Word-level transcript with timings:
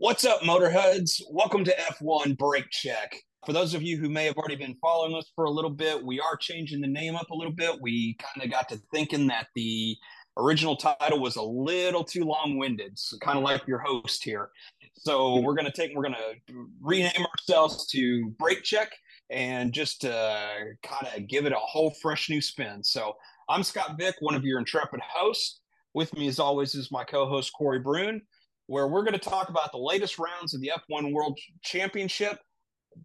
What's 0.00 0.24
up, 0.24 0.40
Motorheads? 0.40 1.20
Welcome 1.30 1.62
to 1.62 1.76
F1 1.76 2.38
Brake 2.38 2.70
Check. 2.70 3.14
For 3.44 3.52
those 3.52 3.74
of 3.74 3.82
you 3.82 3.98
who 3.98 4.08
may 4.08 4.24
have 4.24 4.38
already 4.38 4.56
been 4.56 4.74
following 4.80 5.14
us 5.14 5.30
for 5.36 5.44
a 5.44 5.50
little 5.50 5.68
bit, 5.68 6.02
we 6.02 6.18
are 6.18 6.38
changing 6.38 6.80
the 6.80 6.86
name 6.86 7.16
up 7.16 7.28
a 7.28 7.34
little 7.34 7.52
bit. 7.52 7.82
We 7.82 8.14
kind 8.14 8.42
of 8.42 8.50
got 8.50 8.70
to 8.70 8.80
thinking 8.94 9.26
that 9.26 9.48
the 9.54 9.94
original 10.38 10.74
title 10.74 11.20
was 11.20 11.36
a 11.36 11.42
little 11.42 12.02
too 12.02 12.24
long-winded, 12.24 12.98
so 12.98 13.18
kind 13.18 13.36
of 13.36 13.44
like 13.44 13.66
your 13.66 13.80
host 13.80 14.24
here. 14.24 14.48
So 14.94 15.38
we're 15.40 15.54
gonna 15.54 15.70
take, 15.70 15.94
we're 15.94 16.04
gonna 16.04 16.32
rename 16.80 17.26
ourselves 17.36 17.86
to 17.88 18.30
Brake 18.38 18.62
Check 18.62 18.92
and 19.28 19.70
just 19.70 20.06
uh, 20.06 20.48
kind 20.82 21.08
of 21.14 21.28
give 21.28 21.44
it 21.44 21.52
a 21.52 21.56
whole 21.56 21.90
fresh 22.00 22.30
new 22.30 22.40
spin. 22.40 22.82
So 22.82 23.16
I'm 23.50 23.62
Scott 23.62 23.96
Vick, 23.98 24.14
one 24.20 24.34
of 24.34 24.46
your 24.46 24.60
intrepid 24.60 25.00
hosts. 25.06 25.60
With 25.92 26.16
me, 26.16 26.26
as 26.28 26.38
always, 26.38 26.74
is 26.74 26.90
my 26.90 27.04
co-host 27.04 27.52
Corey 27.52 27.80
Brune 27.80 28.22
where 28.70 28.86
we're 28.86 29.02
going 29.02 29.18
to 29.18 29.18
talk 29.18 29.48
about 29.48 29.72
the 29.72 29.78
latest 29.78 30.16
rounds 30.16 30.54
of 30.54 30.60
the 30.60 30.70
F1 30.88 31.12
World 31.12 31.36
Championship, 31.60 32.38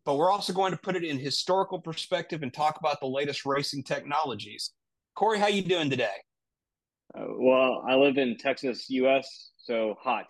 but 0.06 0.16
we're 0.16 0.30
also 0.30 0.54
going 0.54 0.72
to 0.72 0.78
put 0.78 0.96
it 0.96 1.04
in 1.04 1.18
historical 1.18 1.82
perspective 1.82 2.44
and 2.44 2.54
talk 2.54 2.78
about 2.80 3.00
the 3.00 3.08
latest 3.08 3.48
racing 3.48 3.82
technologies. 3.82 4.74
Corey, 5.16 5.40
how 5.40 5.48
you 5.48 5.64
doing 5.64 5.90
today? 5.90 6.14
Uh, 7.18 7.26
well, 7.40 7.84
I 7.90 7.96
live 7.96 8.20
in 8.20 8.38
Texas, 8.38 8.92
U.S., 8.92 9.54
so 9.58 9.96
hot. 10.00 10.26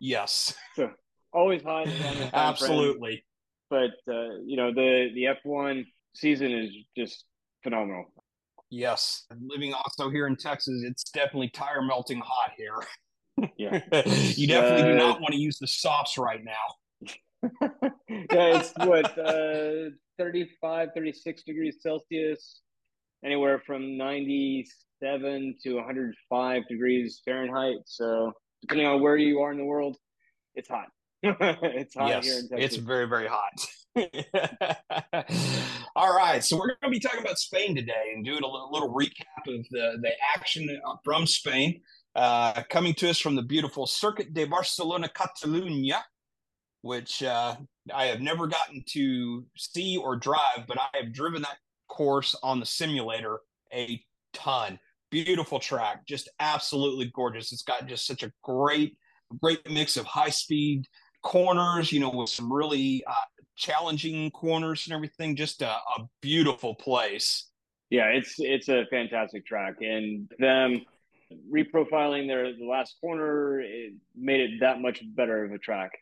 Yes. 0.00 0.54
So 0.74 0.90
always 1.32 1.62
hot. 1.62 1.86
Absolutely. 2.32 3.24
But 3.68 3.90
uh, 4.08 4.40
you 4.44 4.56
know 4.56 4.74
the 4.74 5.10
the 5.14 5.28
F1 5.46 5.84
season 6.16 6.50
is 6.50 6.70
just 6.96 7.26
phenomenal. 7.62 8.06
Yes, 8.70 9.26
living 9.40 9.72
also 9.72 10.10
here 10.10 10.26
in 10.26 10.34
Texas, 10.34 10.82
it's 10.84 11.04
definitely 11.04 11.50
tire 11.50 11.82
melting 11.82 12.18
hot 12.18 12.50
here. 12.56 12.74
Yeah. 13.56 13.80
you 14.06 14.46
definitely 14.46 14.82
uh, 14.82 14.86
do 14.86 14.94
not 14.94 15.20
want 15.20 15.32
to 15.32 15.40
use 15.40 15.58
the 15.58 15.66
softs 15.66 16.18
right 16.18 16.40
now. 16.44 17.10
yeah, 17.62 18.58
it's 18.58 18.72
what, 18.76 19.18
uh, 19.18 19.90
35, 20.18 20.90
36 20.94 21.42
degrees 21.44 21.78
Celsius, 21.80 22.60
anywhere 23.24 23.62
from 23.66 23.96
97 23.96 25.56
to 25.62 25.74
105 25.76 26.68
degrees 26.68 27.22
Fahrenheit. 27.24 27.78
So, 27.86 28.32
depending 28.62 28.86
on 28.86 29.00
where 29.00 29.16
you 29.16 29.40
are 29.40 29.52
in 29.52 29.58
the 29.58 29.64
world, 29.64 29.96
it's 30.54 30.68
hot. 30.68 30.88
it's 31.22 31.94
hot 31.94 32.08
yes, 32.08 32.24
here 32.24 32.38
in 32.38 32.48
Texas. 32.48 32.64
It's 32.64 32.76
very, 32.76 33.08
very 33.08 33.28
hot. 33.28 33.52
All 35.96 36.14
right, 36.14 36.44
so 36.44 36.56
we're 36.56 36.68
going 36.68 36.78
to 36.84 36.90
be 36.90 37.00
talking 37.00 37.20
about 37.20 37.38
Spain 37.38 37.74
today 37.74 38.12
and 38.14 38.24
doing 38.24 38.42
a 38.42 38.46
little, 38.46 38.70
little 38.72 38.94
recap 38.94 39.46
of 39.48 39.66
the, 39.70 39.98
the 40.00 40.12
action 40.34 40.68
from 41.04 41.26
Spain. 41.26 41.80
Uh, 42.16 42.62
coming 42.70 42.92
to 42.94 43.08
us 43.08 43.18
from 43.18 43.36
the 43.36 43.42
beautiful 43.42 43.86
Circuit 43.86 44.34
de 44.34 44.44
Barcelona, 44.44 45.08
Catalunya, 45.08 46.00
which 46.82 47.22
uh, 47.22 47.54
I 47.94 48.06
have 48.06 48.20
never 48.20 48.46
gotten 48.46 48.82
to 48.90 49.46
see 49.56 49.96
or 49.96 50.16
drive, 50.16 50.66
but 50.66 50.78
I 50.78 50.88
have 50.94 51.12
driven 51.12 51.42
that 51.42 51.58
course 51.88 52.34
on 52.42 52.58
the 52.58 52.66
simulator 52.66 53.40
a 53.72 54.02
ton. 54.32 54.78
Beautiful 55.10 55.58
track, 55.58 56.06
just 56.06 56.28
absolutely 56.40 57.10
gorgeous. 57.14 57.52
It's 57.52 57.62
got 57.62 57.86
just 57.86 58.06
such 58.06 58.22
a 58.22 58.32
great, 58.42 58.96
great 59.40 59.68
mix 59.70 59.96
of 59.96 60.06
high 60.06 60.30
speed 60.30 60.86
corners, 61.22 61.92
you 61.92 62.00
know, 62.00 62.10
with 62.10 62.30
some 62.30 62.52
really 62.52 63.02
uh, 63.06 63.12
challenging 63.56 64.30
corners 64.30 64.86
and 64.86 64.94
everything. 64.94 65.36
Just 65.36 65.62
a, 65.62 65.70
a 65.70 66.08
beautiful 66.22 66.74
place. 66.76 67.48
Yeah, 67.90 68.06
it's 68.06 68.36
it's 68.38 68.68
a 68.68 68.86
fantastic 68.88 69.44
track, 69.44 69.74
and 69.80 70.30
them 70.38 70.82
reprofiling 71.52 72.26
their 72.26 72.52
the 72.56 72.64
last 72.64 72.96
corner 73.00 73.60
it 73.60 73.92
made 74.16 74.40
it 74.40 74.60
that 74.60 74.80
much 74.80 75.02
better 75.14 75.44
of 75.44 75.52
a 75.52 75.58
track 75.58 75.92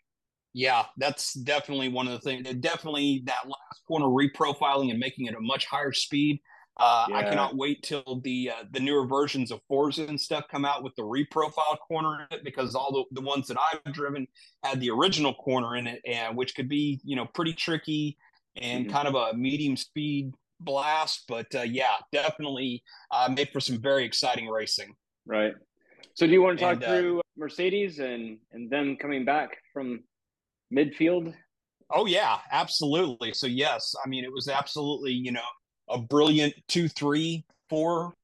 yeah 0.54 0.84
that's 0.96 1.34
definitely 1.34 1.88
one 1.88 2.06
of 2.06 2.12
the 2.12 2.20
things 2.20 2.46
definitely 2.60 3.22
that 3.26 3.44
last 3.44 3.82
corner 3.86 4.06
reprofiling 4.06 4.90
and 4.90 4.98
making 4.98 5.26
it 5.26 5.34
a 5.34 5.40
much 5.40 5.66
higher 5.66 5.92
speed 5.92 6.40
uh, 6.80 7.06
yeah. 7.08 7.16
I 7.16 7.22
cannot 7.24 7.56
wait 7.56 7.82
till 7.82 8.20
the 8.22 8.52
uh, 8.54 8.64
the 8.70 8.78
newer 8.78 9.04
versions 9.04 9.50
of 9.50 9.60
Forza 9.66 10.06
and 10.06 10.20
stuff 10.20 10.44
come 10.48 10.64
out 10.64 10.84
with 10.84 10.94
the 10.94 11.02
reprofile 11.02 11.76
corner 11.88 12.20
in 12.30 12.38
it 12.38 12.44
because 12.44 12.76
all 12.76 12.92
the, 12.92 13.20
the 13.20 13.26
ones 13.26 13.48
that 13.48 13.56
I've 13.58 13.92
driven 13.92 14.28
had 14.62 14.80
the 14.80 14.90
original 14.90 15.34
corner 15.34 15.74
in 15.74 15.88
it 15.88 16.00
and 16.06 16.36
which 16.36 16.54
could 16.54 16.68
be 16.68 17.00
you 17.02 17.16
know 17.16 17.26
pretty 17.34 17.52
tricky 17.52 18.16
and 18.56 18.84
mm-hmm. 18.84 18.94
kind 18.94 19.08
of 19.08 19.16
a 19.16 19.36
medium 19.36 19.76
speed 19.76 20.32
blast 20.60 21.24
but 21.28 21.52
uh, 21.54 21.62
yeah 21.62 21.96
definitely 22.12 22.82
uh, 23.10 23.28
made 23.28 23.48
for 23.50 23.60
some 23.60 23.80
very 23.80 24.04
exciting 24.04 24.48
racing 24.48 24.94
Right. 25.28 25.52
So 26.14 26.26
do 26.26 26.32
you 26.32 26.42
want 26.42 26.58
to 26.58 26.64
talk 26.64 26.74
and, 26.76 26.84
uh, 26.84 26.88
through 26.88 27.20
Mercedes 27.36 28.00
and 28.00 28.38
and 28.50 28.70
them 28.70 28.96
coming 28.96 29.24
back 29.24 29.58
from 29.72 30.00
midfield? 30.74 31.34
Oh 31.90 32.06
yeah, 32.06 32.38
absolutely. 32.50 33.34
So 33.34 33.46
yes, 33.46 33.94
I 34.04 34.08
mean 34.08 34.24
it 34.24 34.32
was 34.32 34.48
absolutely, 34.48 35.12
you 35.12 35.32
know, 35.32 35.48
a 35.88 35.98
brilliant 35.98 36.54
2-3 36.68 37.44
for 37.68 38.14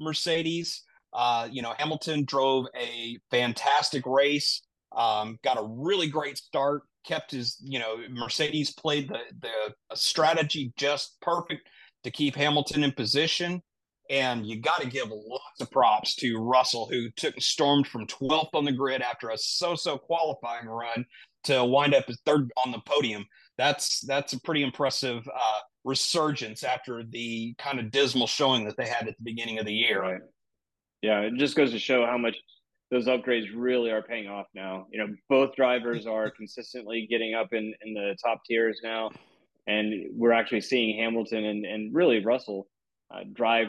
Mercedes. 0.00 0.82
Uh, 1.12 1.48
you 1.50 1.62
know, 1.62 1.74
Hamilton 1.78 2.24
drove 2.24 2.66
a 2.76 3.18
fantastic 3.30 4.04
race. 4.04 4.62
Um, 4.96 5.38
got 5.44 5.58
a 5.58 5.64
really 5.64 6.08
great 6.08 6.38
start, 6.38 6.82
kept 7.04 7.30
his, 7.30 7.56
you 7.62 7.78
know, 7.78 7.98
Mercedes 8.10 8.72
played 8.72 9.08
the 9.08 9.20
the 9.40 9.96
strategy 9.96 10.72
just 10.76 11.20
perfect 11.20 11.68
to 12.02 12.10
keep 12.10 12.34
Hamilton 12.34 12.82
in 12.82 12.92
position. 12.92 13.62
And 14.12 14.46
you 14.46 14.60
got 14.60 14.82
to 14.82 14.86
give 14.86 15.08
lots 15.10 15.60
of 15.62 15.70
props 15.70 16.14
to 16.16 16.36
Russell, 16.36 16.86
who 16.86 17.08
took 17.12 17.40
stormed 17.40 17.86
from 17.86 18.06
12th 18.06 18.50
on 18.52 18.66
the 18.66 18.72
grid 18.72 19.00
after 19.00 19.30
a 19.30 19.38
so-so 19.38 19.96
qualifying 19.96 20.66
run 20.66 21.06
to 21.44 21.64
wind 21.64 21.94
up 21.94 22.04
as 22.08 22.20
third 22.26 22.52
on 22.62 22.72
the 22.72 22.80
podium. 22.84 23.24
That's 23.56 24.00
that's 24.00 24.34
a 24.34 24.40
pretty 24.42 24.62
impressive 24.62 25.26
uh, 25.26 25.60
resurgence 25.84 26.62
after 26.62 27.02
the 27.02 27.54
kind 27.56 27.80
of 27.80 27.90
dismal 27.90 28.26
showing 28.26 28.66
that 28.66 28.76
they 28.76 28.86
had 28.86 29.08
at 29.08 29.16
the 29.16 29.24
beginning 29.24 29.58
of 29.58 29.64
the 29.64 29.72
year. 29.72 30.02
Right. 30.02 30.20
Yeah, 31.00 31.20
it 31.20 31.34
just 31.36 31.56
goes 31.56 31.72
to 31.72 31.78
show 31.78 32.04
how 32.04 32.18
much 32.18 32.36
those 32.90 33.06
upgrades 33.06 33.46
really 33.54 33.90
are 33.90 34.02
paying 34.02 34.28
off 34.28 34.46
now. 34.54 34.88
You 34.92 34.98
know, 34.98 35.14
both 35.30 35.56
drivers 35.56 36.06
are 36.06 36.30
consistently 36.36 37.06
getting 37.08 37.32
up 37.32 37.54
in, 37.54 37.72
in 37.82 37.94
the 37.94 38.14
top 38.22 38.42
tiers 38.46 38.80
now, 38.82 39.10
and 39.66 40.04
we're 40.12 40.32
actually 40.32 40.60
seeing 40.60 40.98
Hamilton 40.98 41.44
and, 41.46 41.64
and 41.64 41.94
really 41.94 42.22
Russell 42.22 42.68
uh, 43.10 43.20
drive 43.32 43.68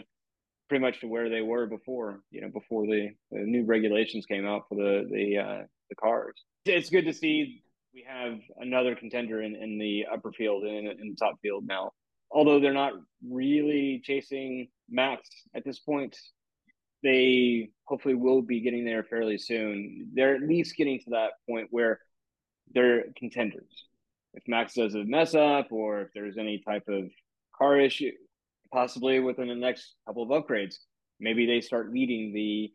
pretty 0.74 0.82
much 0.84 1.02
to 1.02 1.08
where 1.08 1.30
they 1.30 1.42
were 1.42 1.68
before, 1.68 2.24
you 2.32 2.42
know, 2.42 2.50
before 2.50 2.88
the, 2.88 3.10
the 3.30 3.42
new 3.42 3.64
regulations 3.64 4.26
came 4.26 4.44
out 4.44 4.64
for 4.68 4.74
the 4.74 5.08
the 5.08 5.38
uh, 5.38 5.64
the 5.92 5.96
cars. 5.96 6.34
It's 6.66 6.90
good 6.90 7.06
to 7.06 7.14
see 7.14 7.62
we 7.94 8.04
have 8.08 8.40
another 8.58 8.96
contender 8.96 9.44
in, 9.44 9.56
in 9.56 9.78
the 9.78 10.08
upper 10.12 10.32
field 10.32 10.64
and 10.64 10.88
in, 10.88 11.00
in 11.00 11.10
the 11.12 11.16
top 11.16 11.36
field 11.44 11.66
now. 11.68 11.92
Although 12.32 12.60
they're 12.60 12.74
not 12.74 12.94
really 13.30 14.02
chasing 14.04 14.68
Max 14.90 15.30
at 15.56 15.64
this 15.64 15.78
point, 15.78 16.18
they 17.04 17.70
hopefully 17.84 18.16
will 18.16 18.42
be 18.42 18.60
getting 18.60 18.84
there 18.84 19.04
fairly 19.04 19.38
soon. 19.38 20.10
They're 20.16 20.34
at 20.34 20.42
least 20.42 20.76
getting 20.76 21.00
to 21.02 21.12
that 21.12 21.34
point 21.48 21.68
where 21.70 22.00
they're 22.74 23.04
contenders. 23.16 23.86
If 24.34 24.42
Max 24.48 24.74
does 24.74 24.96
a 24.96 25.04
mess 25.04 25.36
up 25.36 25.68
or 25.70 26.02
if 26.02 26.08
there's 26.16 26.40
any 26.40 26.64
type 26.66 26.88
of 26.88 27.12
car 27.56 27.80
issue, 27.80 28.10
possibly 28.74 29.20
within 29.20 29.48
the 29.48 29.56
next 29.56 29.96
couple 30.08 30.24
of 30.24 30.30
upgrades, 30.30 30.76
maybe 31.20 31.46
they 31.46 31.62
start 31.62 31.94
leading 31.94 32.34
the 32.34 32.72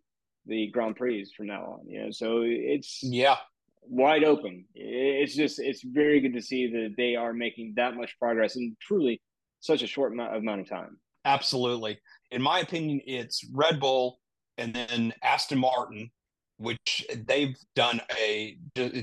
the 0.46 0.70
Grand 0.70 0.96
Prix 0.96 1.30
from 1.36 1.48
now 1.48 1.78
on. 1.80 1.88
You 1.88 2.04
know, 2.04 2.10
so 2.10 2.42
it's 2.44 3.00
yeah 3.02 3.36
wide 3.82 4.24
open. 4.24 4.64
It's 4.74 5.34
just 5.34 5.58
it's 5.58 5.82
very 5.82 6.20
good 6.20 6.34
to 6.34 6.42
see 6.42 6.70
that 6.70 6.94
they 6.96 7.16
are 7.16 7.32
making 7.32 7.74
that 7.76 7.96
much 7.96 8.18
progress 8.18 8.56
in 8.56 8.76
truly 8.80 9.20
such 9.60 9.82
a 9.82 9.86
short 9.86 10.12
amount 10.12 10.60
of 10.60 10.68
time. 10.68 10.98
Absolutely, 11.24 11.98
in 12.30 12.40
my 12.40 12.60
opinion, 12.60 13.00
it's 13.04 13.44
Red 13.52 13.80
Bull 13.80 14.20
and 14.56 14.72
then 14.74 15.12
Aston 15.22 15.58
Martin, 15.58 16.10
which 16.56 17.06
they've 17.26 17.56
done 17.74 18.00
a 18.18 18.56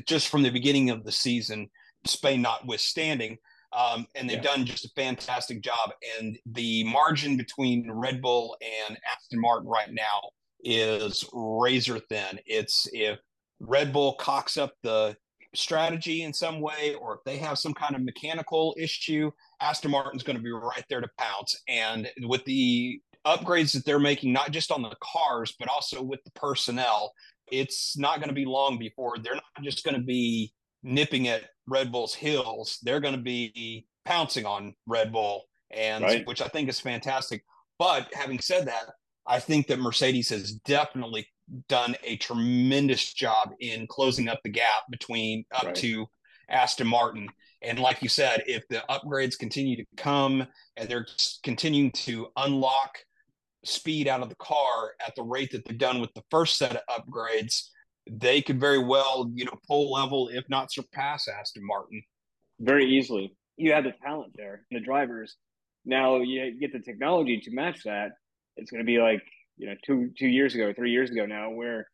just 0.08 0.30
from 0.30 0.44
the 0.44 0.50
beginning 0.50 0.90
of 0.90 1.04
the 1.04 1.12
season, 1.12 1.70
Spain 2.06 2.42
notwithstanding 2.42 3.38
um, 3.76 4.08
and 4.16 4.30
they've 4.30 4.38
yeah. 4.38 4.44
done 4.44 4.66
just 4.66 4.86
a 4.86 4.90
fantastic 4.96 5.62
job. 5.62 5.92
And 6.18 6.38
the 6.46 6.84
margin 6.86 7.36
between 7.36 7.92
Red 7.92 8.22
Bull 8.22 8.56
and 8.62 8.98
Aston 9.12 9.42
Martin 9.42 9.68
right 9.68 9.92
now 9.92 10.30
is 10.64 11.26
razor 11.34 12.00
thin. 12.00 12.40
It's 12.46 12.88
if 12.94 13.20
Red 13.60 13.92
Bull 13.92 14.16
cocks 14.16 14.58
up 14.58 14.74
the 14.82 15.16
strategy 15.54 16.24
in 16.24 16.34
some 16.34 16.62
way, 16.62 16.96
or 17.00 17.16
if 17.16 17.20
they 17.26 17.38
have 17.38 17.60
some 17.60 17.74
kind 17.74 17.96
of 17.96 18.04
mechanical 18.04 18.76
issue, 18.78 19.32
Aston 19.62 19.92
Martin's 19.92 20.24
going 20.24 20.38
to 20.38 20.44
be 20.44 20.52
right 20.52 20.84
there 20.90 21.02
to 21.02 21.10
pounce. 21.18 21.62
And 21.68 22.10
with 22.24 22.44
the 22.46 23.00
upgrades 23.26 23.74
that 23.74 23.86
they're 23.86 24.00
making, 24.00 24.32
not 24.32 24.52
just 24.52 24.72
on 24.72 24.82
the 24.82 24.96
cars, 25.02 25.54
but 25.60 25.68
also 25.68 26.02
with 26.02 26.24
the 26.24 26.32
personnel, 26.32 27.14
it's 27.52 27.98
not 27.98 28.20
going 28.20 28.30
to 28.30 28.36
be 28.36 28.46
long 28.46 28.78
before 28.78 29.18
they're 29.18 29.36
not 29.36 29.64
just 29.64 29.84
going 29.84 29.96
to 29.96 30.02
be 30.02 30.52
nipping 30.84 31.28
at 31.28 31.44
Red 31.68 31.92
Bull's 31.92 32.14
heels. 32.14 32.80
They're 32.84 33.00
going 33.00 33.16
to 33.16 33.22
be 33.22 33.86
pouncing 34.06 34.46
on 34.46 34.76
Red 34.88 35.12
Bull, 35.12 35.44
and 35.72 36.04
right. 36.04 36.28
which 36.28 36.42
I 36.42 36.48
think 36.48 36.70
is 36.70 36.80
fantastic. 36.80 37.44
But 37.80 38.08
having 38.14 38.40
said 38.40 38.68
that, 38.68 38.86
I 39.28 39.40
think 39.40 39.68
that 39.68 39.80
Mercedes 39.80 40.30
has 40.30 40.54
definitely 40.54 41.28
done 41.68 41.96
a 42.04 42.18
tremendous 42.18 43.14
job 43.14 43.52
in 43.60 43.88
closing 43.88 44.30
up 44.30 44.40
the 44.44 44.50
gap 44.50 44.84
between 44.90 45.46
up 45.54 45.66
right. 45.66 45.76
to 45.76 46.06
Aston 46.50 46.88
Martin. 46.88 47.30
And 47.62 47.80
like 47.80 48.02
you 48.02 48.10
said, 48.10 48.44
if 48.46 48.68
the 48.68 48.84
upgrades 48.90 49.38
continue 49.38 49.76
to 49.78 49.86
come 49.98 50.46
and 50.78 50.88
they're 50.88 51.08
continuing 51.44 51.92
to 51.92 52.28
unlock 52.38 52.98
speed 53.64 54.08
out 54.08 54.22
of 54.22 54.30
the 54.30 54.36
car 54.36 54.92
at 55.06 55.16
the 55.16 55.24
rate 55.24 55.52
that 55.52 55.66
they've 55.66 55.78
done 55.78 56.00
with 56.00 56.14
the 56.14 56.24
first 56.30 56.58
set 56.58 56.76
of 56.76 56.82
upgrades, 56.88 57.70
they 58.10 58.42
could 58.42 58.60
very 58.60 58.80
well, 58.80 59.30
you 59.34 59.46
know, 59.46 59.58
pull 59.68 59.92
level, 59.92 60.30
if 60.30 60.44
not 60.50 60.72
surpass 60.72 61.28
Aston 61.28 61.66
Martin. 61.66 62.04
Very 62.60 62.86
easily. 62.86 63.36
You 63.58 63.74
have 63.74 63.84
the 63.84 63.94
talent 64.04 64.34
there, 64.36 64.66
the 64.72 64.80
drivers. 64.80 65.36
Now 65.86 66.18
you 66.18 66.58
get 66.60 66.74
the 66.74 66.80
technology 66.80 67.40
to 67.42 67.52
match 67.52 67.84
that. 67.84 68.12
It's 68.58 68.72
going 68.72 68.84
to 68.84 68.86
be 68.86 69.00
like 69.00 69.24
you 69.58 69.68
know 69.68 69.76
two 69.86 70.12
two 70.18 70.28
years 70.28 70.56
ago, 70.56 70.74
three 70.74 70.92
years 70.92 71.12
ago 71.12 71.26
now, 71.26 71.52
where 71.52 71.88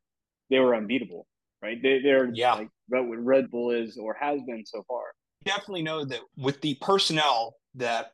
they 0.50 0.60
were 0.60 0.76
unbeatable, 0.76 1.28
right? 1.62 1.82
They, 1.82 2.02
they're 2.02 2.30
yeah. 2.34 2.54
like 2.54 2.70
what 2.88 3.06
Red 3.18 3.50
Bull 3.50 3.72
is 3.72 3.98
or 3.98 4.16
has 4.20 4.42
been 4.48 4.66
so 4.66 4.84
far. 4.88 5.04
Definitely 5.44 5.84
know 5.84 6.06
that 6.06 6.20
with 6.38 6.62
the 6.62 6.76
personnel 6.82 7.56
that 7.76 8.12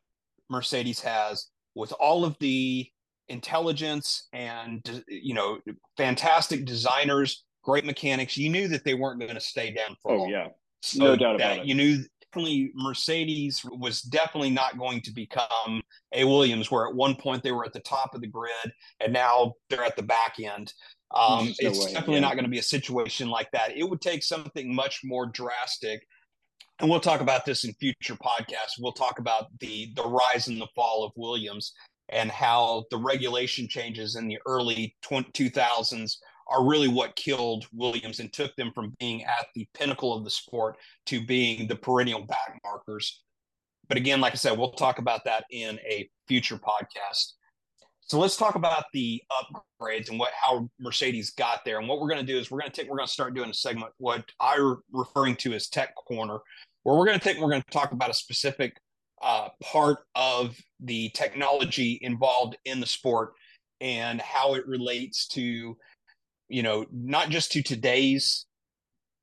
Mercedes 0.48 1.00
has, 1.00 1.48
with 1.74 1.92
all 1.92 2.24
of 2.24 2.36
the 2.40 2.88
intelligence 3.28 4.28
and 4.32 5.04
you 5.06 5.34
know 5.34 5.58
fantastic 5.96 6.64
designers 6.64 7.44
great 7.68 7.84
mechanics 7.84 8.36
you 8.36 8.48
knew 8.48 8.66
that 8.68 8.84
they 8.84 8.94
weren't 8.94 9.20
going 9.20 9.34
to 9.34 9.40
stay 9.40 9.70
down 9.70 9.96
for 10.02 10.12
oh 10.12 10.18
long. 10.20 10.30
yeah 10.30 10.48
so 10.80 11.04
no 11.04 11.16
doubt 11.16 11.36
about 11.36 11.58
it 11.58 11.66
you 11.66 11.74
knew 11.74 12.02
definitely 12.32 12.72
Mercedes 12.74 13.64
was 13.64 14.02
definitely 14.02 14.50
not 14.50 14.78
going 14.78 15.00
to 15.02 15.10
become 15.12 15.80
a 16.12 16.24
Williams, 16.24 16.70
where 16.70 16.86
at 16.86 16.94
one 16.94 17.14
point 17.14 17.42
they 17.42 17.52
were 17.52 17.64
at 17.64 17.72
the 17.72 17.80
top 17.80 18.14
of 18.14 18.20
the 18.20 18.26
grid 18.26 18.72
and 19.00 19.12
now 19.12 19.54
they're 19.70 19.84
at 19.84 19.96
the 19.96 20.02
back 20.02 20.34
end. 20.42 20.72
Um, 21.14 21.54
it's 21.58 21.86
way, 21.86 21.92
definitely 21.92 22.14
yeah. 22.16 22.20
not 22.20 22.34
going 22.34 22.44
to 22.44 22.50
be 22.50 22.58
a 22.58 22.62
situation 22.62 23.28
like 23.28 23.50
that. 23.52 23.76
It 23.76 23.88
would 23.88 24.00
take 24.00 24.22
something 24.22 24.74
much 24.74 25.00
more 25.04 25.26
drastic. 25.26 26.06
And 26.80 26.88
we'll 26.88 27.00
talk 27.00 27.20
about 27.20 27.44
this 27.44 27.64
in 27.64 27.72
future 27.74 28.14
podcasts. 28.14 28.78
We'll 28.78 28.92
talk 28.92 29.18
about 29.18 29.46
the 29.58 29.92
the 29.96 30.04
rise 30.04 30.48
and 30.48 30.60
the 30.60 30.68
fall 30.76 31.04
of 31.04 31.12
Williams 31.16 31.72
and 32.10 32.30
how 32.30 32.84
the 32.90 32.98
regulation 32.98 33.68
changes 33.68 34.16
in 34.16 34.28
the 34.28 34.38
early 34.46 34.94
2000s 35.04 36.16
are 36.48 36.64
really 36.64 36.88
what 36.88 37.16
killed 37.16 37.66
Williams 37.72 38.20
and 38.20 38.32
took 38.32 38.54
them 38.56 38.72
from 38.74 38.94
being 38.98 39.24
at 39.24 39.46
the 39.54 39.66
pinnacle 39.74 40.14
of 40.14 40.24
the 40.24 40.30
sport 40.30 40.76
to 41.06 41.24
being 41.24 41.66
the 41.66 41.76
perennial 41.76 42.22
back 42.22 42.58
markers. 42.64 43.22
But 43.88 43.96
again, 43.96 44.20
like 44.20 44.32
I 44.32 44.36
said, 44.36 44.58
we'll 44.58 44.72
talk 44.72 44.98
about 44.98 45.24
that 45.24 45.44
in 45.50 45.78
a 45.80 46.08
future 46.26 46.58
podcast. 46.58 47.32
So 48.00 48.18
let's 48.18 48.36
talk 48.36 48.54
about 48.54 48.84
the 48.94 49.22
upgrades 49.30 50.08
and 50.08 50.18
what 50.18 50.32
how 50.32 50.68
Mercedes 50.80 51.30
got 51.30 51.64
there. 51.64 51.78
And 51.78 51.86
what 51.86 52.00
we're 52.00 52.08
going 52.08 52.24
to 52.24 52.32
do 52.32 52.38
is 52.38 52.50
we're 52.50 52.60
going 52.60 52.70
to 52.70 52.76
take 52.80 52.90
we're 52.90 52.96
going 52.96 53.06
to 53.06 53.12
start 53.12 53.34
doing 53.34 53.50
a 53.50 53.54
segment 53.54 53.92
what 53.98 54.24
I'm 54.40 54.78
referring 54.92 55.36
to 55.36 55.52
as 55.52 55.68
Tech 55.68 55.94
Corner, 55.94 56.38
where 56.82 56.96
we're 56.96 57.04
going 57.04 57.18
to 57.18 57.24
take 57.24 57.38
we're 57.38 57.50
going 57.50 57.62
to 57.62 57.70
talk 57.70 57.92
about 57.92 58.08
a 58.08 58.14
specific 58.14 58.78
uh, 59.20 59.48
part 59.62 59.98
of 60.14 60.56
the 60.80 61.10
technology 61.10 61.98
involved 62.00 62.56
in 62.64 62.80
the 62.80 62.86
sport 62.86 63.32
and 63.80 64.20
how 64.22 64.54
it 64.54 64.66
relates 64.66 65.26
to 65.28 65.76
you 66.48 66.62
know, 66.62 66.86
not 66.92 67.30
just 67.30 67.52
to 67.52 67.62
today's 67.62 68.46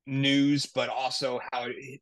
news, 0.06 0.66
but 0.66 0.88
also 0.88 1.40
how 1.52 1.64
it 1.66 2.00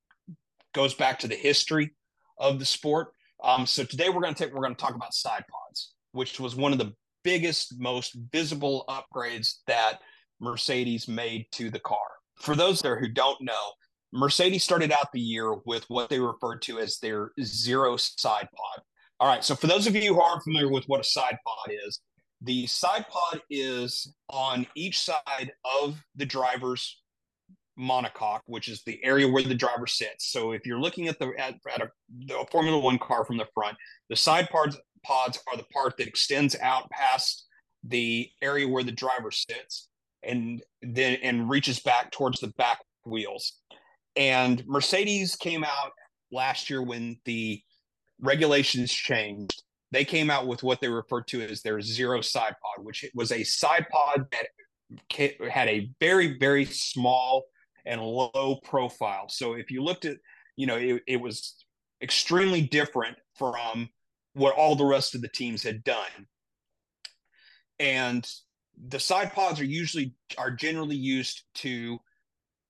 goes 0.75 0.95
back 0.95 1.19
to 1.21 1.29
the 1.29 1.35
history 1.35 1.95
of 2.39 2.59
the 2.59 2.65
sport. 2.65 3.09
Um, 3.43 3.67
so 3.67 3.85
today 3.85 4.09
we're 4.09 4.21
going 4.21 4.35
to 4.35 4.45
take 4.45 4.55
we're 4.55 4.63
going 4.63 4.75
to 4.75 4.81
talk 4.81 4.95
about 4.95 5.15
side 5.15 5.45
pods, 5.51 5.95
which 6.13 6.39
was 6.41 6.57
one 6.57 6.73
of 6.73 6.79
the 6.79 6.93
biggest, 7.23 7.75
most 7.79 8.17
visible 8.33 8.85
upgrades 8.89 9.57
that 9.67 10.01
Mercedes 10.41 11.09
made 11.09 11.47
to 11.53 11.71
the 11.71 11.81
car. 11.81 11.99
For 12.37 12.55
those 12.55 12.81
there 12.81 12.99
who 12.99 13.09
don't 13.09 13.41
know, 13.41 13.73
Mercedes 14.13 14.63
started 14.63 14.93
out 14.93 15.11
the 15.13 15.21
year 15.21 15.55
with 15.65 15.85
what 15.89 16.09
they 16.09 16.21
referred 16.21 16.63
to 16.63 16.79
as 16.79 16.99
their 16.99 17.33
zero 17.43 17.97
side 17.97 18.49
pod. 18.55 18.85
All 19.21 19.29
right, 19.29 19.45
so 19.45 19.55
for 19.55 19.67
those 19.67 19.87
of 19.87 19.97
you 19.97 20.15
who 20.15 20.21
aren't 20.21 20.43
familiar 20.43 20.71
with 20.71 20.85
what 20.87 21.01
a 21.01 21.05
side 21.05 21.37
pod 21.45 21.75
is, 21.87 22.01
the 22.45 22.67
side 22.67 23.07
pod 23.09 23.41
is 23.51 24.15
on 24.29 24.67
each 24.75 25.01
side 25.01 25.53
of 25.83 25.99
the 26.15 26.27
driver's 26.27 27.01
monocoque, 27.79 28.43
which 28.47 28.69
is 28.69 28.83
the 28.83 29.03
area 29.03 29.29
where 29.29 29.43
the 29.43 29.55
driver 29.55 29.87
sits. 29.87 30.31
So 30.31 30.53
if 30.53 30.67
you're 30.67 30.81
looking 30.81 31.09
at 31.09 31.19
the 31.19 31.33
at, 31.39 31.55
at 31.73 31.83
a, 31.83 31.91
the 32.27 32.45
Formula 32.53 32.79
One 32.79 32.99
car 32.99 33.25
from 33.25 33.39
the 33.39 33.49
front, 33.55 33.77
the 34.09 34.17
side 34.17 34.49
pods 34.51 34.79
pods 35.05 35.39
are 35.51 35.57
the 35.57 35.65
part 35.65 35.97
that 35.99 36.07
extends 36.07 36.57
out 36.61 36.91
past 36.91 37.47
the 37.83 38.31
area 38.43 38.69
where 38.69 38.85
the 38.85 38.93
driver 38.93 39.31
sits 39.31 39.89
and 40.23 40.63
then 40.83 41.19
and 41.23 41.49
reaches 41.49 41.81
back 41.81 42.11
towards 42.13 42.41
the 42.41 42.49
back 42.59 42.79
wheels. 43.05 43.55
And 44.17 44.63
Mercedes 44.67 45.35
came 45.35 45.65
out 45.65 45.93
last 46.31 46.71
year 46.71 46.83
when 46.83 47.19
the 47.25 47.61
regulations 48.21 48.93
changed 48.93 49.64
they 49.95 50.05
came 50.05 50.31
out 50.31 50.47
with 50.47 50.63
what 50.63 50.81
they 50.81 50.89
referred 50.89 51.27
to 51.29 51.43
as 51.43 51.63
their 51.63 51.81
zero 51.81 52.21
side 52.21 52.55
pod, 52.63 52.85
which 52.85 53.05
was 53.15 53.33
a 53.33 53.45
side 53.45 53.87
pod 53.91 54.27
that 54.33 55.51
had 55.51 55.69
a 55.69 55.91
very, 56.01 56.39
very 56.39 56.65
small 56.65 57.45
and 57.87 58.01
low 58.01 58.61
profile. 58.65 59.29
So 59.29 59.55
if 59.55 59.71
you 59.71 59.83
looked 59.83 60.05
at, 60.05 60.17
you 60.57 60.67
know, 60.67 60.77
it, 60.77 61.03
it 61.07 61.21
was 61.21 61.65
extremely 62.03 62.63
different 62.63 63.17
from 63.37 63.89
what 64.35 64.55
all 64.55 64.75
the 64.75 64.85
rest 64.85 65.15
of 65.15 65.23
the 65.23 65.29
teams 65.29 65.63
had 65.63 65.85
done. 65.85 66.27
And 67.79 68.29
the 68.89 69.01
side 69.01 69.33
pods 69.33 69.61
are 69.61 69.65
usually 69.65 70.15
are 70.39 70.51
generally 70.51 70.97
used 70.97 71.43
to 71.57 71.99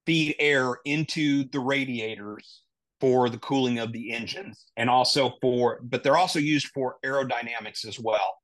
feed 0.06 0.36
air 0.38 0.76
into 0.84 1.44
the 1.44 1.60
radiators 1.60 2.63
for 3.04 3.28
the 3.28 3.36
cooling 3.36 3.80
of 3.80 3.92
the 3.92 4.14
engines 4.14 4.64
and 4.78 4.88
also 4.88 5.34
for, 5.42 5.78
but 5.82 6.02
they're 6.02 6.16
also 6.16 6.38
used 6.38 6.68
for 6.68 6.96
aerodynamics 7.04 7.86
as 7.86 8.00
well. 8.00 8.38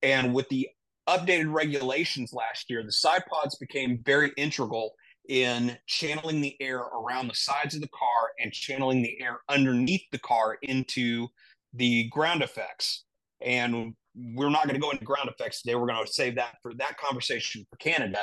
And 0.00 0.32
with 0.32 0.48
the 0.48 0.66
updated 1.06 1.52
regulations 1.52 2.32
last 2.32 2.70
year, 2.70 2.82
the 2.82 2.90
side 2.90 3.22
pods 3.30 3.56
became 3.56 4.00
very 4.06 4.32
integral 4.38 4.94
in 5.28 5.76
channeling 5.86 6.40
the 6.40 6.56
air 6.58 6.78
around 6.78 7.28
the 7.28 7.34
sides 7.34 7.74
of 7.74 7.82
the 7.82 7.88
car 7.88 8.30
and 8.40 8.50
channeling 8.50 9.02
the 9.02 9.20
air 9.20 9.40
underneath 9.50 10.04
the 10.10 10.18
car 10.20 10.56
into 10.62 11.28
the 11.74 12.08
ground 12.08 12.42
effects. 12.42 13.04
And 13.42 13.92
we're 14.16 14.48
not 14.48 14.64
going 14.64 14.74
to 14.74 14.80
go 14.80 14.90
into 14.90 15.04
ground 15.04 15.28
effects 15.28 15.60
today. 15.60 15.74
We're 15.74 15.86
going 15.86 16.02
to 16.02 16.10
save 16.10 16.34
that 16.36 16.54
for 16.62 16.72
that 16.76 16.96
conversation 16.96 17.66
for 17.68 17.76
Canada. 17.76 18.20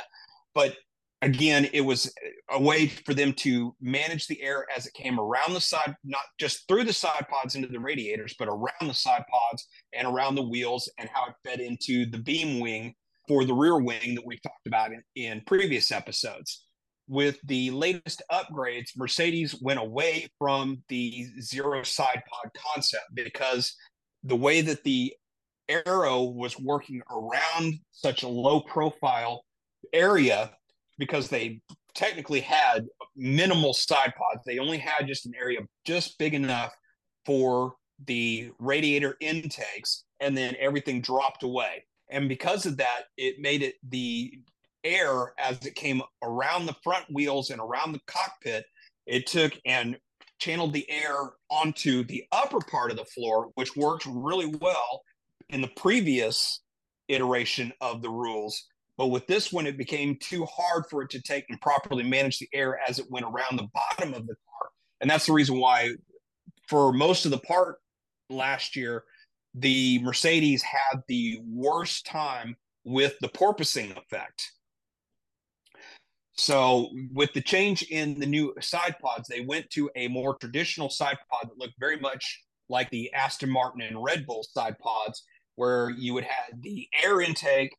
But 0.52 0.74
again, 1.22 1.68
it 1.72 1.80
was 1.80 2.12
a 2.50 2.60
way 2.60 2.88
for 2.88 3.14
them 3.14 3.32
to 3.32 3.74
manage 3.80 4.26
the 4.26 4.40
air 4.42 4.66
as 4.76 4.86
it 4.86 4.94
came 4.94 5.18
around 5.18 5.54
the 5.54 5.60
side, 5.60 5.94
not 6.04 6.22
just 6.38 6.66
through 6.68 6.84
the 6.84 6.92
side 6.92 7.26
pods 7.30 7.54
into 7.54 7.68
the 7.68 7.80
radiators, 7.80 8.34
but 8.38 8.48
around 8.48 8.86
the 8.86 8.94
side 8.94 9.24
pods 9.30 9.66
and 9.92 10.06
around 10.06 10.34
the 10.34 10.42
wheels 10.42 10.90
and 10.98 11.08
how 11.12 11.26
it 11.26 11.34
fed 11.44 11.60
into 11.60 12.06
the 12.10 12.18
beam 12.18 12.60
wing 12.60 12.94
for 13.26 13.44
the 13.44 13.54
rear 13.54 13.78
wing 13.78 14.14
that 14.14 14.24
we've 14.24 14.42
talked 14.42 14.66
about 14.66 14.92
in, 14.92 15.02
in 15.16 15.42
previous 15.46 15.90
episodes. 15.90 16.64
With 17.08 17.38
the 17.44 17.70
latest 17.70 18.22
upgrades, 18.32 18.90
Mercedes 18.96 19.60
went 19.62 19.78
away 19.78 20.28
from 20.38 20.82
the 20.88 21.26
zero 21.40 21.82
side 21.82 22.22
pod 22.28 22.50
concept 22.74 23.06
because 23.14 23.74
the 24.24 24.36
way 24.36 24.60
that 24.60 24.82
the 24.82 25.14
aero 25.68 26.22
was 26.22 26.58
working 26.58 27.00
around 27.10 27.74
such 27.92 28.22
a 28.22 28.28
low 28.28 28.60
profile 28.60 29.44
area 29.92 30.50
because 30.98 31.28
they 31.28 31.60
technically 31.94 32.40
had 32.40 32.86
minimal 33.16 33.72
side 33.72 34.12
pods. 34.16 34.42
They 34.44 34.58
only 34.58 34.78
had 34.78 35.06
just 35.06 35.26
an 35.26 35.32
area 35.38 35.60
just 35.86 36.18
big 36.18 36.34
enough 36.34 36.74
for 37.24 37.74
the 38.06 38.50
radiator 38.58 39.16
intakes, 39.20 40.04
and 40.20 40.36
then 40.36 40.54
everything 40.60 41.00
dropped 41.00 41.42
away. 41.42 41.84
And 42.10 42.28
because 42.28 42.66
of 42.66 42.76
that, 42.76 43.04
it 43.16 43.40
made 43.40 43.62
it 43.62 43.76
the 43.88 44.38
air 44.84 45.32
as 45.38 45.64
it 45.66 45.74
came 45.74 46.02
around 46.22 46.66
the 46.66 46.76
front 46.84 47.06
wheels 47.10 47.50
and 47.50 47.60
around 47.60 47.92
the 47.92 48.00
cockpit, 48.06 48.64
it 49.06 49.26
took 49.26 49.52
and 49.64 49.98
channeled 50.38 50.72
the 50.72 50.88
air 50.90 51.30
onto 51.50 52.04
the 52.04 52.24
upper 52.30 52.60
part 52.60 52.90
of 52.90 52.96
the 52.96 53.04
floor, 53.04 53.50
which 53.54 53.76
worked 53.76 54.06
really 54.06 54.54
well 54.60 55.02
in 55.48 55.60
the 55.60 55.70
previous 55.76 56.60
iteration 57.08 57.72
of 57.80 58.02
the 58.02 58.10
rules 58.10 58.66
but 58.96 59.08
with 59.08 59.26
this 59.26 59.52
one, 59.52 59.66
it 59.66 59.76
became 59.76 60.16
too 60.16 60.46
hard 60.46 60.84
for 60.88 61.02
it 61.02 61.10
to 61.10 61.20
take 61.20 61.44
and 61.50 61.60
properly 61.60 62.02
manage 62.02 62.38
the 62.38 62.48
air 62.52 62.80
as 62.88 62.98
it 62.98 63.10
went 63.10 63.26
around 63.26 63.58
the 63.58 63.68
bottom 63.74 64.14
of 64.14 64.26
the 64.26 64.34
car. 64.34 64.70
And 65.00 65.10
that's 65.10 65.26
the 65.26 65.32
reason 65.32 65.58
why, 65.58 65.90
for 66.66 66.92
most 66.92 67.26
of 67.26 67.30
the 67.30 67.38
part 67.38 67.76
last 68.30 68.74
year, 68.74 69.04
the 69.54 69.98
Mercedes 70.02 70.62
had 70.62 71.02
the 71.08 71.40
worst 71.46 72.06
time 72.06 72.56
with 72.84 73.18
the 73.20 73.28
porpoising 73.28 73.96
effect. 73.96 74.52
So, 76.38 76.90
with 77.12 77.32
the 77.32 77.40
change 77.40 77.82
in 77.84 78.20
the 78.20 78.26
new 78.26 78.54
side 78.60 78.96
pods, 79.00 79.28
they 79.28 79.40
went 79.40 79.70
to 79.70 79.90
a 79.96 80.08
more 80.08 80.36
traditional 80.36 80.90
side 80.90 81.16
pod 81.30 81.50
that 81.50 81.58
looked 81.58 81.78
very 81.80 81.98
much 81.98 82.42
like 82.68 82.90
the 82.90 83.10
Aston 83.12 83.50
Martin 83.50 83.80
and 83.80 84.02
Red 84.02 84.26
Bull 84.26 84.42
side 84.42 84.78
pods, 84.78 85.24
where 85.54 85.90
you 85.90 86.12
would 86.12 86.24
have 86.24 86.60
the 86.60 86.88
air 87.02 87.22
intake 87.22 87.74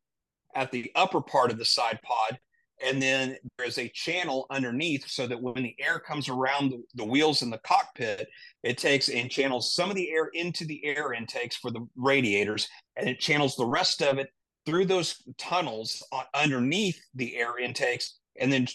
at 0.56 0.72
the 0.72 0.92
upper 0.96 1.22
part 1.22 1.52
of 1.52 1.58
the 1.58 1.66
side 1.66 2.00
pod 2.04 2.40
and 2.84 3.02
then 3.02 3.36
there's 3.58 3.80
a 3.80 3.90
channel 3.90 4.46
underneath 4.52 5.08
so 5.08 5.26
that 5.26 5.42
when 5.42 5.64
the 5.64 5.76
air 5.80 6.00
comes 6.00 6.30
around 6.30 6.70
the, 6.70 6.84
the, 6.96 7.04
wheels 7.04 7.42
in 7.42 7.50
the 7.50 7.58
cockpit 7.60 8.28
it 8.64 8.78
takes 8.78 9.10
and 9.10 9.32
channels 9.32 9.74
some 9.74 9.90
of 9.90 9.96
the 9.96 10.12
air 10.12 10.30
into 10.34 10.66
the 10.66 10.84
air 10.86 11.14
intakes 11.14 11.56
for 11.56 11.72
the 11.72 11.86
radiators 11.96 12.68
and 12.96 13.10
it 13.10 13.20
channels 13.20 13.56
the 13.56 13.66
rest 13.66 14.02
of 14.02 14.18
it 14.18 14.30
through 14.66 14.86
those 14.86 15.24
tunnels 15.38 16.06
on, 16.12 16.24
underneath 16.34 17.00
the 17.16 17.36
air 17.38 17.58
intakes 17.58 18.20
and 18.40 18.52
then 18.52 18.68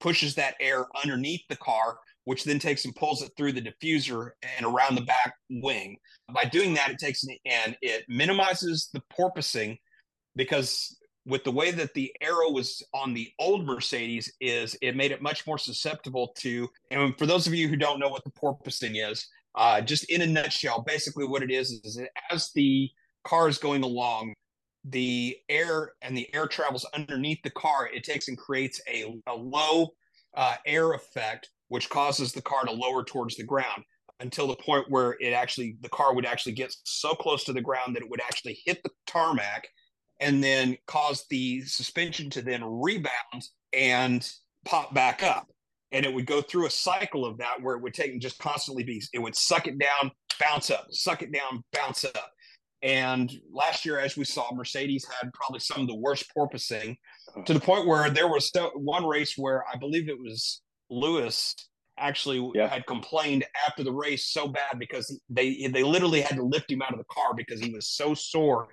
pushes 0.00 0.34
that 0.34 0.54
air 0.60 0.86
underneath 1.02 1.42
the 1.48 1.56
car 1.56 1.98
which 2.24 2.44
then 2.44 2.58
takes 2.58 2.84
and 2.84 2.94
pulls 2.94 3.22
it 3.22 3.32
through 3.36 3.52
the 3.52 3.62
diffuser 3.62 4.30
and 4.56 4.66
around 4.66 4.94
the 4.94 5.00
back 5.00 5.34
wing. 5.48 5.96
By 6.32 6.44
doing 6.44 6.74
that 6.74 6.90
it 6.90 6.98
takes 6.98 7.24
and 7.44 7.76
it 7.82 8.04
minimizes 8.08 8.90
the 8.92 9.02
porpoising 9.12 9.78
because 10.36 10.96
with 11.26 11.44
the 11.44 11.50
way 11.50 11.70
that 11.70 11.94
the 11.94 12.12
aero 12.20 12.50
was 12.50 12.82
on 12.94 13.12
the 13.12 13.30
old 13.38 13.66
Mercedes 13.66 14.32
is 14.40 14.76
it 14.80 14.96
made 14.96 15.12
it 15.12 15.22
much 15.22 15.46
more 15.46 15.58
susceptible 15.58 16.32
to 16.38 16.68
and 16.90 17.16
for 17.18 17.26
those 17.26 17.46
of 17.46 17.54
you 17.54 17.68
who 17.68 17.76
don't 17.76 18.00
know 18.00 18.08
what 18.08 18.24
the 18.24 18.30
porpoising 18.30 19.10
is 19.10 19.28
uh, 19.54 19.80
just 19.80 20.04
in 20.10 20.22
a 20.22 20.26
nutshell 20.26 20.82
basically 20.86 21.26
what 21.26 21.42
it 21.42 21.50
is 21.50 21.72
is 21.84 22.00
as 22.30 22.50
the 22.54 22.90
car 23.24 23.48
is 23.48 23.58
going 23.58 23.82
along 23.82 24.32
the 24.84 25.36
air 25.48 25.92
and 26.02 26.16
the 26.16 26.32
air 26.34 26.46
travels 26.46 26.86
underneath 26.94 27.42
the 27.42 27.50
car. 27.50 27.88
It 27.92 28.04
takes 28.04 28.28
and 28.28 28.38
creates 28.38 28.80
a, 28.88 29.20
a 29.26 29.34
low 29.34 29.90
uh, 30.34 30.56
air 30.66 30.92
effect 30.92 31.50
which 31.68 31.88
causes 31.88 32.32
the 32.32 32.42
car 32.42 32.64
to 32.64 32.72
lower 32.72 33.04
towards 33.04 33.36
the 33.36 33.44
ground 33.44 33.84
until 34.20 34.46
the 34.46 34.56
point 34.56 34.86
where 34.88 35.16
it 35.20 35.32
actually 35.32 35.76
the 35.80 35.88
car 35.88 36.14
would 36.14 36.26
actually 36.26 36.52
get 36.52 36.74
so 36.84 37.14
close 37.14 37.44
to 37.44 37.52
the 37.52 37.60
ground 37.60 37.94
that 37.94 38.02
it 38.02 38.10
would 38.10 38.20
actually 38.20 38.58
hit 38.64 38.82
the 38.82 38.90
tarmac 39.06 39.66
and 40.20 40.42
then 40.44 40.76
cause 40.86 41.24
the 41.30 41.62
suspension 41.62 42.30
to 42.30 42.42
then 42.42 42.62
rebound 42.64 43.48
and 43.72 44.30
pop 44.64 44.92
back 44.94 45.22
up. 45.22 45.48
And 45.92 46.04
it 46.04 46.12
would 46.12 46.26
go 46.26 46.40
through 46.40 46.66
a 46.66 46.70
cycle 46.70 47.24
of 47.24 47.38
that 47.38 47.60
where 47.60 47.74
it 47.74 47.82
would 47.82 47.94
take 47.94 48.12
and 48.12 48.20
just 48.20 48.38
constantly 48.38 48.84
be, 48.84 49.02
it 49.12 49.18
would 49.18 49.34
suck 49.34 49.66
it 49.66 49.78
down, 49.78 50.12
bounce 50.40 50.70
up, 50.70 50.86
suck 50.90 51.22
it 51.22 51.32
down, 51.32 51.64
bounce 51.72 52.04
up. 52.04 52.30
And 52.82 53.30
last 53.52 53.84
year, 53.84 53.98
as 53.98 54.16
we 54.16 54.24
saw, 54.24 54.54
Mercedes 54.54 55.06
had 55.20 55.32
probably 55.34 55.60
some 55.60 55.82
of 55.82 55.88
the 55.88 55.96
worst 55.96 56.26
porpoising 56.36 56.96
to 57.44 57.52
the 57.52 57.60
point 57.60 57.86
where 57.86 58.08
there 58.08 58.28
was 58.28 58.50
one 58.74 59.04
race 59.04 59.34
where 59.36 59.64
I 59.72 59.76
believe 59.76 60.08
it 60.08 60.18
was 60.18 60.62
Lewis 60.88 61.54
actually 61.98 62.50
yeah. 62.54 62.68
had 62.68 62.86
complained 62.86 63.44
after 63.66 63.84
the 63.84 63.92
race 63.92 64.26
so 64.26 64.48
bad 64.48 64.78
because 64.78 65.20
they 65.28 65.66
they 65.66 65.82
literally 65.82 66.22
had 66.22 66.36
to 66.36 66.42
lift 66.42 66.70
him 66.70 66.80
out 66.80 66.92
of 66.92 66.98
the 66.98 67.04
car 67.04 67.34
because 67.36 67.60
he 67.60 67.70
was 67.70 67.88
so 67.88 68.14
sore 68.14 68.68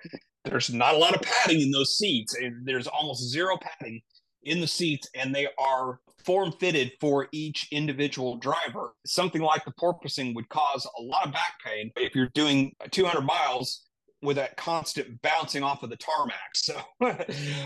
there's 0.48 0.72
not 0.72 0.94
a 0.94 0.98
lot 0.98 1.14
of 1.14 1.22
padding 1.22 1.60
in 1.60 1.70
those 1.70 1.96
seats. 1.96 2.36
There's 2.64 2.86
almost 2.86 3.28
zero 3.30 3.56
padding 3.60 4.00
in 4.42 4.60
the 4.60 4.66
seats, 4.66 5.08
and 5.14 5.34
they 5.34 5.48
are 5.58 6.00
form 6.24 6.52
fitted 6.52 6.92
for 7.00 7.28
each 7.32 7.68
individual 7.70 8.36
driver. 8.36 8.94
Something 9.06 9.42
like 9.42 9.64
the 9.64 9.72
porpoising 9.72 10.34
would 10.34 10.48
cause 10.48 10.86
a 10.98 11.02
lot 11.02 11.26
of 11.26 11.32
back 11.32 11.54
pain 11.64 11.90
if 11.96 12.14
you're 12.14 12.30
doing 12.34 12.72
200 12.90 13.22
miles 13.22 13.84
with 14.22 14.36
that 14.36 14.56
constant 14.56 15.20
bouncing 15.22 15.62
off 15.62 15.82
of 15.82 15.90
the 15.90 15.96
tarmac. 15.96 16.54
So 16.54 16.76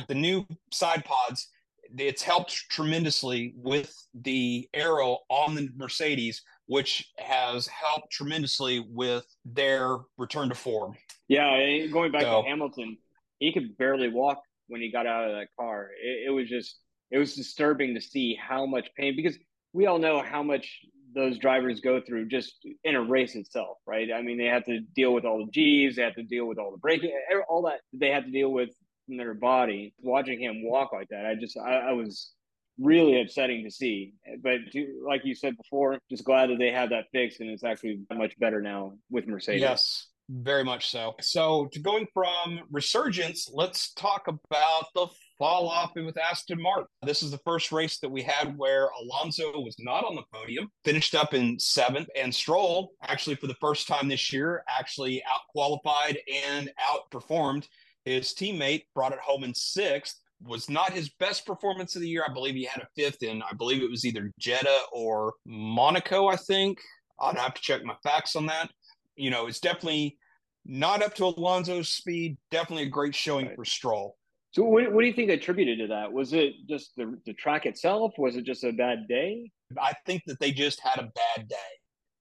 the 0.08 0.14
new 0.14 0.46
side 0.72 1.04
pods, 1.04 1.48
it's 1.96 2.22
helped 2.22 2.52
tremendously 2.70 3.54
with 3.56 3.94
the 4.14 4.68
aero 4.74 5.18
on 5.28 5.54
the 5.54 5.68
Mercedes, 5.76 6.42
which 6.66 7.10
has 7.18 7.66
helped 7.66 8.10
tremendously 8.12 8.84
with 8.88 9.24
their 9.44 9.98
return 10.18 10.48
to 10.50 10.54
form. 10.54 10.94
Yeah, 11.32 11.86
going 11.86 12.12
back 12.12 12.22
so, 12.22 12.42
to 12.42 12.48
Hamilton, 12.48 12.98
he 13.38 13.54
could 13.54 13.78
barely 13.78 14.08
walk 14.08 14.42
when 14.68 14.82
he 14.82 14.92
got 14.92 15.06
out 15.06 15.30
of 15.30 15.34
that 15.34 15.48
car. 15.58 15.88
It, 16.02 16.28
it, 16.28 16.30
was 16.30 16.46
just 16.46 16.78
it 17.10 17.16
was 17.16 17.34
disturbing 17.34 17.94
to 17.94 18.02
see 18.02 18.36
how 18.38 18.66
much 18.66 18.90
pain 18.98 19.16
because 19.16 19.38
we 19.72 19.86
all 19.86 19.98
know 19.98 20.22
how 20.22 20.42
much 20.42 20.80
those 21.14 21.38
drivers 21.38 21.80
go 21.80 22.02
through 22.06 22.28
just 22.28 22.54
in 22.84 22.96
a 22.96 23.02
race 23.02 23.34
itself, 23.34 23.78
right? 23.86 24.10
I 24.14 24.20
mean, 24.20 24.36
they 24.36 24.44
have 24.44 24.66
to 24.66 24.80
deal 24.94 25.14
with 25.14 25.24
all 25.24 25.38
the 25.38 25.50
G's, 25.50 25.96
they 25.96 26.02
have 26.02 26.16
to 26.16 26.22
deal 26.22 26.44
with 26.44 26.58
all 26.58 26.70
the 26.70 26.76
braking, 26.76 27.12
all 27.48 27.62
that 27.62 27.80
they 27.94 28.10
have 28.10 28.24
to 28.24 28.30
deal 28.30 28.52
with 28.52 28.68
in 29.08 29.16
their 29.16 29.32
body. 29.32 29.94
Watching 30.00 30.38
him 30.38 30.62
walk 30.62 30.92
like 30.92 31.08
that, 31.08 31.24
I 31.24 31.34
just 31.34 31.56
I, 31.56 31.76
I 31.76 31.92
was 31.92 32.32
really 32.78 33.22
upsetting 33.22 33.64
to 33.64 33.70
see. 33.70 34.12
But 34.42 34.58
to, 34.72 35.02
like 35.06 35.22
you 35.24 35.34
said 35.34 35.56
before, 35.56 35.98
just 36.10 36.24
glad 36.24 36.50
that 36.50 36.58
they 36.58 36.72
have 36.72 36.90
that 36.90 37.06
fixed 37.10 37.40
and 37.40 37.48
it's 37.48 37.64
actually 37.64 38.00
much 38.12 38.38
better 38.38 38.60
now 38.60 38.92
with 39.10 39.26
Mercedes. 39.26 39.62
Yes. 39.62 40.08
Very 40.34 40.64
much 40.64 40.88
so. 40.90 41.14
So, 41.20 41.68
to 41.72 41.78
going 41.78 42.06
from 42.14 42.60
resurgence, 42.70 43.50
let's 43.52 43.92
talk 43.92 44.28
about 44.28 44.86
the 44.94 45.06
fall 45.38 45.68
off 45.68 45.90
with 45.94 46.16
Aston 46.16 46.62
Martin. 46.62 46.86
This 47.02 47.22
is 47.22 47.30
the 47.30 47.40
first 47.44 47.70
race 47.70 47.98
that 47.98 48.08
we 48.08 48.22
had 48.22 48.56
where 48.56 48.88
Alonso 49.02 49.52
was 49.60 49.76
not 49.78 50.04
on 50.04 50.14
the 50.14 50.22
podium, 50.32 50.70
finished 50.86 51.14
up 51.14 51.34
in 51.34 51.58
seventh, 51.58 52.08
and 52.16 52.34
Stroll, 52.34 52.92
actually 53.02 53.36
for 53.36 53.46
the 53.46 53.56
first 53.60 53.86
time 53.86 54.08
this 54.08 54.32
year, 54.32 54.64
actually 54.70 55.22
out 55.24 55.40
qualified 55.50 56.16
and 56.32 56.70
outperformed 56.80 57.66
his 58.06 58.32
teammate, 58.32 58.84
brought 58.94 59.12
it 59.12 59.18
home 59.18 59.44
in 59.44 59.54
sixth. 59.54 60.18
Was 60.44 60.70
not 60.70 60.94
his 60.94 61.10
best 61.20 61.44
performance 61.44 61.94
of 61.94 62.00
the 62.00 62.08
year. 62.08 62.24
I 62.26 62.32
believe 62.32 62.54
he 62.54 62.64
had 62.64 62.82
a 62.82 62.88
fifth 62.96 63.22
in, 63.22 63.42
I 63.42 63.52
believe 63.52 63.82
it 63.82 63.90
was 63.90 64.06
either 64.06 64.32
Jeddah 64.38 64.80
or 64.92 65.34
Monaco, 65.44 66.28
I 66.28 66.36
think. 66.36 66.78
I'd 67.20 67.36
have 67.36 67.54
to 67.54 67.60
check 67.60 67.84
my 67.84 67.96
facts 68.02 68.34
on 68.34 68.46
that. 68.46 68.70
You 69.14 69.30
know, 69.30 69.46
it's 69.46 69.60
definitely 69.60 70.16
not 70.64 71.02
up 71.02 71.14
to 71.16 71.24
Alonso's 71.24 71.88
speed. 71.88 72.36
Definitely 72.50 72.84
a 72.84 72.90
great 72.90 73.14
showing 73.14 73.46
right. 73.46 73.56
for 73.56 73.64
Stroll. 73.64 74.16
So, 74.52 74.64
what, 74.64 74.92
what 74.92 75.00
do 75.00 75.06
you 75.06 75.14
think 75.14 75.30
attributed 75.30 75.78
to 75.78 75.86
that? 75.88 76.12
Was 76.12 76.32
it 76.32 76.54
just 76.68 76.94
the, 76.96 77.18
the 77.24 77.32
track 77.32 77.66
itself? 77.66 78.12
Was 78.18 78.36
it 78.36 78.44
just 78.44 78.64
a 78.64 78.72
bad 78.72 79.08
day? 79.08 79.50
I 79.80 79.94
think 80.06 80.22
that 80.26 80.38
they 80.40 80.52
just 80.52 80.80
had 80.80 80.98
a 80.98 81.10
bad 81.14 81.48
day. 81.48 81.56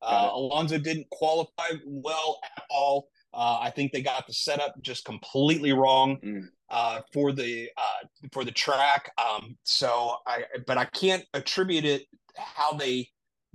Uh, 0.01 0.29
Alonso 0.33 0.79
didn't 0.79 1.07
qualify 1.11 1.67
well 1.85 2.39
at 2.57 2.63
all. 2.69 3.09
Uh, 3.33 3.59
I 3.61 3.69
think 3.69 3.91
they 3.91 4.01
got 4.01 4.27
the 4.27 4.33
setup 4.33 4.73
just 4.81 5.05
completely 5.05 5.73
wrong 5.73 6.17
mm. 6.23 6.47
uh, 6.69 7.01
for 7.13 7.31
the 7.31 7.69
uh, 7.77 8.07
for 8.31 8.43
the 8.43 8.51
track. 8.51 9.11
Um, 9.17 9.57
so 9.63 10.15
I, 10.25 10.43
but 10.65 10.77
I 10.77 10.85
can't 10.85 11.23
attribute 11.33 11.85
it 11.85 12.07
how 12.35 12.73
they 12.73 13.07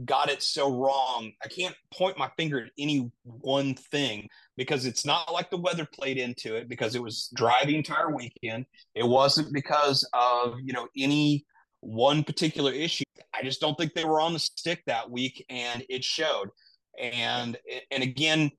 got 0.04 0.28
it 0.28 0.42
so 0.42 0.70
wrong. 0.70 1.32
I 1.42 1.48
can't 1.48 1.74
point 1.92 2.18
my 2.18 2.30
finger 2.36 2.64
at 2.64 2.72
any 2.78 3.10
one 3.24 3.74
thing 3.74 4.28
because 4.56 4.84
it's 4.84 5.06
not 5.06 5.32
like 5.32 5.50
the 5.50 5.56
weather 5.56 5.86
played 5.86 6.18
into 6.18 6.54
it 6.54 6.68
because 6.68 6.94
it 6.94 7.02
was 7.02 7.30
dry 7.34 7.64
the 7.64 7.76
entire 7.76 8.14
weekend. 8.14 8.66
It 8.94 9.06
wasn't 9.06 9.52
because 9.52 10.08
of, 10.12 10.56
you 10.62 10.72
know, 10.72 10.88
any 10.96 11.46
one 11.80 12.24
particular 12.24 12.72
issue. 12.72 13.04
I 13.34 13.42
just 13.42 13.60
don't 13.60 13.76
think 13.76 13.94
they 13.94 14.04
were 14.04 14.20
on 14.20 14.32
the 14.32 14.38
stick 14.38 14.82
that 14.86 15.10
week 15.10 15.44
and 15.48 15.84
it 15.88 16.04
showed. 16.04 16.50
And 16.98 17.56
and 17.90 18.02
again, 18.02 18.50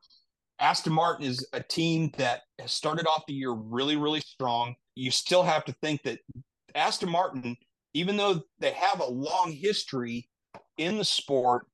Aston 0.60 0.94
Martin 0.94 1.26
is 1.26 1.48
a 1.54 1.62
team 1.62 2.12
that 2.18 2.42
has 2.60 2.72
started 2.72 3.08
off 3.08 3.26
the 3.28 3.34
year 3.34 3.52
really 3.52 3.96
really 3.96 4.22
strong. 4.22 4.76
You 4.96 5.12
still 5.12 5.44
have 5.44 5.66
to 5.66 5.76
think 5.82 6.04
that 6.04 6.20
Aston 6.76 7.10
Martin 7.10 7.58
even 7.94 8.18
though 8.18 8.42
they 8.60 8.72
have 8.72 9.00
a 9.00 9.06
long 9.06 9.52
history 9.52 10.30
in 10.78 10.98
the 10.98 11.06
sport, 11.06 11.66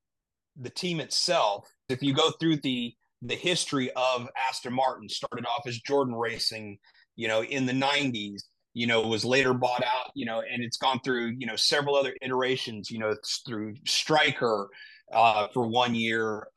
the 0.60 0.70
team 0.70 1.00
itself, 1.00 1.68
if 1.90 2.02
you 2.02 2.14
go 2.14 2.32
through 2.40 2.58
the 2.58 2.94
the 3.26 3.36
history 3.36 3.90
of 3.96 4.28
Aston 4.50 4.74
Martin, 4.74 5.08
started 5.08 5.46
off 5.46 5.66
as 5.66 5.80
Jordan 5.80 6.14
Racing, 6.14 6.78
you 7.16 7.30
know, 7.30 7.42
in 7.42 7.66
the 7.66 7.72
90s, 7.72 8.42
you 8.74 8.86
know, 8.86 9.02
was 9.02 9.24
later 9.24 9.54
bought 9.54 9.84
out, 9.84 10.12
you 10.14 10.26
know, 10.26 10.42
and 10.42 10.62
it's 10.62 10.78
gone 10.78 11.00
through, 11.04 11.36
you 11.38 11.46
know, 11.46 11.56
several 11.56 11.96
other 11.96 12.14
iterations, 12.22 12.92
you 12.92 13.00
know, 13.00 13.16
through 13.46 13.76
Spyker 13.86 14.68
uh, 15.14 15.48
for 15.54 15.68
one 15.68 15.96
year, 15.96 16.48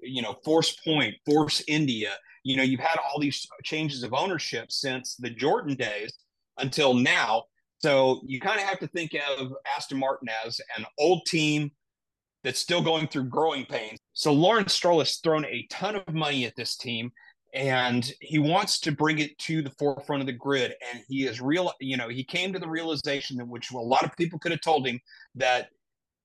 you 0.00 0.22
know, 0.22 0.36
Force 0.44 0.76
Point, 0.84 1.14
Force 1.26 1.62
India. 1.66 2.12
You 2.44 2.56
know, 2.56 2.62
you've 2.62 2.80
had 2.80 2.98
all 2.98 3.20
these 3.20 3.46
changes 3.64 4.02
of 4.02 4.12
ownership 4.12 4.70
since 4.70 5.16
the 5.16 5.30
Jordan 5.30 5.74
days 5.74 6.12
until 6.58 6.94
now. 6.94 7.44
So 7.78 8.20
you 8.24 8.40
kind 8.40 8.60
of 8.60 8.66
have 8.66 8.78
to 8.80 8.86
think 8.88 9.16
of 9.38 9.52
Aston 9.76 9.98
Martin 9.98 10.28
as 10.46 10.60
an 10.76 10.84
old 10.98 11.26
team 11.26 11.70
that's 12.42 12.60
still 12.60 12.82
going 12.82 13.06
through 13.08 13.24
growing 13.24 13.64
pains. 13.64 13.98
So 14.12 14.32
Lawrence 14.32 14.74
Stroll 14.74 14.98
has 14.98 15.16
thrown 15.16 15.44
a 15.46 15.66
ton 15.70 15.96
of 15.96 16.12
money 16.12 16.44
at 16.44 16.56
this 16.56 16.76
team 16.76 17.12
and 17.54 18.10
he 18.20 18.38
wants 18.38 18.80
to 18.80 18.92
bring 18.92 19.18
it 19.18 19.36
to 19.38 19.62
the 19.62 19.72
forefront 19.78 20.22
of 20.22 20.26
the 20.26 20.32
grid. 20.32 20.74
And 20.90 21.02
he 21.08 21.26
is 21.26 21.40
real 21.40 21.72
you 21.80 21.96
know 21.96 22.08
he 22.08 22.24
came 22.24 22.52
to 22.52 22.58
the 22.58 22.68
realization 22.68 23.36
that 23.38 23.48
which 23.48 23.70
a 23.70 23.78
lot 23.78 24.04
of 24.04 24.16
people 24.16 24.38
could 24.38 24.52
have 24.52 24.60
told 24.60 24.86
him 24.86 25.00
that 25.36 25.68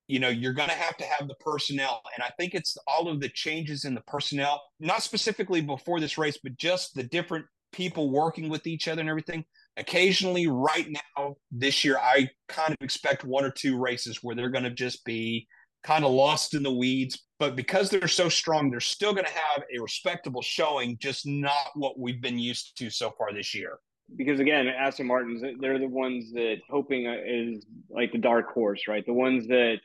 you 0.08 0.20
know 0.20 0.30
you're 0.30 0.54
going 0.54 0.70
to 0.70 0.76
have 0.76 0.98
to 0.98 1.06
have 1.06 1.28
the 1.28 1.36
personnel. 1.36 2.02
And 2.16 2.24
i 2.24 2.32
think 2.40 2.54
it's 2.54 2.78
all 2.88 3.10
of 3.10 3.20
the 3.20 3.30
changes 3.30 3.86
in 3.86 3.94
the 3.94 4.02
personnel 4.02 4.62
not 4.80 5.04
specifically 5.04 5.62
before 5.62 6.00
this 6.00 6.18
race 6.18 6.40
but 6.42 6.58
just 6.58 6.96
the 6.96 7.04
different 7.04 7.46
people 7.74 8.10
working 8.10 8.50
with 8.50 8.66
each 8.66 8.88
other 8.88 9.02
and 9.02 9.10
everything. 9.10 9.46
Occasionally 9.76 10.48
right 10.48 10.88
now 10.90 11.36
this 11.52 11.84
year 11.84 11.98
i 12.00 12.30
kind 12.48 12.72
of 12.72 12.78
expect 12.82 13.24
one 13.24 13.46
or 13.46 13.52
two 13.52 13.78
races 13.78 14.24
where 14.24 14.36
they're 14.36 14.50
going 14.50 14.64
to 14.64 14.72
just 14.72 15.06
be 15.06 15.48
kind 15.88 16.04
of 16.04 16.12
lost 16.12 16.54
in 16.54 16.64
the 16.64 16.72
weeds. 16.84 17.14
But 17.40 17.56
because 17.56 17.90
they're 17.90 18.08
so 18.24 18.28
strong, 18.30 18.70
they're 18.70 18.80
still 18.98 19.14
going 19.14 19.26
to 19.26 19.32
have 19.32 19.64
a 19.76 19.80
respectable 19.80 20.42
showing, 20.42 20.98
just 21.00 21.26
not 21.26 21.68
what 21.76 21.98
we've 21.98 22.22
been 22.22 22.40
used 22.40 22.78
to 22.80 22.90
so 22.90 23.08
far 23.18 23.32
this 23.32 23.54
year. 23.54 23.74
because 24.16 24.40
again, 24.40 24.68
Aston 24.68 25.08
Martins, 25.08 25.44
they're 25.60 25.80
the 25.80 25.88
ones 25.88 26.32
that 26.34 26.58
hoping 26.70 27.06
is 27.06 27.66
like 27.90 28.12
the 28.12 28.18
dark 28.18 28.54
horse, 28.54 28.88
right? 28.88 29.06
The 29.06 29.14
ones 29.14 29.48
that 29.48 29.78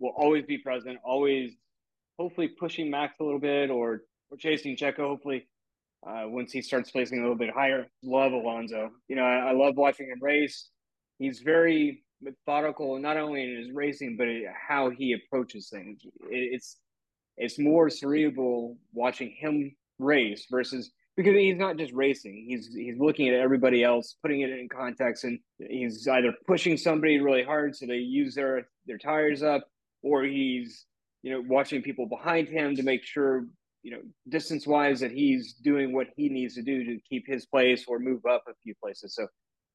will 0.00 0.14
always 0.16 0.44
be 0.44 0.58
present, 0.58 0.98
always 1.04 1.52
hopefully 2.18 2.48
pushing 2.48 2.90
Max 2.90 3.14
a 3.20 3.24
little 3.24 3.38
bit 3.38 3.70
or, 3.70 4.02
or 4.30 4.36
chasing 4.36 4.76
Checo, 4.76 4.98
hopefully, 4.98 5.48
uh, 6.06 6.24
once 6.26 6.50
he 6.52 6.60
starts 6.60 6.90
placing 6.90 7.18
a 7.18 7.22
little 7.22 7.36
bit 7.36 7.50
higher. 7.50 7.86
Love 8.02 8.32
Alonso. 8.32 8.90
You 9.08 9.16
know, 9.16 9.24
I, 9.24 9.50
I 9.50 9.52
love 9.52 9.76
watching 9.76 10.06
him 10.08 10.18
race. 10.20 10.68
He's 11.18 11.38
very 11.38 12.02
methodical, 12.22 12.98
not 12.98 13.16
only 13.16 13.42
in 13.42 13.56
his 13.56 13.72
racing, 13.72 14.16
but 14.16 14.28
how 14.68 14.90
he 14.90 15.12
approaches 15.12 15.68
things. 15.68 16.00
It's 16.30 16.76
it's 17.36 17.58
more 17.58 17.88
cerebral 17.90 18.76
watching 18.92 19.30
him 19.30 19.74
race 19.98 20.46
versus 20.50 20.90
because 21.16 21.34
he's 21.34 21.58
not 21.58 21.76
just 21.76 21.92
racing. 21.92 22.46
He's 22.48 22.72
he's 22.74 22.98
looking 22.98 23.28
at 23.28 23.34
everybody 23.34 23.84
else, 23.84 24.16
putting 24.22 24.40
it 24.40 24.50
in 24.50 24.68
context, 24.68 25.24
and 25.24 25.38
he's 25.58 26.06
either 26.08 26.32
pushing 26.46 26.76
somebody 26.76 27.20
really 27.20 27.42
hard 27.42 27.76
so 27.76 27.86
they 27.86 27.96
use 27.96 28.34
their 28.34 28.68
their 28.86 28.98
tires 28.98 29.42
up, 29.42 29.66
or 30.02 30.24
he's 30.24 30.86
you 31.22 31.32
know 31.32 31.42
watching 31.46 31.82
people 31.82 32.06
behind 32.06 32.48
him 32.48 32.76
to 32.76 32.82
make 32.82 33.04
sure 33.04 33.46
you 33.82 33.90
know 33.90 34.00
distance 34.28 34.66
wise 34.66 35.00
that 35.00 35.10
he's 35.10 35.54
doing 35.54 35.92
what 35.92 36.08
he 36.16 36.28
needs 36.28 36.54
to 36.54 36.62
do 36.62 36.84
to 36.84 36.98
keep 37.08 37.26
his 37.26 37.46
place 37.46 37.84
or 37.86 37.98
move 37.98 38.24
up 38.26 38.44
a 38.48 38.54
few 38.62 38.74
places. 38.82 39.14
So 39.14 39.26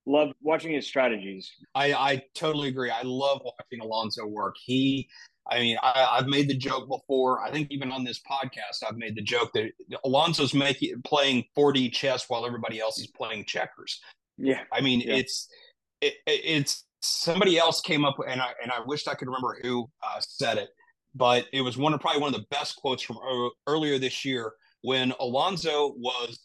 love 0.08 0.30
watching 0.42 0.74
his 0.74 0.88
strategies. 0.88 1.52
I 1.76 1.94
I 1.94 2.24
totally 2.34 2.70
agree. 2.70 2.90
I 2.90 3.04
love 3.04 3.42
watching 3.44 3.82
Alonso 3.82 4.26
work. 4.26 4.56
He 4.64 5.08
I 5.50 5.60
mean, 5.60 5.78
I, 5.82 6.18
have 6.18 6.28
made 6.28 6.50
the 6.50 6.58
joke 6.58 6.90
before. 6.90 7.42
I 7.42 7.52
think 7.52 7.70
even 7.72 7.92
on 7.92 8.04
this 8.04 8.20
podcast, 8.20 8.84
I've 8.86 8.98
made 8.98 9.16
the 9.16 9.22
joke 9.22 9.54
that 9.54 9.72
Alonso's 10.04 10.54
making 10.54 11.02
playing 11.04 11.46
4D 11.58 11.94
chess 11.94 12.26
while 12.28 12.46
everybody 12.46 12.82
else 12.82 13.00
is 13.00 13.08
playing 13.08 13.46
checkers. 13.46 14.02
Yeah, 14.38 14.64
I 14.74 14.82
mean, 14.82 15.02
yeah. 15.02 15.16
it's 15.16 15.48
it, 16.02 16.16
it's 16.26 16.84
somebody 17.02 17.58
else 17.58 17.82
came 17.82 18.04
up 18.04 18.18
and 18.28 18.42
I 18.42 18.52
and 18.62 18.72
I 18.72 18.82
wished 18.86 19.08
I 19.08 19.16
could 19.16 19.28
remember 19.28 19.58
who 19.62 19.90
uh, 20.04 20.20
said 20.20 20.58
it, 20.58 20.70
but 21.16 21.46
it 21.54 21.62
was 21.62 21.78
one 21.78 21.94
of 21.94 22.02
probably 22.02 22.22
one 22.22 22.34
of 22.34 22.40
the 22.40 22.48
best 22.52 22.76
quotes 22.76 23.04
from 23.04 23.18
earlier 23.68 23.98
this 24.00 24.26
year 24.26 24.54
when 24.82 25.14
Alonso 25.20 25.94
was 25.98 26.40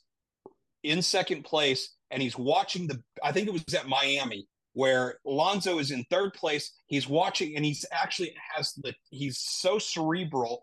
in 0.83 1.03
second 1.03 1.45
place 1.45 1.95
and 2.13 2.23
he's 2.23 2.39
watching 2.39 2.87
the. 2.87 3.03
I 3.25 3.33
think 3.33 3.49
it 3.49 3.53
was 3.53 3.65
at 3.75 3.89
Miami 3.89 4.47
where 4.75 5.19
Alonso 5.27 5.79
is 5.79 5.91
in 5.91 6.05
third 6.05 6.33
place. 6.35 6.73
He's 6.87 7.09
watching 7.09 7.57
and 7.57 7.65
he's 7.65 7.85
actually 7.93 8.35
has 8.55 8.73
the 8.75 8.95
he's 9.11 9.39
so 9.39 9.79
cerebral 9.79 10.63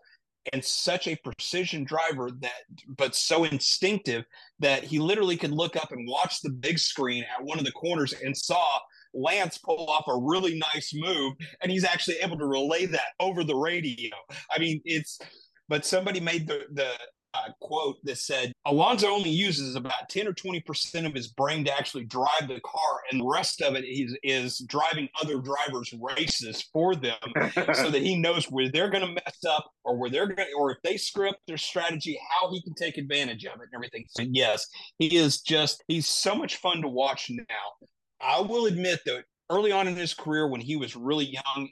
and 0.53 0.63
such 0.63 1.07
a 1.07 1.17
precision 1.17 1.83
driver 1.83 2.31
that 2.39 2.63
but 2.97 3.13
so 3.13 3.43
instinctive 3.43 4.23
that 4.59 4.83
he 4.83 4.99
literally 4.99 5.37
could 5.37 5.51
look 5.51 5.75
up 5.75 5.91
and 5.91 6.07
watch 6.07 6.41
the 6.41 6.49
big 6.49 6.79
screen 6.79 7.23
at 7.37 7.43
one 7.43 7.59
of 7.59 7.65
the 7.65 7.71
corners 7.71 8.13
and 8.13 8.35
saw 8.35 8.79
Lance 9.13 9.57
pull 9.57 9.89
off 9.89 10.05
a 10.07 10.17
really 10.17 10.57
nice 10.73 10.91
move 10.93 11.33
and 11.61 11.71
he's 11.71 11.83
actually 11.83 12.17
able 12.17 12.37
to 12.37 12.45
relay 12.45 12.85
that 12.85 13.13
over 13.19 13.43
the 13.43 13.55
radio. 13.55 14.15
I 14.55 14.59
mean, 14.59 14.81
it's 14.85 15.19
but 15.67 15.85
somebody 15.85 16.19
made 16.19 16.47
the 16.47 16.65
the 16.71 16.91
uh, 17.33 17.51
quote 17.61 17.97
that 18.03 18.17
said 18.17 18.51
Alonso 18.65 19.07
only 19.07 19.29
uses 19.29 19.75
about 19.75 20.09
10 20.09 20.27
or 20.27 20.33
20% 20.33 21.05
of 21.05 21.13
his 21.13 21.27
brain 21.27 21.63
to 21.65 21.75
actually 21.75 22.05
drive 22.05 22.47
the 22.47 22.59
car, 22.61 23.01
and 23.11 23.21
the 23.21 23.27
rest 23.27 23.61
of 23.61 23.75
it 23.75 23.85
is, 23.85 24.17
is 24.23 24.59
driving 24.67 25.07
other 25.21 25.39
drivers' 25.39 25.93
races 25.99 26.67
for 26.73 26.95
them 26.95 27.17
so 27.73 27.89
that 27.89 28.01
he 28.01 28.15
knows 28.15 28.45
where 28.45 28.69
they're 28.69 28.89
going 28.89 29.05
to 29.05 29.13
mess 29.13 29.43
up 29.47 29.69
or 29.83 29.97
where 29.97 30.09
they're 30.09 30.27
going 30.27 30.37
to, 30.37 30.53
or 30.57 30.71
if 30.71 30.77
they 30.83 30.97
screw 30.97 31.29
up 31.29 31.37
their 31.47 31.57
strategy, 31.57 32.19
how 32.29 32.51
he 32.51 32.61
can 32.61 32.73
take 32.73 32.97
advantage 32.97 33.45
of 33.45 33.53
it 33.55 33.69
and 33.71 33.75
everything. 33.75 34.05
So, 34.09 34.23
yes, 34.29 34.67
he 34.97 35.15
is 35.15 35.41
just, 35.41 35.83
he's 35.87 36.07
so 36.07 36.35
much 36.35 36.57
fun 36.57 36.81
to 36.81 36.87
watch 36.87 37.29
now. 37.29 37.87
I 38.21 38.41
will 38.41 38.65
admit 38.65 38.99
that 39.05 39.23
early 39.49 39.71
on 39.71 39.87
in 39.87 39.95
his 39.95 40.13
career, 40.13 40.47
when 40.47 40.61
he 40.61 40.75
was 40.75 40.95
really 40.95 41.25
young, 41.25 41.69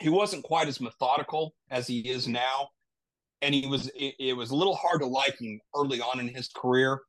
he 0.00 0.08
wasn't 0.08 0.42
quite 0.42 0.68
as 0.68 0.80
methodical 0.80 1.54
as 1.70 1.86
he 1.86 2.00
is 2.00 2.26
now 2.26 2.68
and 3.42 3.54
he 3.54 3.66
was 3.66 3.88
it, 3.88 4.14
it, 4.18 4.36
was 4.36 4.50
a 4.50 4.56
little 4.56 4.76
hard 4.76 5.00
to 5.00 5.06
like 5.06 5.38
him 5.38 5.60
early 5.76 6.00
on 6.00 6.20
in 6.20 6.28
his 6.28 6.48
career, 6.48 7.00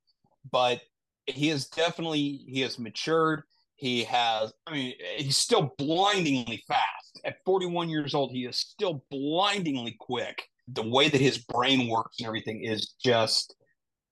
but 0.51 0.81
he 1.27 1.47
has 1.49 1.67
definitely 1.67 2.43
he 2.47 2.62
has 2.62 2.77
matured. 2.77 3.43
He 3.75 4.03
has, 4.05 4.53
I 4.67 4.73
mean, 4.73 4.93
he's 5.17 5.36
still 5.36 5.73
blindingly 5.77 6.63
fast. 6.67 7.19
At 7.25 7.38
41 7.43 7.89
years 7.89 8.13
old, 8.13 8.31
he 8.31 8.45
is 8.45 8.55
still 8.55 9.03
blindingly 9.10 9.97
quick. 9.99 10.43
The 10.69 10.88
way 10.88 11.10
that 11.10 11.19
his 11.19 11.39
brain 11.39 11.89
works 11.89 12.19
and 12.19 12.27
everything 12.27 12.63
is 12.63 12.93
just 13.03 13.55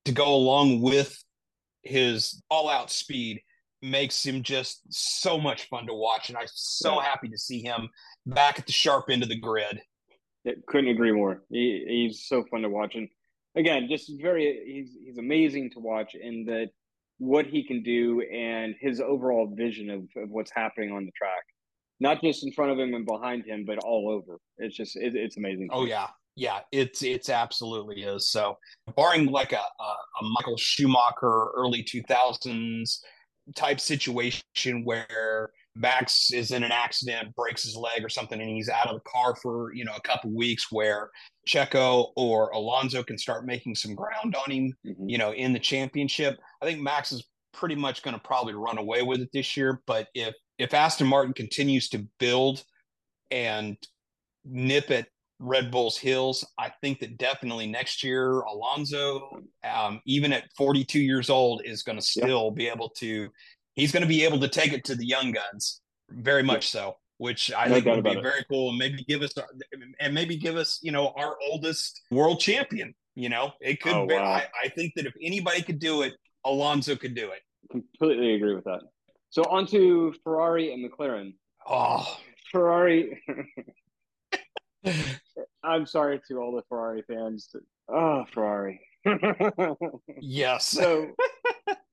to 0.06 0.12
go 0.12 0.36
along 0.36 0.82
with 0.82 1.17
his 1.84 2.41
all 2.50 2.69
out 2.69 2.91
speed 2.91 3.41
makes 3.82 4.26
him 4.26 4.43
just 4.43 4.82
so 4.89 5.39
much 5.39 5.69
fun 5.69 5.88
to 5.88 5.93
watch. 5.93 6.30
And 6.30 6.38
I'm 6.38 6.48
so 6.48 7.00
happy 7.00 7.30
to 7.30 7.38
see 7.38 7.62
him 7.62 7.89
back 8.26 8.60
at 8.60 8.65
the 8.65 8.74
sharp 8.74 9.06
end 9.10 9.24
of 9.24 9.30
the 9.30 9.39
grid. 9.39 9.80
Yeah, 10.43 10.54
couldn't 10.67 10.89
agree 10.89 11.12
more. 11.12 11.43
He, 11.49 11.86
he's 11.88 12.25
so 12.25 12.43
fun 12.49 12.62
to 12.62 12.69
watch, 12.69 12.95
and 12.95 13.08
again, 13.56 13.88
just 13.89 14.12
very 14.21 14.63
he's 14.65 14.97
he's 15.04 15.17
amazing 15.17 15.71
to 15.71 15.80
watch 15.80 16.15
in 16.15 16.45
that 16.45 16.69
what 17.17 17.45
he 17.45 17.63
can 17.63 17.84
do 17.84 18.21
and 18.21 18.75
his 18.80 18.99
overall 18.99 19.54
vision 19.56 19.91
of, 19.91 19.99
of 20.21 20.30
what's 20.32 20.51
happening 20.51 20.91
on 20.91 21.06
the 21.06 21.12
track, 21.12 21.43
not 21.99 22.19
just 22.19 22.43
in 22.43 22.51
front 22.51 22.71
of 22.71 22.80
him 22.80 22.95
and 22.95 23.06
behind 23.06 23.45
him, 23.45 23.63
but 23.63 23.77
all 23.80 24.10
over. 24.10 24.39
It's 24.58 24.75
just 24.75 24.95
it, 24.95 25.15
it's 25.15 25.38
amazing. 25.38 25.69
Oh 25.71 25.86
yeah, 25.86 26.08
yeah, 26.36 26.60
it's 26.71 27.04
it's 27.04 27.30
absolutely 27.30 28.01
is. 28.04 28.30
So, 28.30 28.58
barring 28.95 29.27
like 29.27 29.51
a, 29.51 29.58
a, 29.58 30.23
Michael 30.23 30.58
Schumacher 30.58 31.49
early 31.56 31.84
two 31.84 32.01
thousands 32.08 33.04
type 33.56 33.80
situation 33.80 34.84
where 34.84 35.51
Max 35.76 36.32
is 36.34 36.52
in 36.52 36.64
an 36.64 36.72
accident, 36.72 37.34
breaks 37.36 37.64
his 37.64 37.76
leg 37.76 38.04
or 38.04 38.10
something, 38.10 38.40
and 38.40 38.50
he's 38.50 38.70
out 38.70 38.88
of 38.88 38.96
the 38.96 39.10
car 39.10 39.36
for 39.36 39.74
you 39.74 39.86
know 39.86 39.96
a 39.96 40.02
couple 40.02 40.30
weeks. 40.32 40.72
Where 40.72 41.10
Checo 41.48 42.12
or 42.16 42.50
Alonso 42.50 43.04
can 43.04 43.18
start 43.18 43.46
making 43.46 43.76
some 43.76 43.96
ground 43.96 44.36
on 44.36 44.52
him, 44.52 44.74
mm-hmm. 44.86 45.10
you 45.10 45.18
know, 45.18 45.34
in 45.34 45.54
the 45.54 45.60
championship. 45.60 46.40
I 46.62 46.66
think 46.66 46.82
Max 46.82 47.12
is 47.12 47.26
pretty 47.54 47.76
much 47.76 48.04
going 48.04 48.16
to 48.16 48.22
probably 48.22 48.54
run 48.54 48.78
away 48.78 49.02
with 49.02 49.22
it 49.22 49.30
this 49.34 49.56
year. 49.56 49.82
But 49.88 50.08
if 50.14 50.36
if 50.58 50.74
Aston 50.74 51.08
Martin 51.08 51.34
continues 51.34 51.90
to 51.90 52.06
build 52.20 52.64
and 53.30 53.78
nip 54.46 54.92
at 54.92 55.08
Red 55.40 55.72
Bull's 55.72 55.98
heels, 55.98 56.46
I 56.60 56.72
think 56.82 57.00
that 57.00 57.18
definitely 57.18 57.66
next 57.66 58.04
year 58.04 58.42
Alonso, 58.42 59.42
um, 59.64 60.02
even 60.06 60.34
at 60.34 60.46
42 60.56 61.00
years 61.00 61.30
old, 61.30 61.64
is 61.66 61.82
going 61.82 61.98
to 61.98 62.06
still 62.06 62.50
yeah. 62.52 62.56
be 62.56 62.68
able 62.68 62.90
to 62.98 63.30
he's 63.76 63.92
going 63.92 64.02
to 64.02 64.08
be 64.08 64.24
able 64.24 64.40
to 64.40 64.48
take 64.48 64.74
it 64.74 64.84
to 64.86 64.96
the 64.96 65.06
young 65.06 65.32
guns, 65.32 65.82
very 66.10 66.44
much 66.44 66.70
so. 66.70 66.98
Which 67.18 67.52
I 67.56 67.68
no 67.68 67.76
think 67.76 67.86
would 67.86 68.04
be 68.04 68.12
it. 68.12 68.24
very 68.24 68.44
cool, 68.50 68.70
and 68.70 68.80
maybe 68.80 69.04
give 69.08 69.22
us 69.22 69.32
and 70.00 70.14
maybe 70.14 70.36
give 70.38 70.56
us, 70.56 70.80
you 70.82 70.92
know, 70.92 71.14
our 71.16 71.36
oldest 71.52 72.02
world 72.10 72.40
champion. 72.40 72.96
You 73.14 73.30
know, 73.30 73.52
it 73.62 73.80
could. 73.80 73.94
Oh, 73.94 74.08
be, 74.08 74.16
wow. 74.16 74.24
I, 74.24 74.48
I 74.64 74.70
think 74.70 74.94
that 74.96 75.06
if 75.06 75.14
anybody 75.22 75.62
could 75.62 75.78
do 75.78 76.02
it, 76.02 76.14
Alonso 76.46 76.96
could 76.96 77.14
do 77.14 77.30
it. 77.30 77.42
Completely 77.70 78.34
agree 78.34 78.56
with 78.56 78.64
that. 78.64 78.82
So 79.30 79.44
on 79.44 79.68
to 79.68 80.14
Ferrari 80.24 80.74
and 80.74 80.90
McLaren. 80.90 81.36
Oh, 81.68 82.18
Ferrari. 82.52 83.22
I'm 85.64 85.86
sorry 85.86 86.20
to 86.28 86.38
all 86.40 86.56
the 86.56 86.64
Ferrari 86.68 87.04
fans. 87.08 87.50
Oh, 87.88 88.26
Ferrari. 88.34 88.82
yes. 90.20 90.68
So 90.68 91.12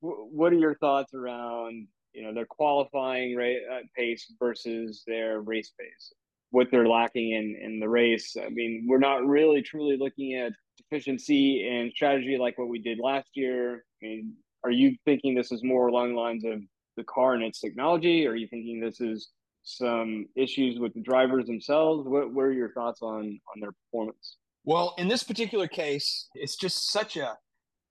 what 0.00 0.52
are 0.52 0.56
your 0.56 0.76
thoughts 0.76 1.14
around 1.14 1.86
you 2.12 2.22
know 2.22 2.34
their 2.34 2.46
qualifying 2.46 3.34
rate 3.34 3.62
uh, 3.70 3.80
pace 3.96 4.32
versus 4.38 5.02
their 5.06 5.40
race 5.40 5.72
pace? 5.78 6.12
What 6.50 6.68
they're 6.70 6.88
lacking 6.88 7.32
in 7.32 7.58
in 7.62 7.80
the 7.80 7.88
race. 7.88 8.36
I 8.40 8.48
mean, 8.48 8.86
we're 8.88 8.98
not 8.98 9.26
really 9.26 9.62
truly 9.62 9.96
looking 9.96 10.34
at 10.34 10.52
efficiency 10.78 11.68
and 11.68 11.92
strategy 11.92 12.38
like 12.38 12.58
what 12.58 12.68
we 12.68 12.78
did 12.78 12.98
last 12.98 13.28
year. 13.34 13.84
I 14.02 14.06
mean, 14.06 14.34
are 14.64 14.70
you 14.70 14.96
thinking 15.04 15.34
this 15.34 15.52
is 15.52 15.62
more 15.62 15.88
along 15.88 16.14
the 16.14 16.20
lines 16.20 16.44
of 16.44 16.60
the 16.96 17.04
car 17.04 17.34
and 17.34 17.42
its 17.42 17.60
technology? 17.60 18.26
Or 18.26 18.30
are 18.30 18.36
you 18.36 18.48
thinking 18.48 18.80
this 18.80 19.00
is 19.00 19.28
some 19.62 20.26
issues 20.34 20.78
with 20.78 20.94
the 20.94 21.00
drivers 21.00 21.46
themselves? 21.46 22.08
What, 22.08 22.32
what 22.32 22.42
are 22.42 22.52
your 22.52 22.72
thoughts 22.72 23.02
on 23.02 23.40
on 23.54 23.60
their 23.60 23.72
performance? 23.72 24.36
Well, 24.64 24.94
in 24.98 25.08
this 25.08 25.22
particular 25.22 25.68
case, 25.68 26.28
it's 26.34 26.56
just 26.56 26.90
such 26.90 27.16
a 27.16 27.36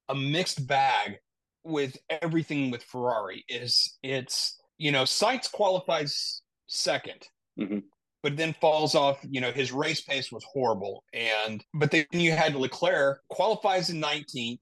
a 0.10 0.16
mixed 0.16 0.68
bag 0.68 1.20
with 1.64 1.98
everything 2.10 2.72
with 2.72 2.84
Ferrari 2.84 3.44
is 3.50 3.98
it's 4.04 4.58
you 4.78 4.92
know 4.92 5.04
Sainz 5.04 5.52
qualifies 5.52 6.42
2nd 6.70 7.24
mm-hmm. 7.60 7.80
but 8.24 8.38
then 8.38 8.56
falls 8.60 8.96
off. 8.96 9.20
You 9.30 9.42
know 9.42 9.52
his 9.52 9.72
race 9.72 10.02
pace 10.02 10.32
was 10.32 10.46
horrible, 10.52 11.04
and 11.14 11.64
but 11.74 11.92
then 11.92 12.06
you 12.12 12.32
had 12.32 12.56
Leclerc 12.56 13.22
qualifies 13.30 13.90
in 13.90 14.02
19th, 14.02 14.60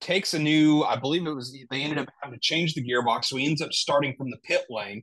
takes 0.00 0.34
a 0.34 0.38
new. 0.38 0.82
I 0.82 0.96
believe 0.96 1.26
it 1.26 1.34
was 1.34 1.56
they 1.70 1.82
ended 1.82 1.98
up 1.98 2.08
having 2.22 2.38
to 2.38 2.40
change 2.40 2.74
the 2.74 2.84
gearbox, 2.84 3.26
so 3.26 3.36
he 3.36 3.46
ends 3.46 3.62
up 3.62 3.72
starting 3.72 4.14
from 4.16 4.30
the 4.30 4.38
pit 4.38 4.64
lane. 4.70 5.02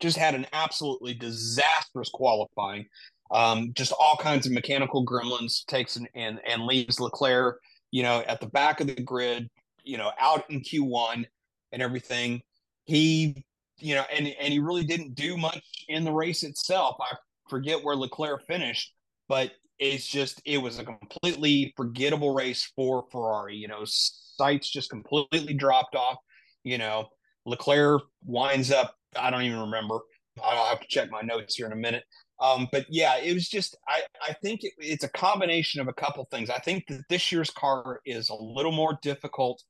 Just 0.00 0.16
had 0.16 0.34
an 0.34 0.46
absolutely 0.52 1.14
disastrous 1.14 2.10
qualifying. 2.12 2.86
Um, 3.30 3.72
just 3.74 3.92
all 3.92 4.16
kinds 4.16 4.46
of 4.46 4.52
mechanical 4.52 5.06
gremlins 5.06 5.64
takes 5.66 5.96
an, 5.96 6.06
and 6.14 6.40
and 6.46 6.66
leaves 6.66 7.00
Leclerc 7.00 7.60
you 7.92 8.02
know, 8.02 8.24
at 8.26 8.40
the 8.40 8.48
back 8.48 8.80
of 8.80 8.88
the 8.88 9.00
grid, 9.00 9.48
you 9.84 9.96
know, 9.96 10.10
out 10.18 10.50
in 10.50 10.60
Q1 10.60 11.24
and 11.70 11.82
everything. 11.82 12.42
He, 12.84 13.44
you 13.78 13.94
know, 13.94 14.04
and 14.12 14.26
and 14.26 14.52
he 14.52 14.58
really 14.58 14.84
didn't 14.84 15.14
do 15.14 15.36
much 15.36 15.62
in 15.88 16.02
the 16.02 16.10
race 16.12 16.42
itself. 16.42 16.96
I 17.00 17.14
forget 17.48 17.84
where 17.84 17.94
Leclerc 17.94 18.44
finished, 18.46 18.92
but 19.28 19.52
it's 19.78 20.06
just 20.06 20.42
it 20.44 20.58
was 20.58 20.78
a 20.78 20.84
completely 20.84 21.72
forgettable 21.76 22.34
race 22.34 22.70
for 22.74 23.04
Ferrari. 23.12 23.56
You 23.56 23.68
know, 23.68 23.82
sights 23.84 24.70
just 24.70 24.90
completely 24.90 25.54
dropped 25.54 25.94
off. 25.94 26.18
You 26.64 26.78
know, 26.78 27.08
Leclerc 27.46 28.02
winds 28.24 28.72
up. 28.72 28.96
I 29.16 29.30
don't 29.30 29.42
even 29.42 29.60
remember. 29.60 30.00
I'll 30.42 30.66
have 30.66 30.80
to 30.80 30.88
check 30.88 31.10
my 31.10 31.20
notes 31.20 31.56
here 31.56 31.66
in 31.66 31.72
a 31.72 31.76
minute. 31.76 32.04
Um, 32.42 32.68
but 32.72 32.86
yeah, 32.90 33.18
it 33.18 33.32
was 33.32 33.48
just 33.48 33.76
I 33.88 34.02
I 34.28 34.32
think 34.42 34.64
it, 34.64 34.72
it's 34.78 35.04
a 35.04 35.08
combination 35.08 35.80
of 35.80 35.86
a 35.86 35.92
couple 35.92 36.26
things. 36.30 36.50
I 36.50 36.58
think 36.58 36.84
that 36.88 37.04
this 37.08 37.30
year's 37.30 37.50
car 37.50 38.00
is 38.04 38.28
a 38.30 38.34
little 38.34 38.72
more 38.72 38.98
difficult 39.00 39.62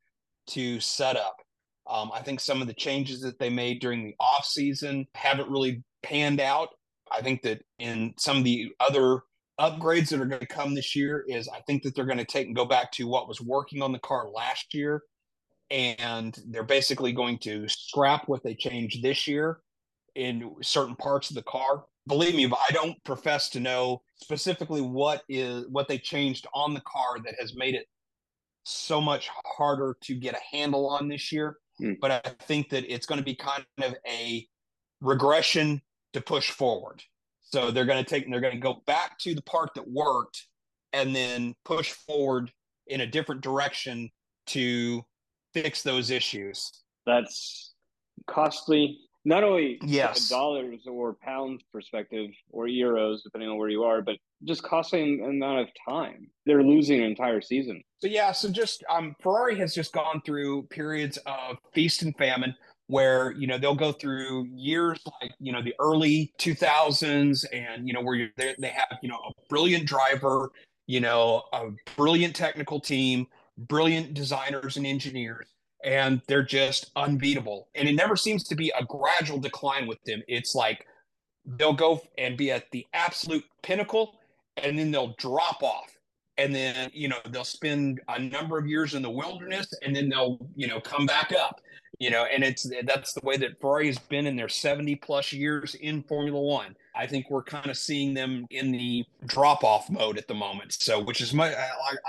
to 0.48 0.80
set 0.80 1.16
up. 1.16 1.36
Um, 1.86 2.10
I 2.14 2.20
think 2.20 2.40
some 2.40 2.62
of 2.62 2.68
the 2.68 2.74
changes 2.74 3.20
that 3.20 3.38
they 3.38 3.50
made 3.50 3.80
during 3.80 4.04
the 4.04 4.14
off 4.18 4.46
season 4.46 5.06
haven't 5.14 5.50
really 5.50 5.84
panned 6.02 6.40
out. 6.40 6.70
I 7.14 7.20
think 7.20 7.42
that 7.42 7.62
in 7.78 8.14
some 8.18 8.38
of 8.38 8.44
the 8.44 8.72
other 8.80 9.20
upgrades 9.60 10.08
that 10.08 10.20
are 10.20 10.26
going 10.26 10.40
to 10.40 10.46
come 10.46 10.74
this 10.74 10.96
year 10.96 11.26
is 11.28 11.48
I 11.48 11.60
think 11.66 11.82
that 11.82 11.94
they're 11.94 12.06
going 12.06 12.18
to 12.18 12.24
take 12.24 12.46
and 12.46 12.56
go 12.56 12.64
back 12.64 12.90
to 12.92 13.06
what 13.06 13.28
was 13.28 13.40
working 13.40 13.82
on 13.82 13.92
the 13.92 13.98
car 13.98 14.30
last 14.30 14.72
year, 14.72 15.02
and 15.70 16.34
they're 16.46 16.62
basically 16.62 17.12
going 17.12 17.36
to 17.40 17.68
scrap 17.68 18.28
what 18.28 18.42
they 18.42 18.54
changed 18.54 19.02
this 19.02 19.28
year 19.28 19.58
in 20.14 20.54
certain 20.62 20.96
parts 20.96 21.28
of 21.28 21.36
the 21.36 21.42
car 21.42 21.84
believe 22.06 22.34
me, 22.34 22.46
but 22.46 22.58
I 22.68 22.72
don't 22.72 23.02
profess 23.04 23.48
to 23.50 23.60
know 23.60 24.02
specifically 24.16 24.80
what 24.80 25.22
is 25.28 25.66
what 25.68 25.88
they 25.88 25.98
changed 25.98 26.46
on 26.54 26.74
the 26.74 26.82
car 26.82 27.18
that 27.24 27.34
has 27.38 27.54
made 27.54 27.74
it 27.74 27.86
so 28.64 29.00
much 29.00 29.28
harder 29.44 29.96
to 30.02 30.14
get 30.14 30.34
a 30.34 30.56
handle 30.56 30.88
on 30.88 31.08
this 31.08 31.32
year. 31.32 31.58
Mm. 31.80 31.96
But 32.00 32.10
I 32.10 32.20
think 32.42 32.70
that 32.70 32.92
it's 32.92 33.06
going 33.06 33.18
to 33.18 33.24
be 33.24 33.34
kind 33.34 33.64
of 33.82 33.94
a 34.06 34.46
regression 35.00 35.80
to 36.12 36.20
push 36.20 36.50
forward. 36.50 37.02
So 37.40 37.70
they're 37.70 37.84
going 37.84 38.02
to 38.02 38.08
take 38.08 38.30
they're 38.30 38.40
going 38.40 38.54
to 38.54 38.60
go 38.60 38.82
back 38.86 39.18
to 39.20 39.34
the 39.34 39.42
part 39.42 39.70
that 39.74 39.88
worked 39.88 40.46
and 40.92 41.14
then 41.14 41.54
push 41.64 41.92
forward 41.92 42.50
in 42.86 43.02
a 43.02 43.06
different 43.06 43.40
direction 43.40 44.10
to 44.48 45.02
fix 45.54 45.82
those 45.82 46.10
issues. 46.10 46.82
That's 47.06 47.74
costly 48.26 48.98
not 49.24 49.44
only 49.44 49.78
yes. 49.82 50.28
dollars 50.28 50.80
or 50.86 51.14
pounds 51.14 51.62
perspective 51.72 52.30
or 52.50 52.66
euros, 52.66 53.22
depending 53.22 53.48
on 53.48 53.56
where 53.56 53.68
you 53.68 53.84
are, 53.84 54.02
but 54.02 54.16
just 54.44 54.62
costing 54.62 55.22
an 55.22 55.30
amount 55.30 55.60
of 55.60 55.68
time. 55.88 56.28
They're 56.44 56.62
losing 56.62 57.00
an 57.00 57.06
entire 57.06 57.40
season. 57.40 57.82
So 57.98 58.08
yeah, 58.08 58.32
so 58.32 58.50
just 58.50 58.82
um, 58.90 59.14
Ferrari 59.22 59.56
has 59.58 59.74
just 59.74 59.92
gone 59.92 60.22
through 60.26 60.64
periods 60.64 61.18
of 61.26 61.56
feast 61.72 62.02
and 62.02 62.16
famine 62.16 62.54
where 62.88 63.32
you 63.32 63.46
know 63.46 63.58
they'll 63.58 63.74
go 63.74 63.92
through 63.92 64.46
years 64.52 65.00
like 65.20 65.32
you 65.38 65.52
know 65.52 65.62
the 65.62 65.74
early 65.78 66.32
2000s 66.38 67.44
and 67.52 67.86
you 67.86 67.94
know 67.94 68.02
where 68.02 68.28
they 68.36 68.54
they 68.58 68.68
have 68.68 68.98
you 69.02 69.08
know 69.08 69.16
a 69.16 69.32
brilliant 69.48 69.86
driver 69.86 70.50
you 70.86 71.00
know 71.00 71.42
a 71.52 71.68
brilliant 71.96 72.34
technical 72.34 72.80
team 72.80 73.26
brilliant 73.56 74.14
designers 74.14 74.76
and 74.76 74.86
engineers 74.86 75.51
and 75.84 76.20
they're 76.26 76.42
just 76.42 76.90
unbeatable. 76.96 77.68
And 77.74 77.88
it 77.88 77.94
never 77.94 78.16
seems 78.16 78.44
to 78.44 78.54
be 78.54 78.72
a 78.78 78.84
gradual 78.84 79.38
decline 79.38 79.86
with 79.86 80.02
them. 80.04 80.22
It's 80.28 80.54
like 80.54 80.86
they'll 81.44 81.72
go 81.72 82.00
and 82.18 82.36
be 82.36 82.50
at 82.50 82.70
the 82.70 82.86
absolute 82.92 83.44
pinnacle 83.62 84.14
and 84.56 84.78
then 84.78 84.90
they'll 84.90 85.14
drop 85.18 85.62
off. 85.62 85.96
And 86.38 86.54
then, 86.54 86.90
you 86.94 87.08
know, 87.08 87.18
they'll 87.30 87.44
spend 87.44 88.00
a 88.08 88.18
number 88.18 88.58
of 88.58 88.66
years 88.66 88.94
in 88.94 89.02
the 89.02 89.10
wilderness 89.10 89.66
and 89.82 89.94
then 89.94 90.08
they'll, 90.08 90.38
you 90.56 90.66
know, 90.66 90.80
come 90.80 91.06
back 91.06 91.32
up. 91.32 91.60
You 91.98 92.10
know, 92.10 92.24
and 92.24 92.42
it's 92.42 92.68
that's 92.84 93.12
the 93.12 93.20
way 93.22 93.36
that 93.36 93.60
Ferrari 93.60 93.86
has 93.86 93.98
been 93.98 94.26
in 94.26 94.34
their 94.34 94.48
70 94.48 94.96
plus 94.96 95.32
years 95.32 95.74
in 95.76 96.02
Formula 96.04 96.40
One. 96.40 96.74
I 96.94 97.06
think 97.06 97.30
we're 97.30 97.42
kind 97.42 97.68
of 97.68 97.76
seeing 97.76 98.14
them 98.14 98.46
in 98.50 98.70
the 98.70 99.04
drop 99.26 99.64
off 99.64 99.88
mode 99.88 100.18
at 100.18 100.28
the 100.28 100.34
moment. 100.34 100.72
So, 100.72 101.02
which 101.02 101.20
is 101.20 101.32
my, 101.32 101.54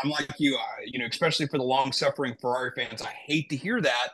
I'm 0.03 0.09
like 0.09 0.29
you, 0.39 0.55
uh, 0.55 0.81
you 0.85 0.99
know, 0.99 1.05
especially 1.05 1.47
for 1.47 1.57
the 1.57 1.63
long 1.63 1.91
suffering 1.91 2.35
Ferrari 2.39 2.71
fans, 2.75 3.01
I 3.01 3.11
hate 3.25 3.49
to 3.49 3.55
hear 3.55 3.79
that, 3.81 4.09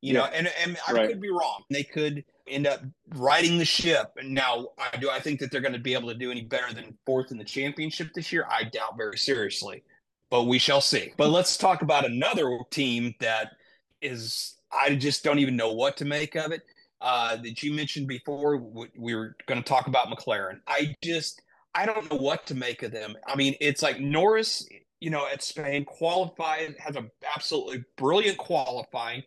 you 0.00 0.14
yeah. 0.14 0.20
know, 0.20 0.24
and, 0.26 0.50
and 0.62 0.76
I 0.88 0.92
right. 0.92 1.08
could 1.08 1.20
be 1.20 1.30
wrong. 1.30 1.64
They 1.70 1.82
could 1.82 2.24
end 2.46 2.66
up 2.66 2.80
riding 3.14 3.58
the 3.58 3.64
ship. 3.64 4.12
And 4.16 4.30
Now, 4.32 4.68
I 4.78 4.96
do 4.96 5.10
I 5.10 5.20
think 5.20 5.40
that 5.40 5.50
they're 5.50 5.60
going 5.60 5.74
to 5.74 5.78
be 5.78 5.94
able 5.94 6.08
to 6.08 6.14
do 6.14 6.30
any 6.30 6.42
better 6.42 6.72
than 6.72 6.96
fourth 7.04 7.30
in 7.30 7.38
the 7.38 7.44
championship 7.44 8.12
this 8.14 8.32
year? 8.32 8.46
I 8.50 8.64
doubt 8.64 8.96
very 8.96 9.18
seriously, 9.18 9.82
but 10.30 10.44
we 10.44 10.58
shall 10.58 10.80
see. 10.80 11.12
But 11.16 11.30
let's 11.30 11.56
talk 11.56 11.82
about 11.82 12.06
another 12.06 12.58
team 12.70 13.14
that 13.20 13.52
is, 14.00 14.54
I 14.72 14.94
just 14.94 15.22
don't 15.22 15.38
even 15.38 15.56
know 15.56 15.72
what 15.72 15.96
to 15.98 16.04
make 16.04 16.34
of 16.34 16.52
it 16.52 16.62
uh, 17.00 17.36
that 17.36 17.62
you 17.62 17.72
mentioned 17.72 18.08
before. 18.08 18.56
We 18.96 19.14
were 19.14 19.36
going 19.46 19.62
to 19.62 19.68
talk 19.68 19.86
about 19.86 20.08
McLaren. 20.08 20.60
I 20.66 20.94
just 21.02 21.42
I 21.74 21.86
don't 21.86 22.10
know 22.10 22.18
what 22.18 22.46
to 22.46 22.54
make 22.54 22.82
of 22.82 22.92
them. 22.92 23.16
I 23.26 23.36
mean, 23.36 23.54
it's 23.60 23.82
like 23.82 24.00
Norris, 24.00 24.66
you 25.00 25.10
know, 25.10 25.26
at 25.30 25.42
Spain 25.42 25.84
qualified 25.84 26.76
has 26.78 26.96
a 26.96 27.06
absolutely 27.34 27.84
brilliant 27.96 28.38
qualifying, 28.38 29.22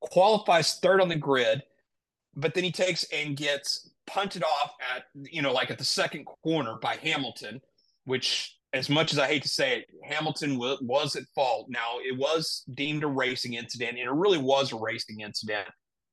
qualifies 0.00 0.78
third 0.80 1.00
on 1.00 1.08
the 1.08 1.16
grid, 1.16 1.62
but 2.34 2.54
then 2.54 2.64
he 2.64 2.72
takes 2.72 3.04
and 3.12 3.36
gets 3.36 3.90
punted 4.06 4.42
off 4.42 4.74
at 4.94 5.04
you 5.14 5.40
know 5.42 5.52
like 5.52 5.70
at 5.70 5.78
the 5.78 5.84
second 5.84 6.26
corner 6.42 6.76
by 6.82 6.96
Hamilton, 6.96 7.60
which 8.04 8.56
as 8.72 8.88
much 8.88 9.12
as 9.12 9.18
I 9.18 9.26
hate 9.26 9.42
to 9.42 9.48
say 9.48 9.78
it, 9.78 9.86
Hamilton 10.02 10.58
was 10.58 11.14
at 11.14 11.24
fault. 11.34 11.66
Now 11.68 11.98
it 11.98 12.18
was 12.18 12.64
deemed 12.74 13.04
a 13.04 13.08
racing 13.08 13.54
incident, 13.54 13.98
and 13.98 14.00
it 14.00 14.10
really 14.10 14.38
was 14.38 14.72
a 14.72 14.76
racing 14.76 15.20
incident. 15.20 15.68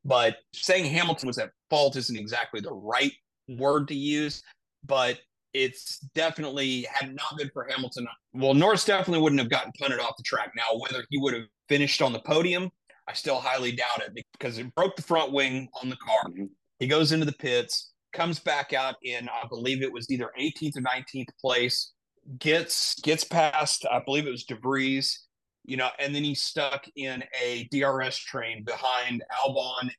But 0.06 0.38
saying 0.54 0.86
Hamilton 0.86 1.28
was 1.28 1.38
at 1.38 1.52
fault 1.70 1.96
isn't 1.96 2.18
exactly 2.18 2.62
the 2.62 2.74
right 2.74 3.12
word 3.48 3.88
to 3.90 3.96
use, 3.96 4.42
but 4.86 5.20
it's 5.54 6.00
definitely 6.16 6.88
had 6.92 7.14
not 7.16 7.38
been 7.38 7.50
for 7.54 7.68
Hamilton. 7.70 8.08
Well, 8.34 8.54
Norris 8.54 8.86
definitely 8.86 9.22
wouldn't 9.22 9.42
have 9.42 9.50
gotten 9.50 9.72
punted 9.80 10.00
off 10.00 10.16
the 10.18 10.24
track. 10.24 10.52
Now, 10.56 10.78
whether 10.78 11.04
he 11.10 11.18
would 11.20 11.34
have 11.34 11.46
finished 11.68 12.02
on 12.02 12.14
the 12.14 12.20
podium, 12.20 12.70
I 13.08 13.14
still 13.14 13.40
highly 13.40 13.72
doubt 13.72 14.04
it 14.06 14.26
because 14.38 14.58
it 14.60 14.74
broke 14.76 14.96
the 14.96 15.02
front 15.02 15.32
wing 15.32 15.68
on 15.82 15.90
the 15.90 15.96
car. 15.98 16.30
Mm-hmm. 16.30 16.46
He 16.78 16.88
goes 16.88 17.12
into 17.12 17.26
the 17.26 17.34
pits, 17.34 17.92
comes 18.14 18.40
back 18.40 18.72
out 18.74 18.96
in, 19.04 19.28
I 19.28 19.48
believe 19.48 19.82
it 19.82 19.92
was 19.92 20.10
either 20.12 20.32
18th 20.40 20.78
or 20.78 20.82
19th 20.82 21.30
place, 21.42 21.92
gets 22.38 23.00
gets 23.02 23.24
past, 23.24 23.86
I 23.92 24.02
believe 24.06 24.28
it 24.28 24.32
was 24.32 24.44
de 24.44 24.56
Vries, 24.56 25.26
you 25.66 25.78
know, 25.78 25.90
and 26.00 26.16
then 26.16 26.24
he's 26.24 26.42
stuck 26.42 26.86
in 26.96 27.24
a 27.42 27.68
DRS 27.72 28.18
train 28.18 28.64
behind 28.64 29.24
Albon 29.46 29.90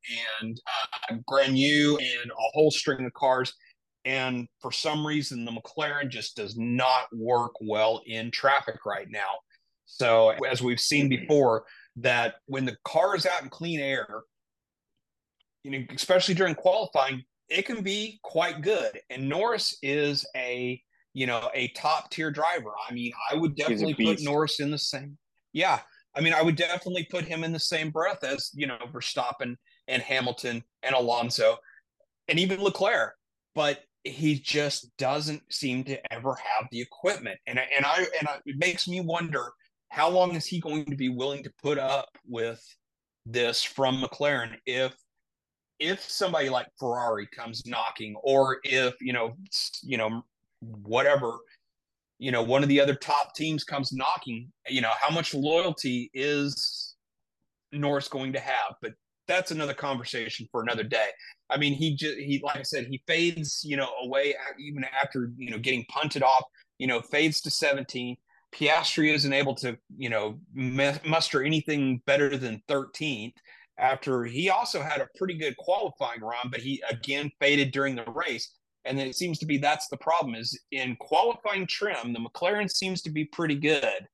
and 0.40 0.60
uh, 0.66 1.16
Grenier 1.26 1.90
and 1.90 2.30
a 2.30 2.50
whole 2.52 2.70
string 2.70 3.04
of 3.04 3.12
cars. 3.12 3.52
And 4.04 4.48
for 4.60 4.72
some 4.72 5.06
reason, 5.06 5.44
the 5.44 5.52
McLaren 5.52 6.08
just 6.08 6.36
does 6.36 6.56
not 6.56 7.04
work 7.12 7.52
well 7.60 8.00
in 8.06 8.30
traffic 8.30 8.86
right 8.86 9.08
now. 9.10 9.38
So, 9.84 10.30
as 10.50 10.62
we've 10.62 10.80
seen 10.80 11.08
before, 11.08 11.64
that 11.96 12.36
when 12.46 12.64
the 12.64 12.76
car 12.84 13.14
is 13.14 13.26
out 13.26 13.42
in 13.42 13.50
clean 13.50 13.80
air, 13.80 14.22
you 15.64 15.70
know, 15.72 15.84
especially 15.94 16.34
during 16.34 16.54
qualifying, 16.54 17.22
it 17.48 17.66
can 17.66 17.82
be 17.82 18.18
quite 18.22 18.62
good. 18.62 18.98
And 19.10 19.28
Norris 19.28 19.76
is 19.82 20.24
a 20.34 20.80
you 21.12 21.26
know 21.26 21.50
a 21.54 21.68
top 21.76 22.10
tier 22.10 22.30
driver. 22.30 22.70
I 22.88 22.94
mean, 22.94 23.12
I 23.30 23.34
would 23.34 23.56
definitely 23.56 23.94
put 23.94 24.22
Norris 24.22 24.60
in 24.60 24.70
the 24.70 24.78
same 24.78 25.18
yeah, 25.52 25.80
I 26.14 26.20
mean, 26.20 26.32
I 26.32 26.42
would 26.42 26.56
definitely 26.56 27.06
put 27.10 27.24
him 27.24 27.44
in 27.44 27.52
the 27.52 27.60
same 27.60 27.90
breath 27.90 28.24
as 28.24 28.50
you 28.54 28.66
know 28.66 28.78
Verstappen 28.92 29.56
and 29.88 30.02
Hamilton 30.02 30.62
and 30.82 30.94
Alonso, 30.94 31.56
and 32.28 32.38
even 32.38 32.62
Leclerc. 32.62 33.14
But 33.54 33.80
he 34.04 34.38
just 34.38 34.96
doesn't 34.96 35.42
seem 35.52 35.84
to 35.84 36.12
ever 36.12 36.34
have 36.34 36.68
the 36.70 36.80
equipment, 36.80 37.38
and 37.46 37.58
and 37.58 37.84
I 37.84 38.06
and 38.18 38.28
I, 38.28 38.38
it 38.46 38.56
makes 38.58 38.88
me 38.88 39.00
wonder 39.00 39.50
how 39.88 40.08
long 40.08 40.34
is 40.36 40.46
he 40.46 40.60
going 40.60 40.84
to 40.86 40.96
be 40.96 41.08
willing 41.08 41.42
to 41.42 41.52
put 41.62 41.78
up 41.78 42.08
with 42.26 42.62
this 43.26 43.62
from 43.62 44.02
McLaren 44.02 44.56
if 44.66 44.94
if 45.78 46.02
somebody 46.02 46.48
like 46.48 46.68
Ferrari 46.78 47.26
comes 47.26 47.66
knocking, 47.66 48.14
or 48.22 48.58
if 48.64 48.94
you 49.00 49.12
know 49.12 49.36
you 49.82 49.96
know 49.96 50.22
whatever 50.60 51.38
you 52.20 52.30
know 52.30 52.42
one 52.42 52.62
of 52.62 52.68
the 52.68 52.80
other 52.80 52.94
top 52.94 53.34
teams 53.34 53.64
comes 53.64 53.92
knocking 53.92 54.52
you 54.68 54.80
know 54.80 54.92
how 55.00 55.12
much 55.12 55.34
loyalty 55.34 56.10
is 56.14 56.90
norris 57.72 58.08
going 58.08 58.32
to 58.32 58.40
have? 58.40 58.74
But 58.82 58.92
that's 59.26 59.50
another 59.50 59.74
conversation 59.74 60.48
for 60.50 60.62
another 60.62 60.82
day. 60.82 61.08
I 61.50 61.56
mean 61.56 61.74
he 61.74 61.96
just 61.96 62.16
he 62.16 62.40
like 62.44 62.56
i 62.56 62.62
said 62.62 62.86
he 62.86 63.02
fades 63.06 63.62
you 63.64 63.76
know 63.76 63.88
away 64.02 64.34
even 64.58 64.84
after 65.02 65.30
you 65.36 65.50
know 65.50 65.58
getting 65.58 65.84
punted 65.88 66.22
off 66.22 66.44
you 66.78 66.86
know 66.86 67.00
fades 67.00 67.40
to 67.42 67.50
17 67.50 68.16
piastri 68.52 69.12
isn't 69.12 69.32
able 69.32 69.54
to 69.54 69.76
you 69.96 70.10
know 70.10 70.38
muster 70.54 71.42
anything 71.42 72.00
better 72.06 72.36
than 72.36 72.62
13th 72.68 73.34
after 73.78 74.24
he 74.24 74.50
also 74.50 74.82
had 74.82 75.00
a 75.00 75.08
pretty 75.16 75.34
good 75.34 75.56
qualifying 75.56 76.20
run 76.20 76.50
but 76.50 76.60
he 76.60 76.82
again 76.90 77.30
faded 77.40 77.72
during 77.72 77.96
the 77.96 78.04
race 78.12 78.52
and 78.84 78.98
it 78.98 79.14
seems 79.14 79.38
to 79.38 79.46
be 79.46 79.58
that's 79.58 79.88
the 79.88 79.96
problem 79.96 80.34
is 80.34 80.58
in 80.72 80.96
qualifying 80.96 81.66
trim, 81.66 82.12
the 82.12 82.20
McLaren 82.20 82.70
seems 82.70 83.02
to 83.02 83.10
be 83.10 83.24
pretty 83.24 83.56
good. 83.56 84.06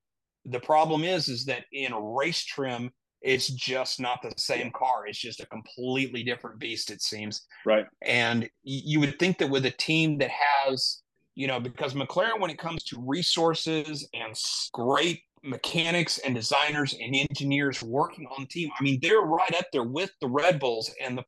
The 0.45 0.61
problem 0.61 1.05
is, 1.05 1.29
is 1.29 1.45
that 1.47 1.65
in 1.73 1.95
race 1.95 2.45
trim, 2.45 2.91
it's 3.23 3.49
just 3.49 4.01
not 4.01 4.23
the 4.23 4.33
same 4.37 4.71
car. 4.71 5.07
It's 5.07 5.19
just 5.19 5.41
a 5.41 5.47
completely 5.47 6.23
different 6.23 6.59
beast, 6.59 6.91
it 6.91 7.03
seems. 7.03 7.43
Right. 7.65 7.87
And 8.03 8.49
you 8.63 9.01
would 9.01 9.19
think 9.19 9.39
that 9.39 9.51
with 9.51 9.67
a 9.67 9.71
team 9.71 10.19
that 10.19 10.31
has, 10.31 11.03
you 11.35 11.47
know, 11.47 11.59
because 11.59 11.95
McLaren, 11.95 12.41
when 12.41 12.51
it 12.51 12.59
comes 12.59 12.85
to 12.85 13.03
resources 13.05 14.09
and 14.15 14.35
great 14.73 15.23
mechanics 15.43 16.19
and 16.19 16.35
designers 16.35 16.95
and 17.01 17.15
engineers 17.15 17.83
working 17.83 18.27
on 18.27 18.43
the 18.43 18.49
team, 18.49 18.71
I 18.79 18.83
mean, 18.83 18.99
they're 19.01 19.21
right 19.21 19.55
up 19.57 19.67
there 19.73 19.85
with 19.85 20.11
the 20.21 20.29
Red 20.29 20.61
Bulls 20.61 20.91
and 21.03 21.19
the 21.19 21.25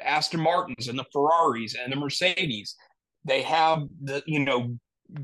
Aston 0.00 0.40
Martins 0.40 0.88
and 0.88 0.98
the 0.98 1.06
Ferraris 1.12 1.74
and 1.74 1.92
the 1.92 1.96
Mercedes. 1.96 2.76
They 3.24 3.42
have 3.42 3.82
the, 4.02 4.22
you 4.26 4.40
know, 4.40 4.76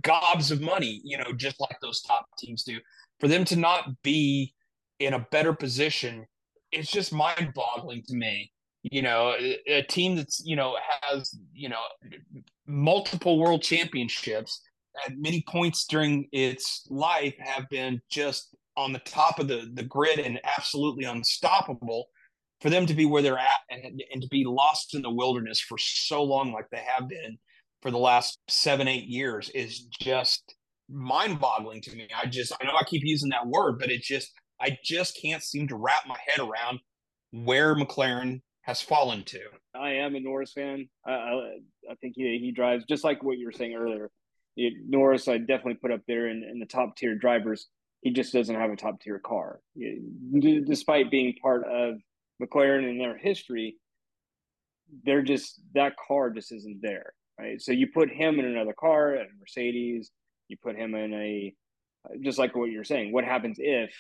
gobs 0.03 0.51
of 0.51 0.61
money, 0.61 1.01
you 1.05 1.19
know, 1.19 1.33
just 1.37 1.61
like 1.61 1.77
those 1.81 2.03
top 2.03 2.27
teams 2.39 2.63
do. 2.65 2.79
For 3.21 3.29
them 3.29 3.45
to 3.47 3.57
not 3.57 3.91
be 4.03 4.55
in 5.01 5.15
a 5.15 5.27
better 5.31 5.53
position, 5.53 6.27
it's 6.73 6.91
just 6.91 7.13
mind 7.13 7.53
boggling 7.55 8.03
to 8.09 8.15
me. 8.15 8.53
You 8.83 9.03
know, 9.03 9.35
a, 9.67 9.83
team 9.83 10.17
that's, 10.17 10.41
you 10.45 10.55
know, 10.55 10.77
has, 11.03 11.35
you 11.53 11.69
know, 11.69 11.81
multiple 12.67 13.39
world 13.39 13.63
championships 13.63 14.63
at 15.05 15.19
many 15.19 15.45
points 15.49 15.87
during 15.87 16.29
its 16.33 16.87
life 16.89 17.35
have 17.39 17.69
been 17.71 18.01
just 18.09 18.55
on 18.77 18.93
the 18.93 19.01
top 19.01 19.41
of 19.41 19.49
the, 19.49 19.69
the 19.75 19.83
grid 19.83 20.21
and 20.21 20.41
absolutely 20.45 21.05
unstoppable 21.05 22.09
for 22.61 22.71
them 22.71 22.87
to 22.87 22.95
be 22.95 23.07
where 23.07 23.23
they're 23.23 23.39
at 23.39 23.61
and, 23.71 24.03
and 24.13 24.23
to 24.23 24.29
be 24.29 24.45
lost 24.45 24.95
in 24.95 25.03
the 25.03 25.11
wilderness 25.11 25.61
for 25.61 25.79
so 25.79 26.23
long 26.23 26.53
like 26.53 26.69
they 26.71 26.85
have 26.97 27.09
been 27.09 27.39
for 27.83 27.91
the 27.91 27.99
last 27.99 28.39
seven 28.49 28.89
eight 28.89 29.07
years 29.07 29.51
is 29.51 29.83
just 30.01 30.55
mind 30.91 31.39
boggling 31.39 31.81
to 31.83 31.95
me 31.95 32.09
i 32.21 32.27
just 32.27 32.53
i 32.61 32.65
know 32.65 32.73
i 32.79 32.85
keep 32.85 33.03
using 33.05 33.29
that 33.29 33.47
word 33.47 33.79
but 33.79 33.91
it 33.91 34.03
just 34.03 34.33
I 34.61 34.79
just 34.83 35.21
can't 35.21 35.43
seem 35.43 35.69
to 35.69 35.77
wrap 35.77 36.07
my 36.07 36.17
head 36.27 36.41
around 36.41 36.81
where 37.31 37.75
McLaren 37.75 38.43
has 38.63 38.83
fallen 38.83 39.25
to. 39.25 39.41
I 39.75 39.91
am 39.91 40.15
a 40.15 40.21
Norris 40.21 40.53
fan. 40.53 40.89
I, 41.07 41.13
I, 41.13 41.33
I 41.91 41.95
think 42.01 42.15
he, 42.17 42.39
he 42.43 42.53
drives 42.53 42.85
just 42.89 43.05
like 43.05 43.23
what 43.23 43.39
you 43.39 43.47
were 43.47 43.53
saying 43.53 43.75
earlier. 43.75 44.11
It, 44.57 44.75
Norris, 44.89 45.29
I 45.29 45.39
definitely 45.39 45.75
put 45.75 45.93
up 45.93 46.01
there 46.09 46.29
in, 46.29 46.43
in 46.43 46.59
the 46.59 46.67
top 46.67 46.97
tier 46.97 47.15
drivers. 47.15 47.69
He 48.01 48.11
just 48.11 48.33
doesn't 48.33 48.55
have 48.55 48.71
a 48.71 48.77
top 48.77 49.01
tier 49.01 49.19
car, 49.19 49.61
despite 50.67 51.11
being 51.11 51.35
part 51.43 51.65
of 51.67 51.97
McLaren 52.43 52.89
in 52.89 52.99
their 52.99 53.17
history. 53.17 53.77
They're 55.05 55.23
just 55.23 55.61
that 55.75 55.95
car 55.97 56.31
just 56.31 56.53
isn't 56.53 56.81
there, 56.83 57.13
right? 57.39 57.61
So 57.61 57.73
you 57.73 57.89
put 57.89 58.11
him 58.11 58.39
in 58.39 58.47
another 58.47 58.75
car, 58.79 59.15
a 59.15 59.27
Mercedes. 59.39 60.11
You 60.49 60.57
put 60.63 60.77
him 60.77 60.95
in 60.95 61.13
a 61.13 61.55
just 62.23 62.39
like 62.39 62.57
what 62.57 62.71
you're 62.71 62.85
saying. 62.85 63.13
What 63.13 63.25
happens 63.25 63.59
if 63.61 63.93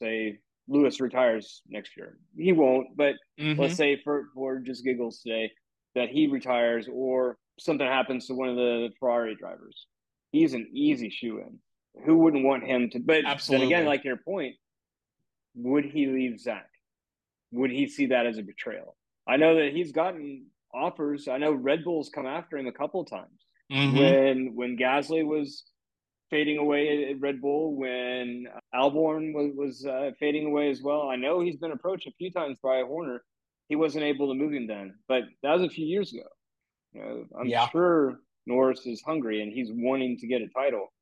say 0.00 0.38
Lewis 0.68 1.00
retires 1.00 1.62
next 1.68 1.96
year. 1.96 2.18
He 2.36 2.52
won't, 2.52 2.96
but 2.96 3.14
mm-hmm. 3.40 3.60
let's 3.60 3.76
say 3.76 4.00
for 4.02 4.28
for 4.34 4.58
just 4.58 4.84
giggles 4.84 5.20
today 5.20 5.50
that 5.94 6.10
he 6.10 6.26
retires 6.26 6.88
or 6.92 7.38
something 7.58 7.86
happens 7.86 8.26
to 8.26 8.34
one 8.34 8.48
of 8.48 8.56
the 8.56 8.90
Ferrari 9.00 9.34
drivers. 9.34 9.86
He's 10.30 10.54
an 10.54 10.68
easy 10.72 11.10
shoe 11.10 11.38
in. 11.38 11.58
Who 12.04 12.18
wouldn't 12.18 12.44
want 12.44 12.64
him 12.64 12.90
to? 12.90 13.00
But 13.00 13.24
Absolutely. 13.24 13.66
then 13.66 13.74
again, 13.74 13.86
like 13.88 14.04
your 14.04 14.18
point, 14.18 14.56
would 15.54 15.86
he 15.86 16.06
leave 16.06 16.38
Zak? 16.38 16.68
Would 17.52 17.70
he 17.70 17.88
see 17.88 18.06
that 18.06 18.26
as 18.26 18.38
a 18.38 18.42
betrayal? 18.42 18.96
I 19.26 19.36
know 19.36 19.56
that 19.56 19.72
he's 19.72 19.92
gotten 19.92 20.46
offers. 20.74 21.28
I 21.28 21.38
know 21.38 21.52
Red 21.52 21.84
Bull's 21.84 22.08
come 22.08 22.26
after 22.26 22.56
him 22.56 22.66
a 22.66 22.72
couple 22.72 23.04
times. 23.04 23.46
Mm-hmm. 23.72 23.98
When 23.98 24.54
when 24.54 24.78
Gasly 24.78 25.26
was 25.26 25.64
fading 26.30 26.58
away 26.58 27.10
at 27.10 27.20
Red 27.20 27.40
Bull 27.40 27.74
when 27.74 28.46
Albon 28.74 29.32
was, 29.34 29.52
was 29.54 29.86
uh, 29.86 30.10
fading 30.18 30.46
away 30.46 30.70
as 30.70 30.82
well. 30.82 31.08
I 31.08 31.16
know 31.16 31.40
he's 31.40 31.56
been 31.56 31.72
approached 31.72 32.06
a 32.06 32.12
few 32.12 32.30
times 32.30 32.58
by 32.62 32.82
Horner. 32.82 33.22
He 33.68 33.76
wasn't 33.76 34.04
able 34.04 34.28
to 34.28 34.34
move 34.34 34.52
him 34.52 34.66
then, 34.66 34.94
but 35.08 35.24
that 35.42 35.52
was 35.52 35.62
a 35.62 35.68
few 35.68 35.86
years 35.86 36.12
ago. 36.12 36.26
You 36.92 37.02
know, 37.02 37.24
I'm 37.38 37.46
yeah. 37.46 37.68
sure 37.68 38.20
Norris 38.46 38.86
is 38.86 39.02
hungry 39.02 39.42
and 39.42 39.52
he's 39.52 39.68
wanting 39.70 40.16
to 40.18 40.26
get 40.26 40.40
a 40.40 40.48
title, 40.48 40.92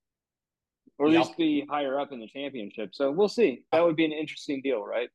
or 0.99 1.07
at 1.07 1.13
yep. 1.13 1.27
least 1.27 1.37
be 1.37 1.67
higher 1.71 2.01
up 2.01 2.13
in 2.13 2.21
the 2.21 2.27
championship. 2.27 2.91
So 2.93 3.13
we'll 3.13 3.29
see. 3.29 3.63
That 3.71 3.85
would 3.85 3.97
be 3.97 4.05
an 4.05 4.13
interesting 4.13 4.63
deal, 4.63 4.85
right? 4.85 5.09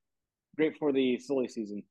Great 0.55 0.77
for 0.77 0.91
the 0.91 1.17
silly 1.19 1.47
season. 1.47 1.83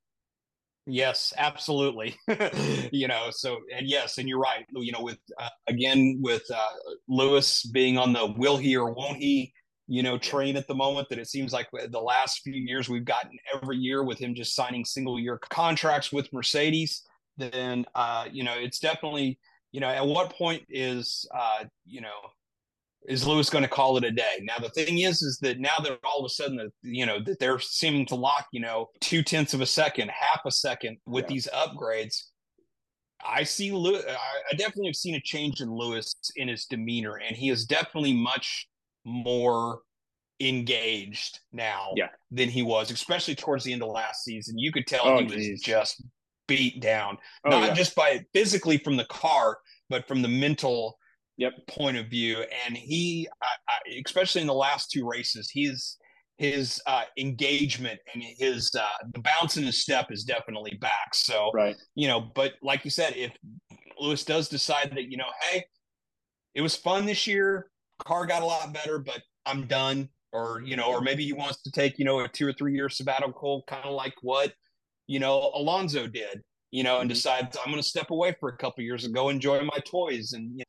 Yes, 0.87 1.33
absolutely. 1.37 2.17
you 2.93 3.07
know, 3.07 3.29
so 3.31 3.59
and 3.75 3.87
yes, 3.87 4.19
and 4.19 4.29
you're 4.29 4.41
right. 4.41 4.65
You 4.73 4.93
know, 4.93 5.03
with 5.03 5.19
uh, 5.39 5.49
again 5.69 6.19
with 6.21 6.43
uh, 6.53 6.69
Lewis 7.09 7.65
being 7.65 7.99
on 7.99 8.13
the 8.13 8.35
will 8.37 8.57
he 8.57 8.77
or 8.77 8.93
won't 8.93 9.19
he, 9.19 9.53
you 9.87 10.03
know, 10.03 10.19
train 10.19 10.57
at 10.57 10.67
the 10.67 10.75
moment 10.75 11.09
that 11.11 11.19
it 11.19 11.29
seems 11.29 11.53
like 11.53 11.69
the 11.73 12.01
last 12.01 12.41
few 12.43 12.55
years 12.55 12.89
we've 12.89 13.05
gotten 13.05 13.39
every 13.55 13.77
year 13.77 14.03
with 14.03 14.19
him 14.19 14.35
just 14.35 14.55
signing 14.55 14.85
single 14.85 15.19
year 15.19 15.39
contracts 15.51 16.13
with 16.13 16.33
Mercedes. 16.33 17.03
Then, 17.37 17.87
uh, 17.95 18.27
you 18.31 18.43
know, 18.45 18.55
it's 18.57 18.79
definitely, 18.79 19.39
you 19.73 19.81
know, 19.81 19.89
at 19.89 20.07
what 20.07 20.31
point 20.31 20.63
is, 20.69 21.27
uh, 21.35 21.65
you 21.87 22.01
know, 22.01 22.19
is 23.09 23.27
Lewis 23.27 23.51
going 23.51 23.63
to 23.63 23.69
call 23.69 23.97
it 23.97 24.05
a 24.05 24.11
day? 24.11 24.41
Now 24.43 24.59
the 24.59 24.69
thing 24.71 24.99
is, 24.99 25.23
is 25.23 25.39
that 25.39 25.59
now 25.59 25.79
they're 25.83 25.99
all 26.05 26.21
of 26.21 26.27
a 26.27 26.29
sudden 26.29 26.57
that 26.57 26.71
you 26.83 27.07
know 27.07 27.19
that 27.25 27.39
they're 27.39 27.59
seeming 27.59 28.07
to 28.07 28.15
lock 28.15 28.47
you 28.53 28.61
know 28.61 28.89
two 29.01 29.23
tenths 29.23 29.55
of 29.55 29.61
a 29.61 29.67
second, 29.67 30.11
half 30.11 30.41
a 30.45 30.51
second 30.51 30.99
with 31.07 31.25
yeah. 31.25 31.29
these 31.29 31.49
upgrades. 31.55 32.25
I 33.25 33.43
see 33.43 33.73
Lewis. 33.73 34.05
I 34.09 34.55
definitely 34.55 34.87
have 34.87 34.97
seen 34.97 35.15
a 35.15 35.21
change 35.21 35.61
in 35.61 35.71
Lewis 35.73 36.15
in 36.37 36.49
his 36.49 36.67
demeanor, 36.67 37.19
and 37.19 37.37
he 37.37 37.51
is 37.51 37.65
definitely 37.67 38.15
much 38.15 38.67
more 39.05 39.81
engaged 40.41 41.41
now 41.53 41.93
yeah. 41.97 42.09
than 42.31 42.49
he 42.49 42.63
was, 42.63 42.91
especially 42.91 43.35
towards 43.35 43.65
the 43.65 43.73
end 43.73 43.83
of 43.83 43.91
last 43.91 44.25
season. 44.25 44.59
You 44.59 44.73
could 44.73 44.87
tell 44.87 45.03
oh, 45.05 45.19
he 45.19 45.27
geez. 45.27 45.51
was 45.51 45.61
just 45.61 46.03
beat 46.49 46.81
down, 46.81 47.19
oh, 47.45 47.51
not 47.51 47.69
yeah. 47.69 47.75
just 47.75 47.95
by 47.95 48.25
physically 48.33 48.79
from 48.79 48.97
the 48.97 49.05
car, 49.05 49.59
but 49.89 50.09
from 50.09 50.23
the 50.23 50.29
mental 50.29 50.99
yep. 51.41 51.55
point 51.67 51.97
of 51.97 52.07
view. 52.07 52.45
And 52.67 52.77
he, 52.77 53.29
especially 54.05 54.43
in 54.43 54.47
the 54.47 54.55
last 54.55 54.91
two 54.91 55.09
races, 55.09 55.51
he's 55.51 55.97
his 56.37 56.81
uh, 56.87 57.03
engagement 57.19 58.01
and 58.15 58.23
his 58.23 58.71
uh, 58.75 58.85
the 59.13 59.21
bounce 59.21 59.57
in 59.57 59.65
his 59.65 59.83
step 59.83 60.07
is 60.11 60.25
definitely 60.25 60.79
back. 60.81 61.15
So, 61.15 61.51
right, 61.53 61.77
you 61.95 62.09
know, 62.09 62.31
but 62.35 62.55
like 62.63 62.85
you 62.85 62.91
said, 62.91 63.15
if 63.17 63.33
Lewis 63.99 64.25
does 64.25 64.49
decide 64.49 64.93
that 64.95 65.11
you 65.11 65.17
know, 65.17 65.29
hey, 65.51 65.65
it 66.55 66.63
was 66.63 66.77
fun 66.77 67.05
this 67.05 67.27
year, 67.27 67.71
car 67.99 68.27
got 68.27 68.43
a 68.43 68.47
lot 68.47 68.73
better, 68.73 68.99
but 68.99 69.21
I'm 69.45 69.67
done, 69.67 70.09
or 70.33 70.63
you 70.65 70.77
know, 70.77 70.87
or 70.87 71.01
maybe 71.01 71.25
he 71.25 71.33
wants 71.33 71.63
to 71.63 71.71
take 71.71 71.99
you 71.99 72.05
know 72.05 72.21
a 72.21 72.29
two 72.29 72.47
or 72.47 72.53
three 72.53 72.75
year 72.75 72.89
sabbatical, 72.89 73.65
kind 73.67 73.85
of 73.85 73.93
like 73.93 74.15
what 74.23 74.55
you 75.07 75.19
know 75.19 75.51
Alonso 75.55 76.07
did 76.07 76.43
you 76.71 76.85
know, 76.85 77.01
and 77.01 77.03
mm-hmm. 77.03 77.15
decides 77.15 77.57
I'm 77.57 77.71
going 77.71 77.83
to 77.83 77.89
step 77.89 78.11
away 78.11 78.35
for 78.39 78.49
a 78.49 78.57
couple 78.57 78.85
years 78.85 79.05
and 79.05 79.15
go 79.15 79.29
enjoy 79.29 79.61
my 79.63 79.79
toys 79.85 80.33
and 80.33 80.59
you 80.59 80.65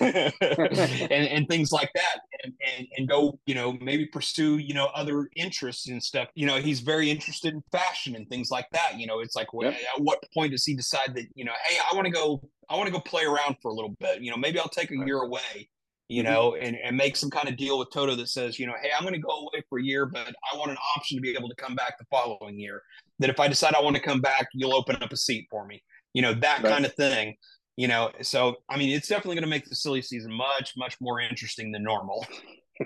know, 0.00 0.06
and, 0.06 1.28
and 1.28 1.48
things 1.48 1.72
like 1.72 1.90
that, 1.94 2.20
and, 2.44 2.52
and 2.76 2.86
and 2.96 3.08
go, 3.08 3.38
you 3.46 3.54
know, 3.54 3.72
maybe 3.80 4.06
pursue 4.06 4.58
you 4.58 4.74
know 4.74 4.86
other 4.94 5.28
interests 5.36 5.88
and 5.88 6.02
stuff. 6.02 6.28
You 6.34 6.46
know, 6.46 6.56
he's 6.56 6.80
very 6.80 7.10
interested 7.10 7.54
in 7.54 7.62
fashion 7.72 8.16
and 8.16 8.28
things 8.28 8.50
like 8.50 8.66
that. 8.72 8.98
You 8.98 9.06
know, 9.06 9.20
it's 9.20 9.36
like, 9.36 9.48
yep. 9.60 9.74
at 9.74 10.02
what 10.02 10.22
point 10.32 10.52
does 10.52 10.64
he 10.64 10.74
decide 10.74 11.14
that 11.14 11.26
you 11.34 11.44
know, 11.44 11.52
hey, 11.68 11.78
I 11.90 11.94
want 11.94 12.06
to 12.06 12.12
go, 12.12 12.42
I 12.68 12.76
want 12.76 12.86
to 12.86 12.92
go 12.92 13.00
play 13.00 13.24
around 13.24 13.56
for 13.60 13.70
a 13.70 13.74
little 13.74 13.94
bit. 14.00 14.22
You 14.22 14.30
know, 14.30 14.36
maybe 14.36 14.58
I'll 14.58 14.68
take 14.68 14.90
a 14.90 14.96
year 14.96 15.18
away 15.18 15.68
you 16.12 16.22
mm-hmm. 16.22 16.32
know, 16.32 16.54
and, 16.54 16.76
and 16.76 16.96
make 16.96 17.16
some 17.16 17.30
kind 17.30 17.48
of 17.48 17.56
deal 17.56 17.78
with 17.78 17.90
Toto 17.90 18.14
that 18.14 18.28
says, 18.28 18.58
you 18.58 18.66
know, 18.66 18.74
hey, 18.82 18.90
I'm 18.96 19.02
going 19.02 19.14
to 19.14 19.20
go 19.20 19.30
away 19.30 19.62
for 19.68 19.78
a 19.78 19.82
year, 19.82 20.04
but 20.06 20.34
I 20.52 20.56
want 20.56 20.70
an 20.70 20.76
option 20.96 21.16
to 21.16 21.22
be 21.22 21.34
able 21.34 21.48
to 21.48 21.54
come 21.54 21.74
back 21.74 21.98
the 21.98 22.04
following 22.10 22.58
year. 22.58 22.82
That 23.18 23.30
if 23.30 23.40
I 23.40 23.48
decide 23.48 23.74
I 23.74 23.80
want 23.80 23.96
to 23.96 24.02
come 24.02 24.20
back, 24.20 24.48
you'll 24.52 24.74
open 24.74 24.96
up 25.02 25.12
a 25.12 25.16
seat 25.16 25.46
for 25.50 25.66
me, 25.66 25.82
you 26.12 26.20
know, 26.20 26.34
that 26.34 26.62
right. 26.62 26.72
kind 26.72 26.84
of 26.84 26.94
thing. 26.94 27.36
You 27.76 27.88
know, 27.88 28.10
so 28.20 28.56
I 28.68 28.76
mean, 28.76 28.90
it's 28.90 29.08
definitely 29.08 29.36
going 29.36 29.44
to 29.44 29.48
make 29.48 29.66
the 29.66 29.74
silly 29.74 30.02
season 30.02 30.32
much, 30.32 30.74
much 30.76 31.00
more 31.00 31.20
interesting 31.20 31.72
than 31.72 31.82
normal. 31.82 32.26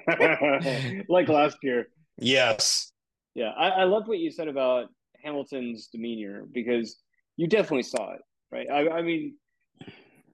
like 1.08 1.28
last 1.28 1.56
year. 1.62 1.88
Yes. 2.18 2.92
Yeah, 3.34 3.50
I, 3.50 3.68
I 3.68 3.84
love 3.84 4.06
what 4.06 4.18
you 4.18 4.30
said 4.30 4.46
about 4.46 4.86
Hamilton's 5.24 5.88
demeanor 5.88 6.46
because 6.52 6.96
you 7.36 7.48
definitely 7.48 7.82
saw 7.82 8.12
it, 8.12 8.20
right? 8.52 8.68
I, 8.70 8.98
I 8.98 9.02
mean, 9.02 9.34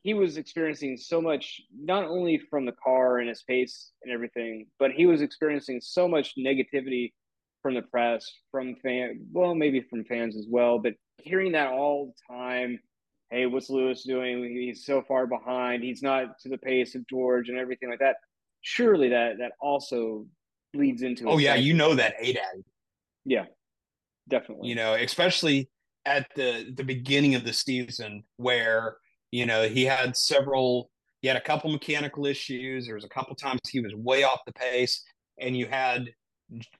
he 0.03 0.15
was 0.15 0.37
experiencing 0.37 0.97
so 0.97 1.21
much 1.21 1.61
not 1.77 2.05
only 2.05 2.39
from 2.51 2.67
the 2.67 2.75
car 2.85 3.19
and 3.19 3.29
his 3.29 3.43
pace 3.43 3.93
and 4.03 4.13
everything 4.13 4.67
but 4.79 4.91
he 4.91 5.07
was 5.07 5.23
experiencing 5.23 5.81
so 5.81 6.07
much 6.09 6.35
negativity 6.39 7.13
from 7.63 7.75
the 7.75 7.83
press 7.83 8.31
from 8.51 8.75
fan 8.83 9.21
well 9.33 9.55
maybe 9.55 9.81
from 9.81 10.05
fans 10.05 10.37
as 10.37 10.47
well 10.49 10.79
but 10.79 10.95
hearing 11.19 11.53
that 11.53 11.69
all 11.69 12.13
the 12.29 12.35
time 12.35 12.79
hey 13.33 13.47
what's 13.47 13.71
lewis 13.71 14.05
doing? 14.05 14.45
He's 14.45 14.85
so 14.85 15.03
far 15.03 15.27
behind. 15.27 15.83
He's 15.83 16.03
not 16.03 16.39
to 16.41 16.49
the 16.49 16.59
pace 16.59 16.95
of 16.95 17.07
george 17.09 17.49
and 17.49 17.59
everything 17.59 17.91
like 17.91 17.99
that. 18.01 18.17
Surely 18.61 19.09
that 19.09 19.39
that 19.39 19.53
also 19.61 20.27
leads 20.75 21.03
into 21.03 21.29
oh 21.29 21.39
yeah 21.39 21.55
you 21.55 21.75
know 21.75 21.95
that 21.95 22.15
daddy 22.19 22.65
yeah 23.25 23.45
definitely. 24.29 24.69
You 24.69 24.77
know 24.77 24.95
especially 24.95 25.69
at 26.05 26.29
the 26.37 26.73
the 26.77 26.85
beginning 26.85 27.35
of 27.35 27.45
the 27.45 27.53
season 27.53 28.23
where 28.37 28.97
you 29.33 29.47
know, 29.47 29.69
he 29.69 29.85
had 29.85 30.17
several, 30.17 30.91
he 31.21 31.27
had 31.27 31.37
a 31.37 31.41
couple 31.41 31.73
mechanical 31.73 32.27
issues. 32.27 32.87
There 32.87 32.95
was 32.95 33.05
a 33.05 33.09
couple 33.09 33.35
times 33.35 33.61
he 33.69 33.81
was 33.81 33.95
way 33.97 34.23
off 34.23 34.41
the 34.47 34.53
pace, 34.53 35.03
and 35.41 35.57
you 35.57 35.67
had 35.67 36.09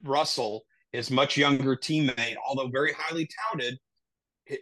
Russell 0.03 0.63
his 0.93 1.09
much 1.09 1.35
younger 1.35 1.75
teammate, 1.75 2.35
although 2.47 2.67
very 2.67 2.93
highly 2.93 3.27
touted, 3.51 3.77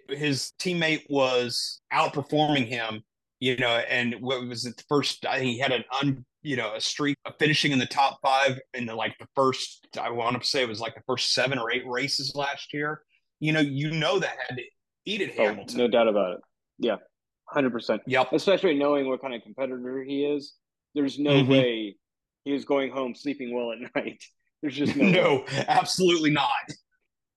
his 0.09 0.53
teammate 0.59 1.03
was 1.09 1.81
outperforming 1.93 2.67
him. 2.67 3.03
You 3.39 3.57
know, 3.57 3.77
and 3.89 4.15
what 4.19 4.47
was 4.47 4.65
it? 4.65 4.77
The 4.77 4.83
first, 4.87 5.25
I 5.25 5.39
think 5.39 5.51
he 5.51 5.57
had 5.57 5.71
an 5.71 5.83
un, 5.99 6.23
you 6.43 6.55
know, 6.55 6.75
a 6.75 6.81
streak 6.81 7.17
of 7.25 7.33
finishing 7.39 7.71
in 7.71 7.79
the 7.79 7.87
top 7.87 8.19
five 8.21 8.59
in 8.75 8.85
the 8.85 8.95
like 8.95 9.17
the 9.19 9.25
first. 9.35 9.87
I 9.99 10.11
want 10.11 10.39
to 10.39 10.47
say 10.47 10.61
it 10.61 10.69
was 10.69 10.79
like 10.79 10.93
the 10.93 11.01
first 11.07 11.33
seven 11.33 11.57
or 11.57 11.71
eight 11.71 11.83
races 11.87 12.33
last 12.35 12.71
year. 12.71 13.01
You 13.39 13.51
know, 13.51 13.59
you 13.59 13.91
know 13.91 14.19
that 14.19 14.35
had 14.47 14.57
to 14.57 14.63
eat 15.05 15.21
at 15.21 15.31
oh, 15.39 15.43
Hamilton. 15.43 15.77
No 15.79 15.87
doubt 15.87 16.07
about 16.07 16.33
it. 16.33 16.39
Yeah, 16.77 16.97
hundred 17.51 17.71
percent. 17.71 18.01
Yep. 18.07 18.33
Especially 18.33 18.77
knowing 18.77 19.07
what 19.07 19.21
kind 19.21 19.33
of 19.33 19.41
competitor 19.43 20.03
he 20.03 20.25
is, 20.25 20.53
there's 20.95 21.19
no 21.19 21.31
mm-hmm. 21.31 21.51
way 21.51 21.95
he 22.45 22.51
was 22.51 22.65
going 22.65 22.91
home 22.91 23.15
sleeping 23.15 23.53
well 23.53 23.71
at 23.71 23.79
night. 23.95 24.23
There's 24.61 24.75
just 24.75 24.95
no, 24.95 25.05
no, 25.09 25.45
absolutely 25.67 26.31
not. 26.31 26.49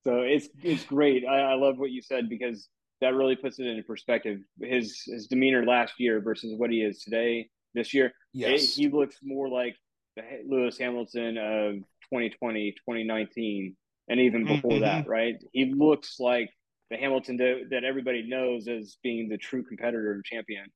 So 0.05 0.21
it's 0.21 0.49
it's 0.63 0.85
great. 0.85 1.25
I, 1.27 1.41
I 1.41 1.55
love 1.55 1.79
what 1.79 1.91
you 1.91 2.03
said 2.03 2.29
because 2.29 2.69
that 3.01 3.15
really 3.15 3.37
puts 3.37 3.59
it 3.59 3.67
into 3.67 3.83
perspective. 3.83 4.41
His 4.61 5.03
his 5.07 5.27
demeanor 5.27 5.65
last 5.65 5.95
year 5.99 6.21
versus 6.21 6.55
what 6.57 6.71
he 6.71 6.83
is 6.83 7.03
today. 7.03 7.49
This 7.75 7.93
year, 7.93 8.13
yes, 8.33 8.63
it, 8.63 8.71
he 8.83 8.89
looks 8.89 9.17
more 9.23 9.49
like 9.49 9.75
the 10.17 10.23
Lewis 10.47 10.79
Hamilton 10.79 11.39
of 11.39 11.75
2020, 12.13 12.71
2019, 12.73 13.77
and 14.09 14.21
even 14.21 14.45
before 14.45 14.73
mm-hmm. 14.73 14.83
that. 14.83 15.09
Right? 15.09 15.37
He 15.53 15.73
looks 15.75 16.21
like 16.21 16.51
the 16.91 16.97
Hamilton 16.97 17.37
that, 17.39 17.67
that 17.71 17.85
everybody 17.85 18.29
knows 18.29 18.69
as 18.69 18.97
being 19.03 19.29
the 19.29 19.39
true 19.39 19.63
competitor 19.63 20.13
and 20.13 20.25
champion. 20.25 20.67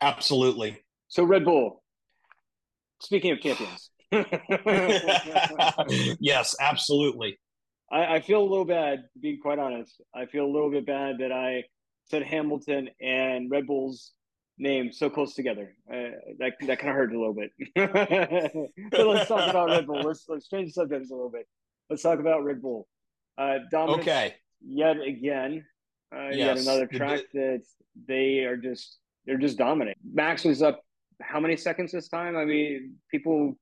Absolutely. 0.00 0.78
So 1.08 1.24
Red 1.24 1.44
Bull. 1.44 1.82
Speaking 3.00 3.32
of 3.32 3.40
champions. 3.40 3.90
yes, 6.20 6.54
absolutely. 6.60 7.38
I, 7.90 8.16
I 8.16 8.20
feel 8.20 8.40
a 8.40 8.48
little 8.48 8.64
bad, 8.64 9.04
being 9.20 9.40
quite 9.40 9.58
honest. 9.58 10.00
I 10.14 10.26
feel 10.26 10.44
a 10.44 10.52
little 10.52 10.70
bit 10.70 10.86
bad 10.86 11.18
that 11.18 11.32
I 11.32 11.64
said 12.06 12.22
Hamilton 12.22 12.90
and 13.00 13.50
Red 13.50 13.66
Bull's 13.66 14.12
name 14.58 14.92
so 14.92 15.10
close 15.10 15.34
together. 15.34 15.74
Uh, 15.90 16.10
that 16.38 16.52
that 16.66 16.78
kind 16.78 16.90
of 16.90 16.96
hurt 16.96 17.14
a 17.14 17.18
little 17.18 17.34
bit. 17.34 17.50
but 18.90 19.06
let's 19.06 19.28
talk 19.28 19.48
about 19.48 19.68
Red 19.68 19.86
Bull. 19.86 20.02
Let's 20.02 20.24
let's 20.28 20.48
change 20.48 20.72
subjects 20.72 21.10
a 21.10 21.14
little 21.14 21.30
bit. 21.30 21.46
Let's 21.90 22.02
talk 22.02 22.18
about 22.18 22.44
Red 22.44 22.62
Bull. 22.62 22.86
Uh, 23.36 23.58
dominance 23.70 24.02
okay. 24.02 24.34
Yet 24.66 25.00
again. 25.00 25.64
Uh, 26.14 26.28
yes. 26.28 26.36
Yet 26.36 26.58
another 26.58 26.86
track 26.86 27.20
that 27.34 27.62
they 28.06 28.40
are 28.40 28.56
just 28.56 28.98
they're 29.26 29.38
just 29.38 29.58
dominant. 29.58 29.98
Max 30.12 30.44
was 30.44 30.62
up 30.62 30.82
how 31.20 31.40
many 31.40 31.56
seconds 31.56 31.92
this 31.92 32.08
time? 32.08 32.36
I 32.36 32.44
mean, 32.44 32.94
people 33.10 33.56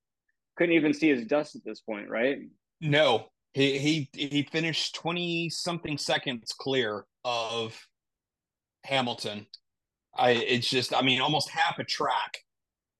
couldn't 0.57 0.75
even 0.75 0.93
see 0.93 1.09
his 1.09 1.27
dust 1.27 1.57
at 1.57 1.65
this 1.65 1.81
point, 1.81 2.09
right? 2.09 2.39
No, 2.81 3.27
he 3.55 3.79
he 3.79 4.11
he 4.13 4.49
finished 4.51 4.95
twenty 4.95 5.49
something 5.51 5.99
seconds 5.99 6.53
clear 6.59 7.05
of 7.25 7.79
Hamilton. 8.85 9.47
I 10.17 10.31
it's 10.31 10.69
just 10.69 10.95
I 10.95 11.03
mean 11.03 11.21
almost 11.21 11.49
half 11.49 11.79
a 11.79 11.85
track. 11.85 12.39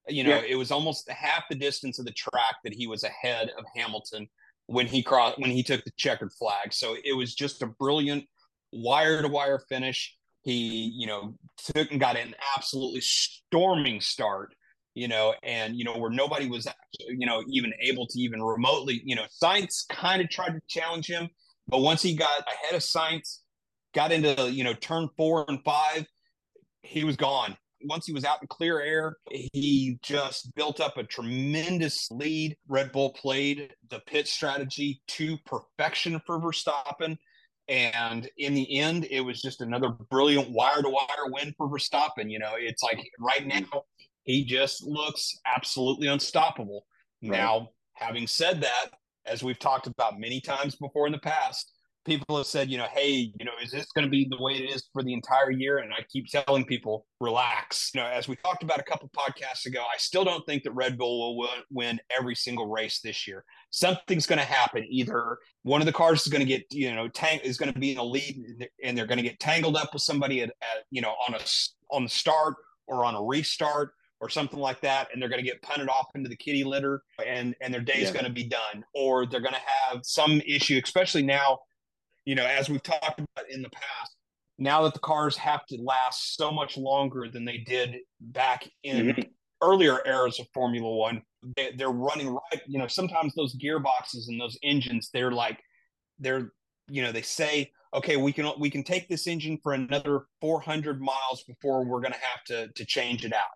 You 0.09 0.25
know, 0.25 0.31
yeah. 0.31 0.43
it 0.49 0.57
was 0.57 0.71
almost 0.71 1.09
half 1.11 1.45
the 1.49 1.57
distance 1.57 1.99
of 1.99 2.05
the 2.05 2.13
track 2.13 2.57
that 2.65 2.75
he 2.75 2.87
was 2.87 3.05
ahead 3.05 3.51
of 3.57 3.65
Hamilton 3.77 4.29
when 4.67 4.87
he 4.87 5.03
crossed 5.03 5.39
when 5.39 5.51
he 5.51 5.63
took 5.63 5.85
the 5.85 5.93
checkered 5.97 6.33
flag. 6.33 6.73
So 6.73 6.97
it 7.05 7.17
was 7.17 7.35
just 7.35 7.63
a 7.63 7.67
brilliant 7.67 8.25
wire 8.73 9.23
to 9.23 9.29
wire 9.29 9.61
finish. 9.69 10.17
He, 10.43 10.93
you 10.97 11.07
know, 11.07 11.35
took 11.57 11.91
and 11.91 12.01
got 12.01 12.17
an 12.17 12.35
absolutely 12.57 13.01
storming 13.01 14.01
start 14.01 14.55
you 14.95 15.09
know, 15.09 15.35
and 15.43 15.77
you 15.77 15.85
know 15.85 15.97
where 15.97 16.11
nobody 16.11 16.49
was, 16.49 16.67
you 16.99 17.27
know, 17.27 17.43
even 17.49 17.73
able 17.81 18.07
to 18.07 18.21
even 18.21 18.43
remotely, 18.43 19.01
you 19.05 19.17
know, 19.17 19.25
Sainz 19.43 19.89
kind 19.89 20.21
of 20.21 20.29
tried 20.29 20.51
to 20.51 20.61
challenge 20.69 21.07
him, 21.07 21.29
but 21.67 21.81
once 21.81 22.03
he 22.03 22.15
got 22.15 22.41
ahead 22.41 22.75
of 22.75 22.83
Sainz, 22.83 23.39
got 23.95 24.13
into 24.13 24.51
you 24.51 24.65
know 24.65 24.75
turn 24.75 25.09
four 25.17 25.45
and 25.49 25.63
five, 25.65 26.07
he 26.83 27.05
was 27.05 27.17
gone. 27.17 27.57
Once 27.85 28.07
he 28.07 28.13
was 28.13 28.25
out 28.25 28.39
in 28.41 28.49
clear 28.49 28.81
air, 28.81 29.17
he 29.31 29.99
just 30.03 30.55
built 30.55 30.81
up 30.81 30.97
a 30.97 31.05
tremendous 31.05 32.11
lead. 32.11 32.57
Red 32.69 32.93
Bull 32.93 33.11
played 33.13 33.75
the 33.91 34.01
pit 34.07 34.29
strategy 34.29 35.03
to 35.09 35.37
perfection 35.47 36.21
for 36.27 36.41
Verstappen. 36.41 37.17
And 37.69 38.29
in 38.39 38.55
the 38.55 38.79
end, 38.79 39.07
it 39.11 39.21
was 39.21 39.41
just 39.41 39.61
another 39.61 39.91
brilliant 40.11 40.51
wire 40.51 40.83
to 40.83 40.89
wire 40.89 41.27
win 41.27 41.55
for 41.57 41.69
Verstappen. 41.69 42.31
You 42.31 42.39
know, 42.39 42.53
it's 42.57 42.83
like 42.83 43.01
right 43.21 43.47
now, 43.47 43.85
he 44.25 44.45
just 44.45 44.85
looks 44.85 45.39
absolutely 45.47 46.09
unstoppable. 46.09 46.87
Right. 47.23 47.33
Now, 47.33 47.71
having 47.95 48.27
said 48.27 48.61
that, 48.63 48.91
as 49.27 49.43
we've 49.43 49.59
talked 49.59 49.87
about 49.87 50.19
many 50.19 50.41
times 50.41 50.75
before 50.75 51.07
in 51.07 51.13
the 51.13 51.19
past, 51.19 51.72
people 52.05 52.37
have 52.37 52.47
said, 52.47 52.71
you 52.71 52.79
know, 52.79 52.87
hey, 52.93 53.33
you 53.39 53.45
know, 53.45 53.53
is 53.63 53.71
this 53.71 53.87
going 53.93 54.05
to 54.05 54.11
be 54.11 54.27
the 54.29 54.43
way 54.43 54.53
it 54.55 54.75
is 54.75 54.85
for 54.93 55.03
the 55.03 55.13
entire 55.13 55.51
year? 55.51 55.79
And 55.79 55.93
I 55.93 56.05
keep 56.11 56.27
telling 56.27 56.65
people, 56.65 57.07
relax. 57.21 57.91
You 57.95 58.01
know, 58.01 58.07
as 58.07 58.29
we 58.29 58.37
talked 58.37 58.63
about 58.63 58.81
a 58.81 58.83
couple 58.83 59.11
podcasts 59.17 59.67
ago, 59.67 59.83
I 59.83 59.97
still 59.99 60.25
don't 60.25 60.45
think 60.47 60.65
that 60.65 60.73
Red 60.73 60.99
Bull 60.99 61.37
will 61.37 61.49
win 61.71 62.01
every 62.17 62.35
single 62.35 62.67
race 62.69 63.01
this 63.01 63.27
year. 63.27 63.45
Something's 63.71 64.27
going 64.27 64.39
to 64.39 64.45
happen. 64.45 64.85
Either 64.89 65.39
one 65.63 65.81
of 65.81 65.87
the 65.87 65.93
cars 65.93 66.23
is 66.23 66.29
going 66.29 66.45
to 66.45 66.49
get, 66.49 66.65
you 66.71 66.95
know, 66.95 67.09
tank 67.09 67.43
is 67.45 67.57
going 67.57 67.73
to 67.73 67.79
be 67.79 67.93
in 67.93 67.99
a 67.99 68.05
lead, 68.05 68.69
and 68.83 68.97
they're 68.97 69.07
going 69.07 69.19
to 69.19 69.23
get 69.23 69.39
tangled 69.41 69.77
up 69.77 69.93
with 69.93 70.03
somebody 70.03 70.43
at, 70.43 70.51
at 70.51 70.85
you 70.91 71.01
know, 71.01 71.15
on 71.29 71.35
a 71.35 71.41
on 71.91 72.05
the 72.05 72.11
start 72.11 72.55
or 72.87 73.05
on 73.05 73.15
a 73.15 73.23
restart 73.23 73.93
or 74.21 74.29
something 74.29 74.61
like 74.61 74.81
that, 74.81 75.09
and 75.13 75.21
they're 75.21 75.29
going 75.29 75.43
to 75.43 75.49
get 75.49 75.61
punted 75.63 75.89
off 75.89 76.07
into 76.15 76.29
the 76.29 76.37
kitty 76.37 76.63
litter, 76.63 77.03
and 77.27 77.55
and 77.61 77.75
their 77.75 77.81
day's 77.81 78.05
yeah. 78.05 78.13
going 78.13 78.25
to 78.25 78.31
be 78.31 78.45
done, 78.45 78.85
or 78.95 79.27
they're 79.27 79.41
going 79.41 79.53
to 79.53 79.61
have 79.61 80.01
some 80.05 80.41
issue, 80.47 80.81
especially 80.83 81.23
now, 81.23 81.59
you 82.25 82.35
know, 82.35 82.47
as 82.47 82.69
we've 82.69 82.83
talked 82.83 83.21
about 83.21 83.51
in 83.51 83.63
the 83.63 83.71
past. 83.71 84.17
Now 84.59 84.83
that 84.83 84.95
the 84.95 85.01
cars 85.01 85.37
have 85.39 85.67
to 85.67 85.79
last 85.83 86.37
so 86.37 86.53
much 86.53 86.77
longer 86.77 87.27
than 87.33 87.45
they 87.45 87.59
did 87.59 87.97
back 88.21 88.69
in 88.85 89.07
mm-hmm. 89.07 89.23
earlier 89.63 90.01
eras 90.07 90.39
of 90.39 90.47
Formula 90.55 90.89
One, 90.89 91.23
they, 91.57 91.73
they're 91.77 91.91
running 91.91 92.29
right. 92.29 92.63
You 92.67 92.79
know, 92.79 92.87
sometimes 92.87 93.35
those 93.35 93.57
gearboxes 93.57 94.29
and 94.29 94.41
those 94.41 94.59
engines, 94.63 95.11
they're 95.13 95.33
like, 95.33 95.59
they're, 96.19 96.53
you 96.89 97.03
know, 97.03 97.11
they 97.11 97.23
say, 97.23 97.73
okay, 97.95 98.17
we 98.17 98.33
can 98.33 98.53
we 98.59 98.71
can 98.71 98.85
take 98.85 99.09
this 99.09 99.27
engine 99.27 99.59
for 99.63 99.73
another 99.73 100.27
400 100.41 101.01
miles 101.01 101.43
before 101.49 101.85
we're 101.85 102.01
going 102.01 102.13
to 102.13 102.19
have 102.19 102.45
to 102.47 102.69
to 102.75 102.85
change 102.85 103.25
it 103.25 103.33
out 103.33 103.51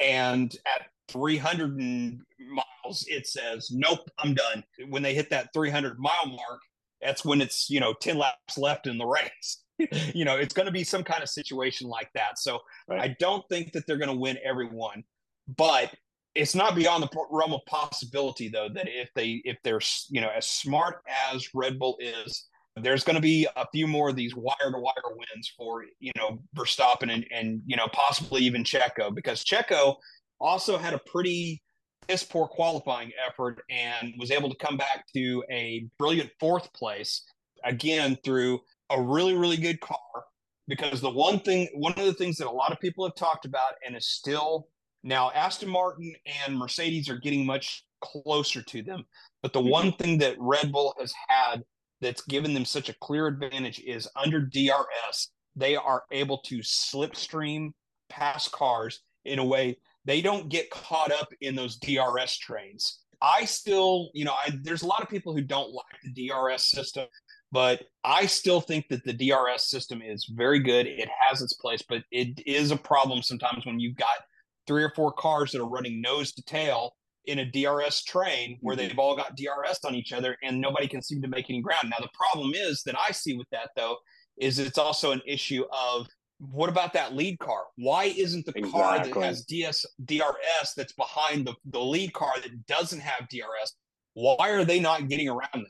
and 0.00 0.54
at 0.66 0.86
300 1.08 1.76
miles, 1.76 3.04
it 3.08 3.26
says, 3.26 3.70
nope, 3.72 4.08
I'm 4.18 4.34
done. 4.34 4.64
When 4.88 5.02
they 5.02 5.14
hit 5.14 5.30
that 5.30 5.52
300 5.52 5.98
mile 5.98 6.26
mark, 6.26 6.60
that's 7.00 7.24
when 7.24 7.40
it's, 7.40 7.70
you 7.70 7.80
know, 7.80 7.94
10 8.00 8.18
laps 8.18 8.58
left 8.58 8.86
in 8.86 8.98
the 8.98 9.06
race. 9.06 9.62
you 10.14 10.24
know, 10.24 10.36
it's 10.36 10.54
going 10.54 10.66
to 10.66 10.72
be 10.72 10.84
some 10.84 11.04
kind 11.04 11.22
of 11.22 11.28
situation 11.28 11.88
like 11.88 12.10
that. 12.14 12.38
So 12.38 12.60
right. 12.88 13.00
I 13.00 13.16
don't 13.20 13.44
think 13.48 13.72
that 13.72 13.86
they're 13.86 13.98
going 13.98 14.10
to 14.10 14.16
win 14.16 14.38
every 14.44 14.66
one, 14.66 15.04
but 15.56 15.94
it's 16.34 16.54
not 16.54 16.74
beyond 16.74 17.02
the 17.02 17.26
realm 17.30 17.52
of 17.52 17.60
possibility 17.66 18.48
though 18.48 18.68
that 18.68 18.86
if 18.86 19.08
they 19.14 19.40
if 19.44 19.56
they're 19.64 19.80
you 20.08 20.20
know 20.20 20.30
as 20.34 20.46
smart 20.46 21.02
as 21.32 21.48
Red 21.54 21.78
Bull 21.78 21.96
is 22.00 22.46
there's 22.76 23.02
going 23.02 23.16
to 23.16 23.22
be 23.22 23.48
a 23.56 23.66
few 23.72 23.88
more 23.88 24.10
of 24.10 24.16
these 24.16 24.36
wire 24.36 24.70
to 24.70 24.78
wire 24.78 24.94
wins 25.16 25.52
for 25.56 25.84
you 25.98 26.12
know 26.16 26.38
Verstappen 26.56 27.12
and 27.12 27.26
and 27.32 27.60
you 27.66 27.76
know 27.76 27.88
possibly 27.92 28.42
even 28.42 28.62
Checo 28.62 29.12
because 29.12 29.44
Checo 29.44 29.96
also 30.40 30.78
had 30.78 30.94
a 30.94 31.00
pretty 31.06 31.60
piss 32.08 32.24
poor 32.24 32.46
qualifying 32.46 33.12
effort 33.26 33.62
and 33.70 34.14
was 34.18 34.30
able 34.30 34.48
to 34.48 34.56
come 34.56 34.76
back 34.76 35.04
to 35.14 35.44
a 35.50 35.86
brilliant 35.98 36.30
fourth 36.40 36.72
place 36.72 37.22
again 37.64 38.16
through 38.24 38.60
a 38.90 39.00
really 39.00 39.34
really 39.34 39.56
good 39.56 39.80
car 39.80 39.98
because 40.66 41.00
the 41.00 41.10
one 41.10 41.38
thing 41.40 41.68
one 41.74 41.92
of 41.92 42.04
the 42.04 42.14
things 42.14 42.36
that 42.36 42.46
a 42.46 42.50
lot 42.50 42.72
of 42.72 42.80
people 42.80 43.04
have 43.04 43.14
talked 43.14 43.44
about 43.44 43.74
and 43.86 43.96
is 43.96 44.06
still 44.06 44.68
now 45.02 45.30
Aston 45.32 45.68
Martin 45.68 46.14
and 46.44 46.56
Mercedes 46.56 47.08
are 47.08 47.18
getting 47.18 47.44
much 47.44 47.84
closer 48.00 48.62
to 48.62 48.82
them 48.82 49.04
but 49.42 49.52
the 49.52 49.60
mm-hmm. 49.60 49.70
one 49.70 49.92
thing 49.92 50.18
that 50.18 50.36
Red 50.38 50.72
Bull 50.72 50.94
has 50.98 51.12
had 51.28 51.64
that's 52.00 52.22
given 52.22 52.54
them 52.54 52.64
such 52.64 52.88
a 52.88 52.94
clear 53.00 53.26
advantage 53.26 53.80
is 53.80 54.08
under 54.16 54.40
DRS, 54.40 55.30
they 55.56 55.76
are 55.76 56.04
able 56.10 56.38
to 56.38 56.58
slipstream 56.58 57.72
past 58.08 58.52
cars 58.52 59.00
in 59.24 59.38
a 59.38 59.44
way 59.44 59.76
they 60.08 60.22
don't 60.22 60.48
get 60.48 60.70
caught 60.70 61.12
up 61.12 61.28
in 61.42 61.54
those 61.54 61.76
DRS 61.76 62.38
trains. 62.38 63.00
I 63.20 63.44
still, 63.44 64.08
you 64.14 64.24
know, 64.24 64.32
I, 64.32 64.58
there's 64.62 64.80
a 64.80 64.86
lot 64.86 65.02
of 65.02 65.10
people 65.10 65.34
who 65.34 65.42
don't 65.42 65.70
like 65.70 65.84
the 66.02 66.28
DRS 66.28 66.70
system, 66.70 67.06
but 67.52 67.82
I 68.04 68.24
still 68.24 68.62
think 68.62 68.86
that 68.88 69.04
the 69.04 69.12
DRS 69.12 69.68
system 69.68 70.00
is 70.00 70.24
very 70.34 70.60
good. 70.60 70.86
It 70.86 71.10
has 71.28 71.42
its 71.42 71.52
place, 71.52 71.82
but 71.86 72.04
it 72.10 72.40
is 72.46 72.70
a 72.70 72.76
problem 72.76 73.20
sometimes 73.20 73.66
when 73.66 73.78
you've 73.78 73.98
got 73.98 74.08
three 74.66 74.82
or 74.82 74.92
four 74.96 75.12
cars 75.12 75.52
that 75.52 75.60
are 75.60 75.68
running 75.68 76.00
nose 76.00 76.32
to 76.32 76.42
tail 76.42 76.94
in 77.26 77.40
a 77.40 77.44
DRS 77.44 78.02
train 78.04 78.56
where 78.62 78.74
mm-hmm. 78.74 78.88
they've 78.88 78.98
all 78.98 79.14
got 79.14 79.36
DRS 79.36 79.80
on 79.84 79.94
each 79.94 80.14
other 80.14 80.38
and 80.42 80.58
nobody 80.58 80.88
can 80.88 81.02
seem 81.02 81.20
to 81.20 81.28
make 81.28 81.50
any 81.50 81.60
ground. 81.60 81.90
Now, 81.90 81.98
the 82.00 82.08
problem 82.14 82.52
is 82.54 82.82
that 82.84 82.96
I 82.98 83.12
see 83.12 83.34
with 83.34 83.48
that, 83.52 83.70
though, 83.76 83.98
is 84.38 84.58
it's 84.58 84.78
also 84.78 85.10
an 85.10 85.20
issue 85.26 85.64
of 85.70 86.06
what 86.38 86.68
about 86.68 86.92
that 86.92 87.14
lead 87.14 87.38
car? 87.38 87.62
Why 87.76 88.04
isn't 88.04 88.46
the 88.46 88.52
exactly. 88.56 88.80
car 88.80 89.04
that 89.04 89.14
has 89.24 89.44
DS, 89.44 89.84
DRS 90.04 90.74
that's 90.76 90.92
behind 90.92 91.46
the, 91.46 91.54
the 91.66 91.80
lead 91.80 92.12
car 92.12 92.32
that 92.42 92.66
doesn't 92.66 93.00
have 93.00 93.28
DRS? 93.28 93.74
Why 94.14 94.50
are 94.50 94.64
they 94.64 94.80
not 94.80 95.08
getting 95.08 95.28
around 95.28 95.48
them? 95.52 95.66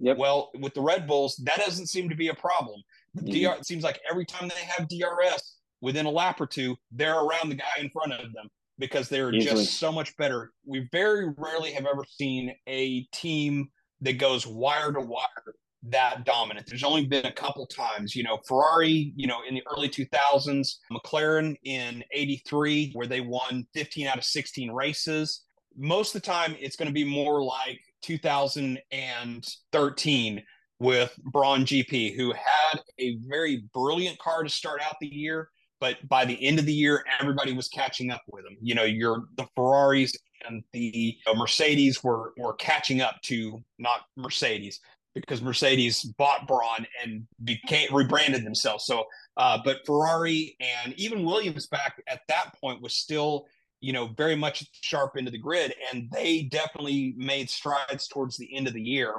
Yep. 0.00 0.18
Well, 0.18 0.50
with 0.58 0.74
the 0.74 0.80
Red 0.80 1.06
Bulls, 1.06 1.36
that 1.44 1.58
doesn't 1.58 1.86
seem 1.86 2.08
to 2.08 2.14
be 2.14 2.28
a 2.28 2.34
problem. 2.34 2.82
Mm-hmm. 3.16 3.26
DR, 3.26 3.58
it 3.58 3.66
seems 3.66 3.84
like 3.84 4.00
every 4.10 4.24
time 4.24 4.48
they 4.48 4.64
have 4.66 4.88
DRS 4.88 5.56
within 5.80 6.06
a 6.06 6.10
lap 6.10 6.40
or 6.40 6.46
two, 6.46 6.76
they're 6.92 7.18
around 7.18 7.48
the 7.48 7.54
guy 7.54 7.64
in 7.78 7.90
front 7.90 8.12
of 8.12 8.32
them 8.32 8.48
because 8.78 9.08
they're 9.08 9.32
Easily. 9.34 9.64
just 9.64 9.78
so 9.78 9.90
much 9.90 10.16
better. 10.16 10.52
We 10.64 10.88
very 10.92 11.32
rarely 11.36 11.72
have 11.72 11.86
ever 11.86 12.04
seen 12.08 12.54
a 12.66 13.02
team 13.12 13.70
that 14.02 14.14
goes 14.14 14.46
wire 14.46 14.92
to 14.92 15.00
wire 15.00 15.54
that 15.90 16.24
dominant. 16.24 16.66
There's 16.66 16.84
only 16.84 17.06
been 17.06 17.26
a 17.26 17.32
couple 17.32 17.66
times, 17.66 18.14
you 18.14 18.22
know, 18.22 18.38
Ferrari, 18.46 19.12
you 19.16 19.26
know, 19.26 19.40
in 19.48 19.54
the 19.54 19.62
early 19.70 19.88
2000s, 19.88 20.76
McLaren 20.92 21.56
in 21.64 22.04
83, 22.12 22.92
where 22.92 23.06
they 23.06 23.20
won 23.20 23.66
15 23.74 24.06
out 24.06 24.18
of 24.18 24.24
16 24.24 24.70
races. 24.72 25.44
Most 25.76 26.14
of 26.14 26.22
the 26.22 26.26
time, 26.26 26.54
it's 26.58 26.76
going 26.76 26.88
to 26.88 26.94
be 26.94 27.04
more 27.04 27.42
like 27.42 27.80
2013 28.02 30.42
with 30.78 31.18
Brawn 31.24 31.64
GP, 31.64 32.14
who 32.16 32.32
had 32.32 32.82
a 32.98 33.16
very 33.26 33.64
brilliant 33.72 34.18
car 34.18 34.42
to 34.42 34.50
start 34.50 34.82
out 34.82 34.96
the 35.00 35.06
year. 35.06 35.48
But 35.78 35.96
by 36.08 36.24
the 36.24 36.42
end 36.46 36.58
of 36.58 36.64
the 36.64 36.72
year, 36.72 37.04
everybody 37.20 37.52
was 37.52 37.68
catching 37.68 38.10
up 38.10 38.22
with 38.28 38.46
him. 38.46 38.56
You 38.62 38.74
know, 38.74 38.84
you're 38.84 39.24
the 39.36 39.46
Ferraris 39.54 40.16
and 40.46 40.62
the 40.72 41.18
uh, 41.26 41.34
Mercedes 41.34 42.02
were 42.02 42.32
were 42.38 42.54
catching 42.54 43.00
up 43.00 43.20
to 43.22 43.62
not 43.78 44.02
Mercedes 44.16 44.80
because 45.20 45.42
Mercedes 45.42 46.02
bought 46.02 46.46
Brawn 46.46 46.86
and 47.02 47.26
became 47.42 47.92
rebranded 47.94 48.44
themselves. 48.44 48.84
So, 48.84 49.04
uh, 49.36 49.58
but 49.64 49.84
Ferrari 49.86 50.56
and 50.60 50.92
even 50.94 51.24
Williams 51.24 51.66
back 51.66 52.02
at 52.06 52.20
that 52.28 52.54
point 52.60 52.82
was 52.82 52.94
still, 52.94 53.46
you 53.80 53.92
know, 53.92 54.08
very 54.08 54.36
much 54.36 54.68
sharp 54.72 55.16
into 55.16 55.30
the 55.30 55.38
grid, 55.38 55.74
and 55.92 56.10
they 56.12 56.42
definitely 56.42 57.14
made 57.16 57.48
strides 57.48 58.08
towards 58.08 58.36
the 58.36 58.54
end 58.54 58.66
of 58.66 58.74
the 58.74 58.82
year. 58.82 59.14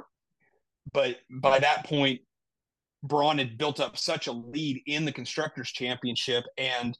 But 0.92 1.18
by 1.30 1.58
that 1.58 1.84
point, 1.84 2.20
Brawn 3.02 3.38
had 3.38 3.58
built 3.58 3.80
up 3.80 3.96
such 3.96 4.26
a 4.26 4.32
lead 4.32 4.80
in 4.86 5.04
the 5.04 5.12
constructors 5.12 5.70
championship, 5.70 6.44
and 6.56 6.96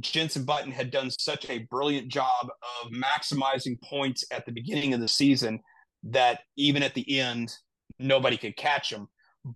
Jenson 0.00 0.44
Button 0.44 0.72
had 0.72 0.90
done 0.90 1.10
such 1.10 1.48
a 1.48 1.66
brilliant 1.70 2.08
job 2.08 2.48
of 2.84 2.92
maximizing 2.92 3.80
points 3.82 4.24
at 4.30 4.46
the 4.46 4.52
beginning 4.52 4.94
of 4.94 5.00
the 5.00 5.08
season 5.08 5.60
that 6.04 6.40
even 6.56 6.82
at 6.82 6.94
the 6.94 7.18
end, 7.18 7.54
nobody 7.98 8.36
could 8.36 8.56
catch 8.56 8.90
them. 8.90 9.08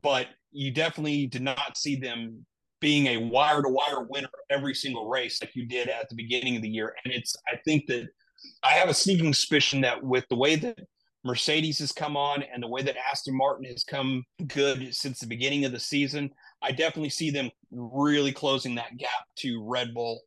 But 0.02 0.26
you 0.52 0.72
definitely 0.72 1.26
did 1.26 1.42
not 1.42 1.76
see 1.76 1.96
them 1.96 2.44
being 2.80 3.06
a 3.06 3.16
wire 3.28 3.62
to 3.62 3.68
wire 3.68 4.06
winner 4.08 4.28
every 4.50 4.74
single 4.74 5.08
race 5.08 5.40
like 5.40 5.54
you 5.54 5.66
did 5.66 5.88
at 5.88 6.08
the 6.08 6.14
beginning 6.14 6.56
of 6.56 6.62
the 6.62 6.68
year. 6.68 6.94
And 7.04 7.14
it's, 7.14 7.34
I 7.48 7.56
think 7.64 7.86
that 7.86 8.08
I 8.62 8.72
have 8.72 8.88
a 8.88 8.94
sneaking 8.94 9.32
suspicion 9.32 9.80
that 9.82 10.02
with 10.02 10.24
the 10.28 10.36
way 10.36 10.56
that 10.56 10.78
Mercedes 11.24 11.78
has 11.80 11.92
come 11.92 12.16
on 12.16 12.42
and 12.42 12.62
the 12.62 12.68
way 12.68 12.82
that 12.82 12.96
Aston 13.10 13.36
Martin 13.36 13.64
has 13.64 13.82
come 13.82 14.24
good 14.46 14.94
since 14.94 15.18
the 15.18 15.26
beginning 15.26 15.64
of 15.64 15.72
the 15.72 15.80
season, 15.80 16.30
I 16.62 16.72
definitely 16.72 17.10
see 17.10 17.30
them 17.30 17.50
really 17.70 18.32
closing 18.32 18.74
that 18.76 18.96
gap 18.96 19.24
to 19.38 19.64
Red 19.64 19.94
Bull 19.94 20.20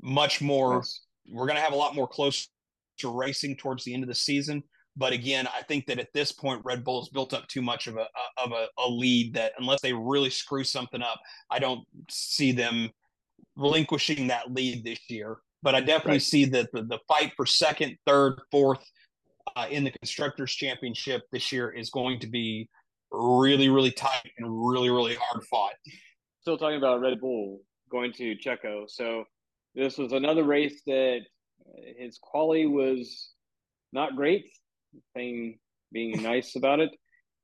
much 0.00 0.40
more. 0.40 0.76
Yes. 0.76 1.00
We're 1.28 1.46
going 1.46 1.56
to 1.56 1.62
have 1.62 1.72
a 1.72 1.76
lot 1.76 1.94
more 1.94 2.08
close 2.08 2.48
to 2.98 3.16
racing 3.16 3.56
towards 3.56 3.84
the 3.84 3.94
end 3.94 4.02
of 4.02 4.08
the 4.08 4.14
season. 4.14 4.62
But 4.96 5.12
again, 5.12 5.46
I 5.46 5.62
think 5.62 5.86
that 5.86 5.98
at 5.98 6.12
this 6.12 6.32
point, 6.32 6.60
Red 6.64 6.84
Bull 6.84 7.00
has 7.00 7.08
built 7.08 7.32
up 7.32 7.48
too 7.48 7.62
much 7.62 7.86
of 7.86 7.96
a 7.96 8.06
of 8.36 8.52
a, 8.52 8.66
a 8.78 8.88
lead 8.88 9.34
that 9.34 9.52
unless 9.58 9.80
they 9.80 9.92
really 9.92 10.30
screw 10.30 10.64
something 10.64 11.02
up, 11.02 11.20
I 11.50 11.58
don't 11.58 11.86
see 12.10 12.52
them 12.52 12.90
relinquishing 13.56 14.26
that 14.28 14.52
lead 14.52 14.84
this 14.84 15.00
year. 15.08 15.38
But 15.62 15.74
I 15.74 15.80
definitely 15.80 16.14
right. 16.14 16.22
see 16.22 16.44
that 16.46 16.70
the, 16.72 16.82
the 16.82 16.98
fight 17.08 17.32
for 17.36 17.46
second, 17.46 17.96
third, 18.04 18.40
fourth 18.50 18.84
uh, 19.56 19.66
in 19.70 19.84
the 19.84 19.92
constructors 19.92 20.52
championship 20.52 21.22
this 21.30 21.52
year 21.52 21.70
is 21.70 21.88
going 21.88 22.18
to 22.20 22.26
be 22.26 22.68
really, 23.10 23.68
really 23.68 23.92
tight 23.92 24.30
and 24.38 24.46
really, 24.68 24.90
really 24.90 25.16
hard 25.18 25.44
fought. 25.44 25.74
Still 26.40 26.58
talking 26.58 26.78
about 26.78 27.00
Red 27.00 27.20
Bull 27.20 27.60
going 27.90 28.12
to 28.14 28.34
Checo. 28.36 28.88
So 28.88 29.24
this 29.74 29.98
was 29.98 30.12
another 30.12 30.44
race 30.44 30.82
that 30.86 31.20
his 31.96 32.18
quality 32.20 32.66
was 32.66 33.30
not 33.92 34.16
great 34.16 34.46
thing 35.14 35.58
being 35.92 36.22
nice 36.22 36.56
about 36.56 36.80
it. 36.80 36.90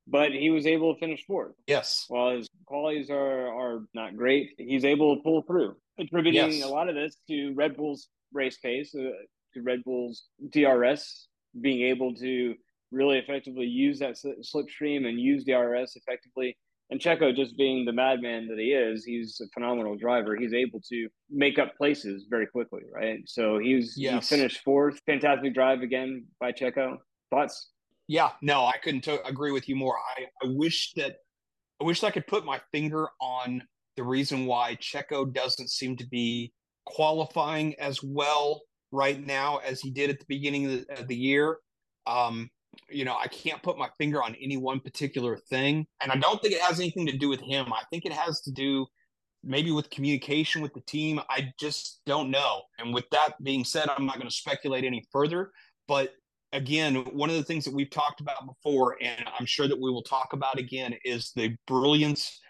But 0.07 0.33
he 0.33 0.49
was 0.49 0.67
able 0.67 0.95
to 0.95 1.01
finish 1.01 1.25
fourth. 1.27 1.53
Yes. 1.67 2.07
While 2.09 2.37
his 2.37 2.49
qualities 2.65 3.11
are 3.11 3.49
are 3.49 3.81
not 3.93 4.17
great, 4.17 4.55
he's 4.57 4.85
able 4.85 5.17
to 5.17 5.23
pull 5.23 5.43
through. 5.43 5.77
Attributing 5.99 6.53
yes. 6.53 6.65
a 6.65 6.69
lot 6.69 6.89
of 6.89 6.95
this 6.95 7.17
to 7.29 7.53
Red 7.55 7.77
Bull's 7.77 8.09
race 8.33 8.57
pace, 8.57 8.95
uh, 8.95 9.11
to 9.55 9.63
Red 9.63 9.85
Bull's 9.85 10.25
DRS 10.51 11.29
being 11.61 11.83
able 11.83 12.15
to 12.15 12.55
really 12.91 13.19
effectively 13.19 13.67
use 13.67 13.99
that 13.99 14.17
slipstream 14.17 15.07
and 15.07 15.21
use 15.21 15.45
DRS 15.45 15.97
effectively. 15.97 16.57
And 16.91 17.01
Checo, 17.01 17.37
just 17.37 17.57
being 17.59 17.85
the 17.85 17.93
madman 17.93 18.49
that 18.49 18.59
he 18.59 18.73
is, 18.73 19.05
he's 19.05 19.41
a 19.45 19.49
phenomenal 19.53 19.97
driver. 19.97 20.37
He's 20.37 20.55
able 20.55 20.81
to 20.89 21.09
make 21.29 21.59
up 21.59 21.77
places 21.77 22.27
very 22.31 22.47
quickly, 22.47 22.83
right? 22.91 23.21
So 23.27 23.59
he's 23.59 23.95
yes. 23.97 24.29
he 24.29 24.37
finished 24.37 24.63
fourth. 24.65 24.99
Fantastic 25.05 25.53
drive 25.53 25.83
again 25.83 26.25
by 26.41 26.53
Checo. 26.53 26.97
Thoughts? 27.31 27.71
Yeah, 28.07 28.31
no, 28.41 28.65
I 28.65 28.75
couldn't 28.83 29.03
t- 29.03 29.19
agree 29.25 29.53
with 29.53 29.69
you 29.69 29.77
more. 29.77 29.97
I, 30.17 30.25
I 30.43 30.51
wish 30.51 30.93
that 30.95 31.17
I 31.81 31.85
wish 31.85 32.03
I 32.03 32.11
could 32.11 32.27
put 32.27 32.45
my 32.45 32.61
finger 32.73 33.09
on 33.21 33.63
the 33.97 34.03
reason 34.03 34.47
why 34.47 34.77
Checo 34.77 35.33
doesn't 35.33 35.71
seem 35.71 35.97
to 35.97 36.07
be 36.07 36.53
qualifying 36.87 37.79
as 37.79 38.03
well 38.03 38.63
right 38.91 39.25
now 39.25 39.59
as 39.59 39.81
he 39.81 39.91
did 39.91 40.11
at 40.11 40.19
the 40.19 40.25
beginning 40.29 40.65
of 40.65 40.71
the, 40.71 41.01
of 41.01 41.09
the 41.09 41.17
year. 41.17 41.59
Um, 42.07 42.49
you 42.89 43.05
know, 43.05 43.17
I 43.17 43.29
can't 43.29 43.63
put 43.63 43.79
my 43.79 43.89
finger 43.99 44.23
on 44.23 44.35
any 44.41 44.57
one 44.57 44.81
particular 44.81 45.37
thing. 45.37 45.87
And 46.01 46.11
I 46.11 46.17
don't 46.17 46.41
think 46.41 46.55
it 46.55 46.61
has 46.63 46.81
anything 46.81 47.07
to 47.07 47.17
do 47.17 47.29
with 47.29 47.41
him. 47.41 47.73
I 47.73 47.83
think 47.91 48.07
it 48.07 48.13
has 48.13 48.41
to 48.43 48.53
do 48.53 48.87
maybe 49.45 49.71
with 49.71 49.91
communication 49.91 50.63
with 50.63 50.75
the 50.75 50.81
team. 50.83 51.21
I 51.29 51.53
just 51.61 52.01
don't 52.07 52.31
know. 52.31 52.63
And 52.79 52.95
with 52.95 53.05
that 53.11 53.35
being 53.43 53.65
said, 53.65 53.89
I'm 53.89 54.07
not 54.07 54.17
going 54.17 54.29
to 54.29 54.35
speculate 54.35 54.85
any 54.85 55.05
further. 55.13 55.53
But 55.87 56.13
again, 56.53 56.97
one 57.13 57.31
of 57.31 57.37
the 57.37 57.43
things 57.43 57.65
that 57.65 57.75
we've 57.75 57.91
talked 57.91 58.21
about 58.21 58.47
before, 58.47 58.97
and 59.03 59.25
I'm 59.39 59.47
sure 59.47 59.69
that 59.69 59.81
we 59.81 59.91
will 59.91 60.03
talk 60.03 60.33
about 60.33 60.59
again, 60.59 60.95
is 61.05 61.33
the 61.35 61.55
brilliance 61.67 62.41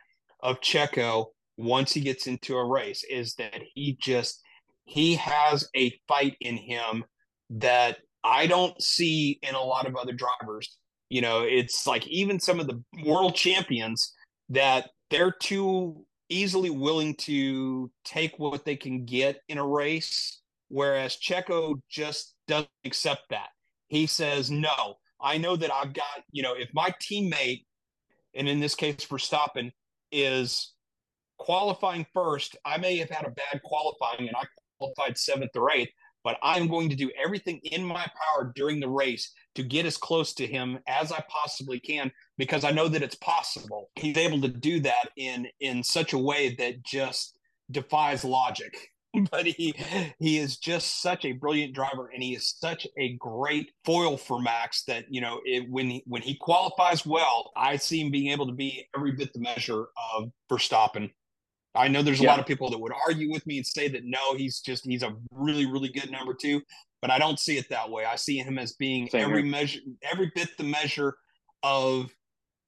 of 0.40 0.60
Checo 0.60 1.26
once 1.56 1.92
he 1.92 2.00
gets 2.00 2.26
into 2.26 2.56
a 2.56 2.64
race, 2.64 3.04
is 3.08 3.34
that 3.34 3.60
he 3.74 3.96
just 4.00 4.40
he 4.84 5.16
has 5.16 5.68
a 5.76 5.92
fight 6.06 6.36
in 6.40 6.56
him 6.56 7.04
that 7.50 7.98
I 8.24 8.46
don't 8.46 8.80
see 8.82 9.38
in 9.42 9.54
a 9.54 9.60
lot 9.60 9.86
of 9.86 9.96
other 9.96 10.12
drivers. 10.12 10.78
You 11.10 11.20
know, 11.20 11.42
it's 11.42 11.86
like 11.86 12.06
even 12.06 12.38
some 12.40 12.60
of 12.60 12.66
the 12.66 12.82
world 13.04 13.34
champions 13.34 14.14
that 14.50 14.90
they're 15.10 15.32
too 15.32 16.04
easily 16.28 16.70
willing 16.70 17.14
to 17.16 17.90
take 18.04 18.38
what 18.38 18.64
they 18.64 18.76
can 18.76 19.04
get 19.04 19.40
in 19.48 19.58
a 19.58 19.66
race, 19.66 20.40
whereas 20.68 21.16
Checo 21.16 21.80
just 21.90 22.34
doesn't 22.46 22.68
accept 22.84 23.22
that 23.30 23.48
he 23.88 24.06
says, 24.06 24.50
no, 24.50 24.96
I 25.20 25.38
know 25.38 25.56
that 25.56 25.72
I've 25.72 25.92
got, 25.92 26.22
you 26.30 26.42
know, 26.42 26.54
if 26.54 26.68
my 26.72 26.94
teammate, 27.02 27.64
and 28.34 28.48
in 28.48 28.60
this 28.60 28.74
case, 28.74 28.96
Verstappen, 28.96 29.72
is 30.12 30.72
qualifying 31.38 32.06
first, 32.14 32.56
I 32.64 32.78
may 32.78 32.96
have 32.98 33.10
had 33.10 33.26
a 33.26 33.30
bad 33.30 33.62
qualifying 33.64 34.28
and 34.28 34.36
I 34.36 34.44
qualified 34.78 35.18
seventh 35.18 35.56
or 35.56 35.70
eighth, 35.70 35.92
but 36.24 36.38
I'm 36.42 36.68
going 36.68 36.90
to 36.90 36.96
do 36.96 37.10
everything 37.22 37.58
in 37.64 37.84
my 37.84 38.04
power 38.04 38.52
during 38.54 38.80
the 38.80 38.88
race 38.88 39.32
to 39.54 39.62
get 39.62 39.86
as 39.86 39.96
close 39.96 40.34
to 40.34 40.46
him 40.46 40.78
as 40.86 41.10
I 41.10 41.24
possibly 41.28 41.80
can 41.80 42.12
because 42.36 42.64
I 42.64 42.70
know 42.70 42.88
that 42.88 43.02
it's 43.02 43.16
possible. 43.16 43.90
He's 43.96 44.16
able 44.16 44.40
to 44.42 44.48
do 44.48 44.80
that 44.80 45.08
in 45.16 45.48
in 45.60 45.82
such 45.82 46.12
a 46.12 46.18
way 46.18 46.54
that 46.56 46.82
just 46.84 47.38
defies 47.70 48.24
logic. 48.24 48.74
but 49.30 49.46
he 49.46 49.74
he 50.18 50.38
is 50.38 50.58
just 50.58 51.00
such 51.00 51.24
a 51.24 51.32
brilliant 51.32 51.74
driver 51.74 52.10
and 52.12 52.22
he 52.22 52.34
is 52.34 52.54
such 52.58 52.86
a 52.98 53.14
great 53.14 53.70
foil 53.84 54.16
for 54.16 54.40
Max 54.40 54.84
that 54.84 55.06
you 55.08 55.20
know 55.20 55.40
it, 55.44 55.68
when 55.70 55.88
he, 55.88 56.02
when 56.06 56.22
he 56.22 56.34
qualifies 56.34 57.06
well, 57.06 57.52
I 57.56 57.76
see 57.76 58.00
him 58.00 58.10
being 58.10 58.30
able 58.32 58.46
to 58.46 58.52
be 58.52 58.86
every 58.94 59.12
bit 59.12 59.32
the 59.32 59.40
measure 59.40 59.86
of 60.14 60.30
Verstappen. 60.50 61.10
I 61.74 61.88
know 61.88 62.02
there's 62.02 62.20
a 62.20 62.24
yeah. 62.24 62.30
lot 62.30 62.40
of 62.40 62.46
people 62.46 62.70
that 62.70 62.78
would 62.78 62.92
argue 63.06 63.30
with 63.30 63.46
me 63.46 63.58
and 63.58 63.66
say 63.66 63.88
that 63.88 64.02
no, 64.04 64.34
he's 64.36 64.60
just 64.60 64.84
he's 64.84 65.02
a 65.02 65.14
really 65.32 65.66
really 65.66 65.88
good 65.88 66.10
number 66.10 66.34
two, 66.34 66.60
but 67.00 67.10
I 67.10 67.18
don't 67.18 67.38
see 67.38 67.56
it 67.56 67.68
that 67.70 67.90
way. 67.90 68.04
I 68.04 68.16
see 68.16 68.38
him 68.38 68.58
as 68.58 68.74
being 68.74 69.08
Same 69.08 69.22
every 69.22 69.42
here. 69.42 69.50
measure 69.50 69.80
every 70.02 70.30
bit 70.34 70.50
the 70.58 70.64
measure 70.64 71.16
of 71.62 72.10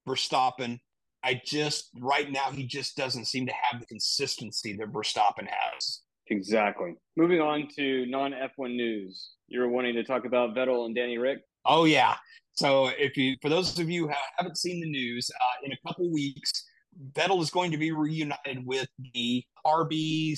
Verstappen. 0.08 0.78
I 1.22 1.40
just 1.44 1.90
right 2.00 2.30
now 2.30 2.50
he 2.50 2.66
just 2.66 2.96
doesn't 2.96 3.26
seem 3.26 3.46
to 3.46 3.52
have 3.52 3.80
the 3.80 3.86
consistency 3.86 4.74
that 4.76 4.90
Verstappen 4.90 5.46
has. 5.46 6.00
Exactly. 6.30 6.94
Moving 7.16 7.40
on 7.40 7.68
to 7.76 8.06
non 8.06 8.32
F1 8.32 8.74
news. 8.74 9.32
You're 9.48 9.68
wanting 9.68 9.94
to 9.94 10.04
talk 10.04 10.24
about 10.24 10.54
Vettel 10.54 10.86
and 10.86 10.94
Danny 10.94 11.18
Ric? 11.18 11.38
Oh, 11.66 11.84
yeah. 11.84 12.14
So, 12.52 12.88
if 12.98 13.16
you, 13.16 13.36
for 13.42 13.48
those 13.48 13.78
of 13.78 13.90
you 13.90 14.06
who 14.06 14.14
haven't 14.36 14.56
seen 14.56 14.80
the 14.80 14.88
news, 14.88 15.30
uh, 15.34 15.66
in 15.66 15.72
a 15.72 15.76
couple 15.86 16.10
weeks, 16.12 16.64
Vettel 17.12 17.42
is 17.42 17.50
going 17.50 17.72
to 17.72 17.76
be 17.76 17.90
reunited 17.90 18.64
with 18.64 18.88
the 19.12 19.44
RB 19.66 20.36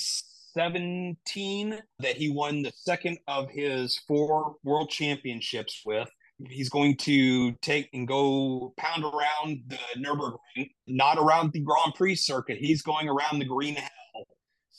17 0.53 1.79
that 1.99 2.15
he 2.15 2.29
won 2.29 2.63
the 2.63 2.71
second 2.75 3.19
of 3.27 3.49
his 3.49 3.99
four 4.07 4.55
world 4.63 4.89
championships 4.89 5.81
with. 5.85 6.09
He's 6.49 6.69
going 6.69 6.97
to 6.97 7.53
take 7.61 7.89
and 7.93 8.07
go 8.07 8.73
pound 8.77 9.03
around 9.03 9.63
the 9.67 9.77
Nürburgring, 9.97 10.69
not 10.87 11.17
around 11.17 11.53
the 11.53 11.61
Grand 11.61 11.93
Prix 11.95 12.15
circuit. 12.15 12.57
He's 12.57 12.81
going 12.81 13.07
around 13.07 13.39
the 13.39 13.45
Green 13.45 13.75
Hell. 13.75 13.89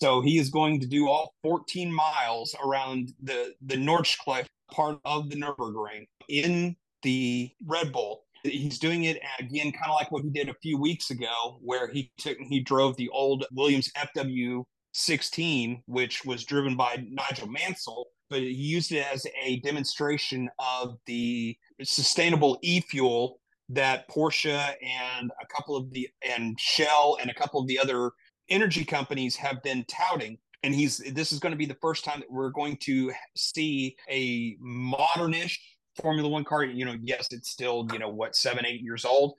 So 0.04 0.20
he 0.20 0.36
is 0.36 0.50
going 0.50 0.80
to 0.80 0.86
do 0.86 1.08
all 1.08 1.32
14 1.42 1.90
miles 1.90 2.54
around 2.62 3.14
the 3.22 3.54
the 3.64 3.76
Nordschleife 3.76 4.44
part 4.70 4.98
of 5.06 5.30
the 5.30 5.36
Nürburgring 5.36 6.04
in 6.28 6.76
the 7.02 7.50
Red 7.66 7.90
Bull. 7.90 8.24
He's 8.42 8.78
doing 8.78 9.04
it 9.04 9.18
again, 9.38 9.72
kind 9.72 9.88
of 9.88 9.94
like 9.94 10.12
what 10.12 10.22
he 10.22 10.28
did 10.28 10.50
a 10.50 10.60
few 10.62 10.76
weeks 10.76 11.08
ago, 11.08 11.58
where 11.62 11.90
he 11.90 12.12
took 12.18 12.36
he 12.36 12.60
drove 12.60 12.98
the 12.98 13.08
old 13.14 13.46
Williams 13.50 13.90
FW 13.96 14.64
16, 14.92 15.82
which 15.86 16.22
was 16.26 16.44
driven 16.44 16.76
by 16.76 17.02
Nigel 17.08 17.48
Mansell, 17.48 18.08
but 18.28 18.40
he 18.40 18.50
used 18.50 18.92
it 18.92 19.06
as 19.10 19.26
a 19.42 19.60
demonstration 19.60 20.50
of 20.58 20.98
the 21.06 21.56
sustainable 21.82 22.58
e-fuel 22.60 23.40
that 23.70 24.06
Porsche 24.10 24.74
and 24.82 25.30
a 25.40 25.46
couple 25.46 25.76
of 25.76 25.90
the 25.92 26.10
and 26.28 26.60
Shell 26.60 27.16
and 27.22 27.30
a 27.30 27.34
couple 27.34 27.58
of 27.58 27.66
the 27.68 27.78
other 27.78 28.10
energy 28.48 28.84
companies 28.84 29.36
have 29.36 29.62
been 29.62 29.84
touting 29.88 30.38
and 30.64 30.74
he's 30.74 30.98
this 31.12 31.30
is 31.30 31.38
going 31.38 31.52
to 31.52 31.58
be 31.58 31.66
the 31.66 31.76
first 31.80 32.04
time 32.04 32.20
that 32.20 32.30
we're 32.30 32.50
going 32.50 32.76
to 32.78 33.12
see 33.36 33.94
a 34.08 34.56
modernish 34.56 35.58
Formula 36.00 36.28
One 36.28 36.42
car. 36.42 36.64
You 36.64 36.86
know, 36.86 36.96
yes, 37.02 37.28
it's 37.30 37.50
still 37.50 37.86
you 37.92 37.98
know 37.98 38.08
what 38.08 38.34
seven, 38.34 38.64
eight 38.66 38.80
years 38.80 39.04
old, 39.04 39.34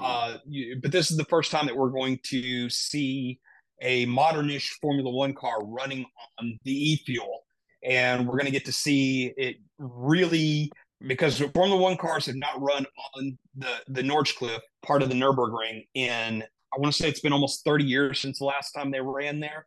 uh, 0.00 0.38
you, 0.46 0.78
but 0.82 0.90
this 0.90 1.10
is 1.10 1.16
the 1.16 1.24
first 1.26 1.50
time 1.50 1.66
that 1.66 1.76
we're 1.76 1.90
going 1.90 2.18
to 2.24 2.68
see 2.68 3.38
a 3.80 4.04
modernish 4.06 4.68
Formula 4.82 5.10
One 5.10 5.32
car 5.32 5.64
running 5.64 6.04
on 6.40 6.58
the 6.64 6.92
e-fuel, 6.92 7.44
and 7.84 8.26
we're 8.26 8.34
going 8.34 8.46
to 8.46 8.52
get 8.52 8.64
to 8.64 8.72
see 8.72 9.32
it 9.36 9.56
really 9.78 10.70
because 11.06 11.38
Formula 11.38 11.80
One 11.80 11.96
cars 11.96 12.26
have 12.26 12.36
not 12.36 12.60
run 12.60 12.84
on 13.14 13.38
the 13.56 13.76
the 13.88 14.02
Nordschleife 14.02 14.60
part 14.84 15.02
of 15.02 15.08
the 15.08 15.14
Nurburgring 15.14 15.86
in 15.94 16.42
I 16.74 16.80
want 16.80 16.92
to 16.94 17.02
say 17.02 17.08
it's 17.08 17.20
been 17.20 17.32
almost 17.32 17.64
30 17.64 17.84
years 17.84 18.20
since 18.20 18.38
the 18.38 18.44
last 18.44 18.72
time 18.72 18.90
they 18.90 19.00
ran 19.00 19.40
there. 19.40 19.66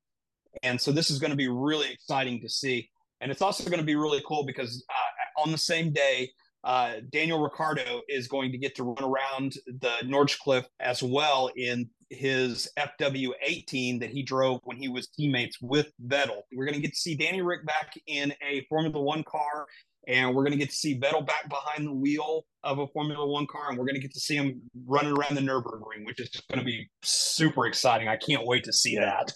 And 0.63 0.79
so 0.79 0.91
this 0.91 1.09
is 1.09 1.19
going 1.19 1.31
to 1.31 1.37
be 1.37 1.47
really 1.47 1.91
exciting 1.91 2.41
to 2.41 2.49
see. 2.49 2.89
And 3.21 3.31
it's 3.31 3.41
also 3.41 3.63
going 3.69 3.79
to 3.79 3.85
be 3.85 3.95
really 3.95 4.21
cool 4.27 4.45
because 4.45 4.83
uh, 4.89 5.41
on 5.41 5.51
the 5.51 5.57
same 5.57 5.91
day, 5.93 6.29
uh, 6.63 6.95
Daniel 7.11 7.39
Ricciardo 7.39 8.01
is 8.09 8.27
going 8.27 8.51
to 8.51 8.57
get 8.57 8.75
to 8.75 8.83
run 8.83 9.03
around 9.03 9.53
the 9.67 9.93
Nordschleife 10.03 10.65
as 10.79 11.01
well 11.01 11.49
in 11.55 11.89
his 12.09 12.67
FW18 12.77 13.99
that 13.99 14.09
he 14.09 14.23
drove 14.23 14.61
when 14.63 14.77
he 14.77 14.87
was 14.87 15.07
teammates 15.07 15.61
with 15.61 15.91
Vettel. 16.07 16.41
We're 16.53 16.65
going 16.65 16.75
to 16.75 16.81
get 16.81 16.91
to 16.91 16.99
see 16.99 17.15
Danny 17.15 17.41
Ric 17.41 17.65
back 17.65 17.93
in 18.07 18.33
a 18.41 18.65
Formula 18.69 19.01
One 19.01 19.23
car, 19.23 19.65
and 20.07 20.33
we're 20.33 20.43
going 20.43 20.53
to 20.53 20.57
get 20.57 20.69
to 20.69 20.75
see 20.75 20.99
Vettel 20.99 21.25
back 21.25 21.49
behind 21.49 21.85
the 21.85 21.93
wheel 21.93 22.45
of 22.63 22.79
a 22.79 22.87
Formula 22.87 23.27
One 23.27 23.45
car, 23.45 23.69
and 23.69 23.77
we're 23.77 23.85
going 23.85 23.95
to 23.95 24.01
get 24.01 24.13
to 24.13 24.19
see 24.19 24.35
him 24.35 24.61
running 24.85 25.11
around 25.11 25.35
the 25.35 25.41
Nürburgring, 25.41 26.05
which 26.05 26.19
is 26.19 26.29
just 26.29 26.47
going 26.47 26.59
to 26.59 26.65
be 26.65 26.89
super 27.03 27.65
exciting. 27.65 28.07
I 28.07 28.17
can't 28.17 28.45
wait 28.45 28.63
to 28.63 28.73
see 28.73 28.95
that. 28.97 29.31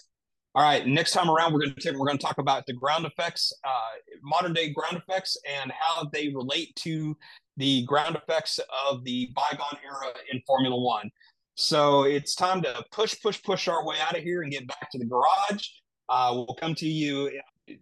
All 0.54 0.62
right, 0.62 0.86
next 0.86 1.12
time 1.12 1.30
around, 1.30 1.52
we're 1.52 1.60
going 1.60 1.74
to 1.74 1.80
take, 1.80 1.98
we're 1.98 2.06
going 2.06 2.18
to 2.18 2.24
talk 2.24 2.38
about 2.38 2.66
the 2.66 2.74
ground 2.74 3.06
effects, 3.06 3.52
uh, 3.64 4.18
modern 4.22 4.52
day 4.52 4.70
ground 4.70 4.96
effects, 4.96 5.36
and 5.60 5.72
how 5.78 6.08
they 6.12 6.28
relate 6.28 6.74
to 6.76 7.16
the 7.56 7.84
ground 7.84 8.16
effects 8.16 8.58
of 8.86 9.04
the 9.04 9.30
bygone 9.34 9.78
era 9.84 10.12
in 10.30 10.40
Formula 10.46 10.78
One. 10.78 11.10
So 11.54 12.04
it's 12.04 12.34
time 12.34 12.62
to 12.62 12.84
push, 12.92 13.14
push, 13.22 13.42
push 13.42 13.68
our 13.68 13.86
way 13.86 13.96
out 14.06 14.16
of 14.16 14.22
here 14.22 14.42
and 14.42 14.50
get 14.50 14.66
back 14.66 14.90
to 14.90 14.98
the 14.98 15.06
garage. 15.06 15.66
Uh, 16.08 16.32
we'll 16.34 16.56
come 16.60 16.74
to 16.76 16.86
you 16.86 17.30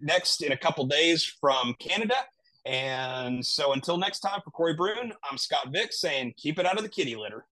next 0.01 0.43
in 0.43 0.53
a 0.53 0.57
couple 0.57 0.86
days 0.86 1.24
from 1.41 1.74
Canada. 1.80 2.14
And 2.66 3.44
so 3.44 3.72
until 3.72 3.96
next 3.96 4.20
time, 4.20 4.40
for 4.44 4.50
Corey 4.50 4.74
Brune, 4.74 5.12
I'm 5.30 5.38
Scott 5.38 5.68
Vick 5.72 5.92
saying, 5.92 6.34
keep 6.36 6.58
it 6.58 6.66
out 6.66 6.76
of 6.76 6.82
the 6.82 6.88
kitty 6.88 7.16
litter. 7.16 7.44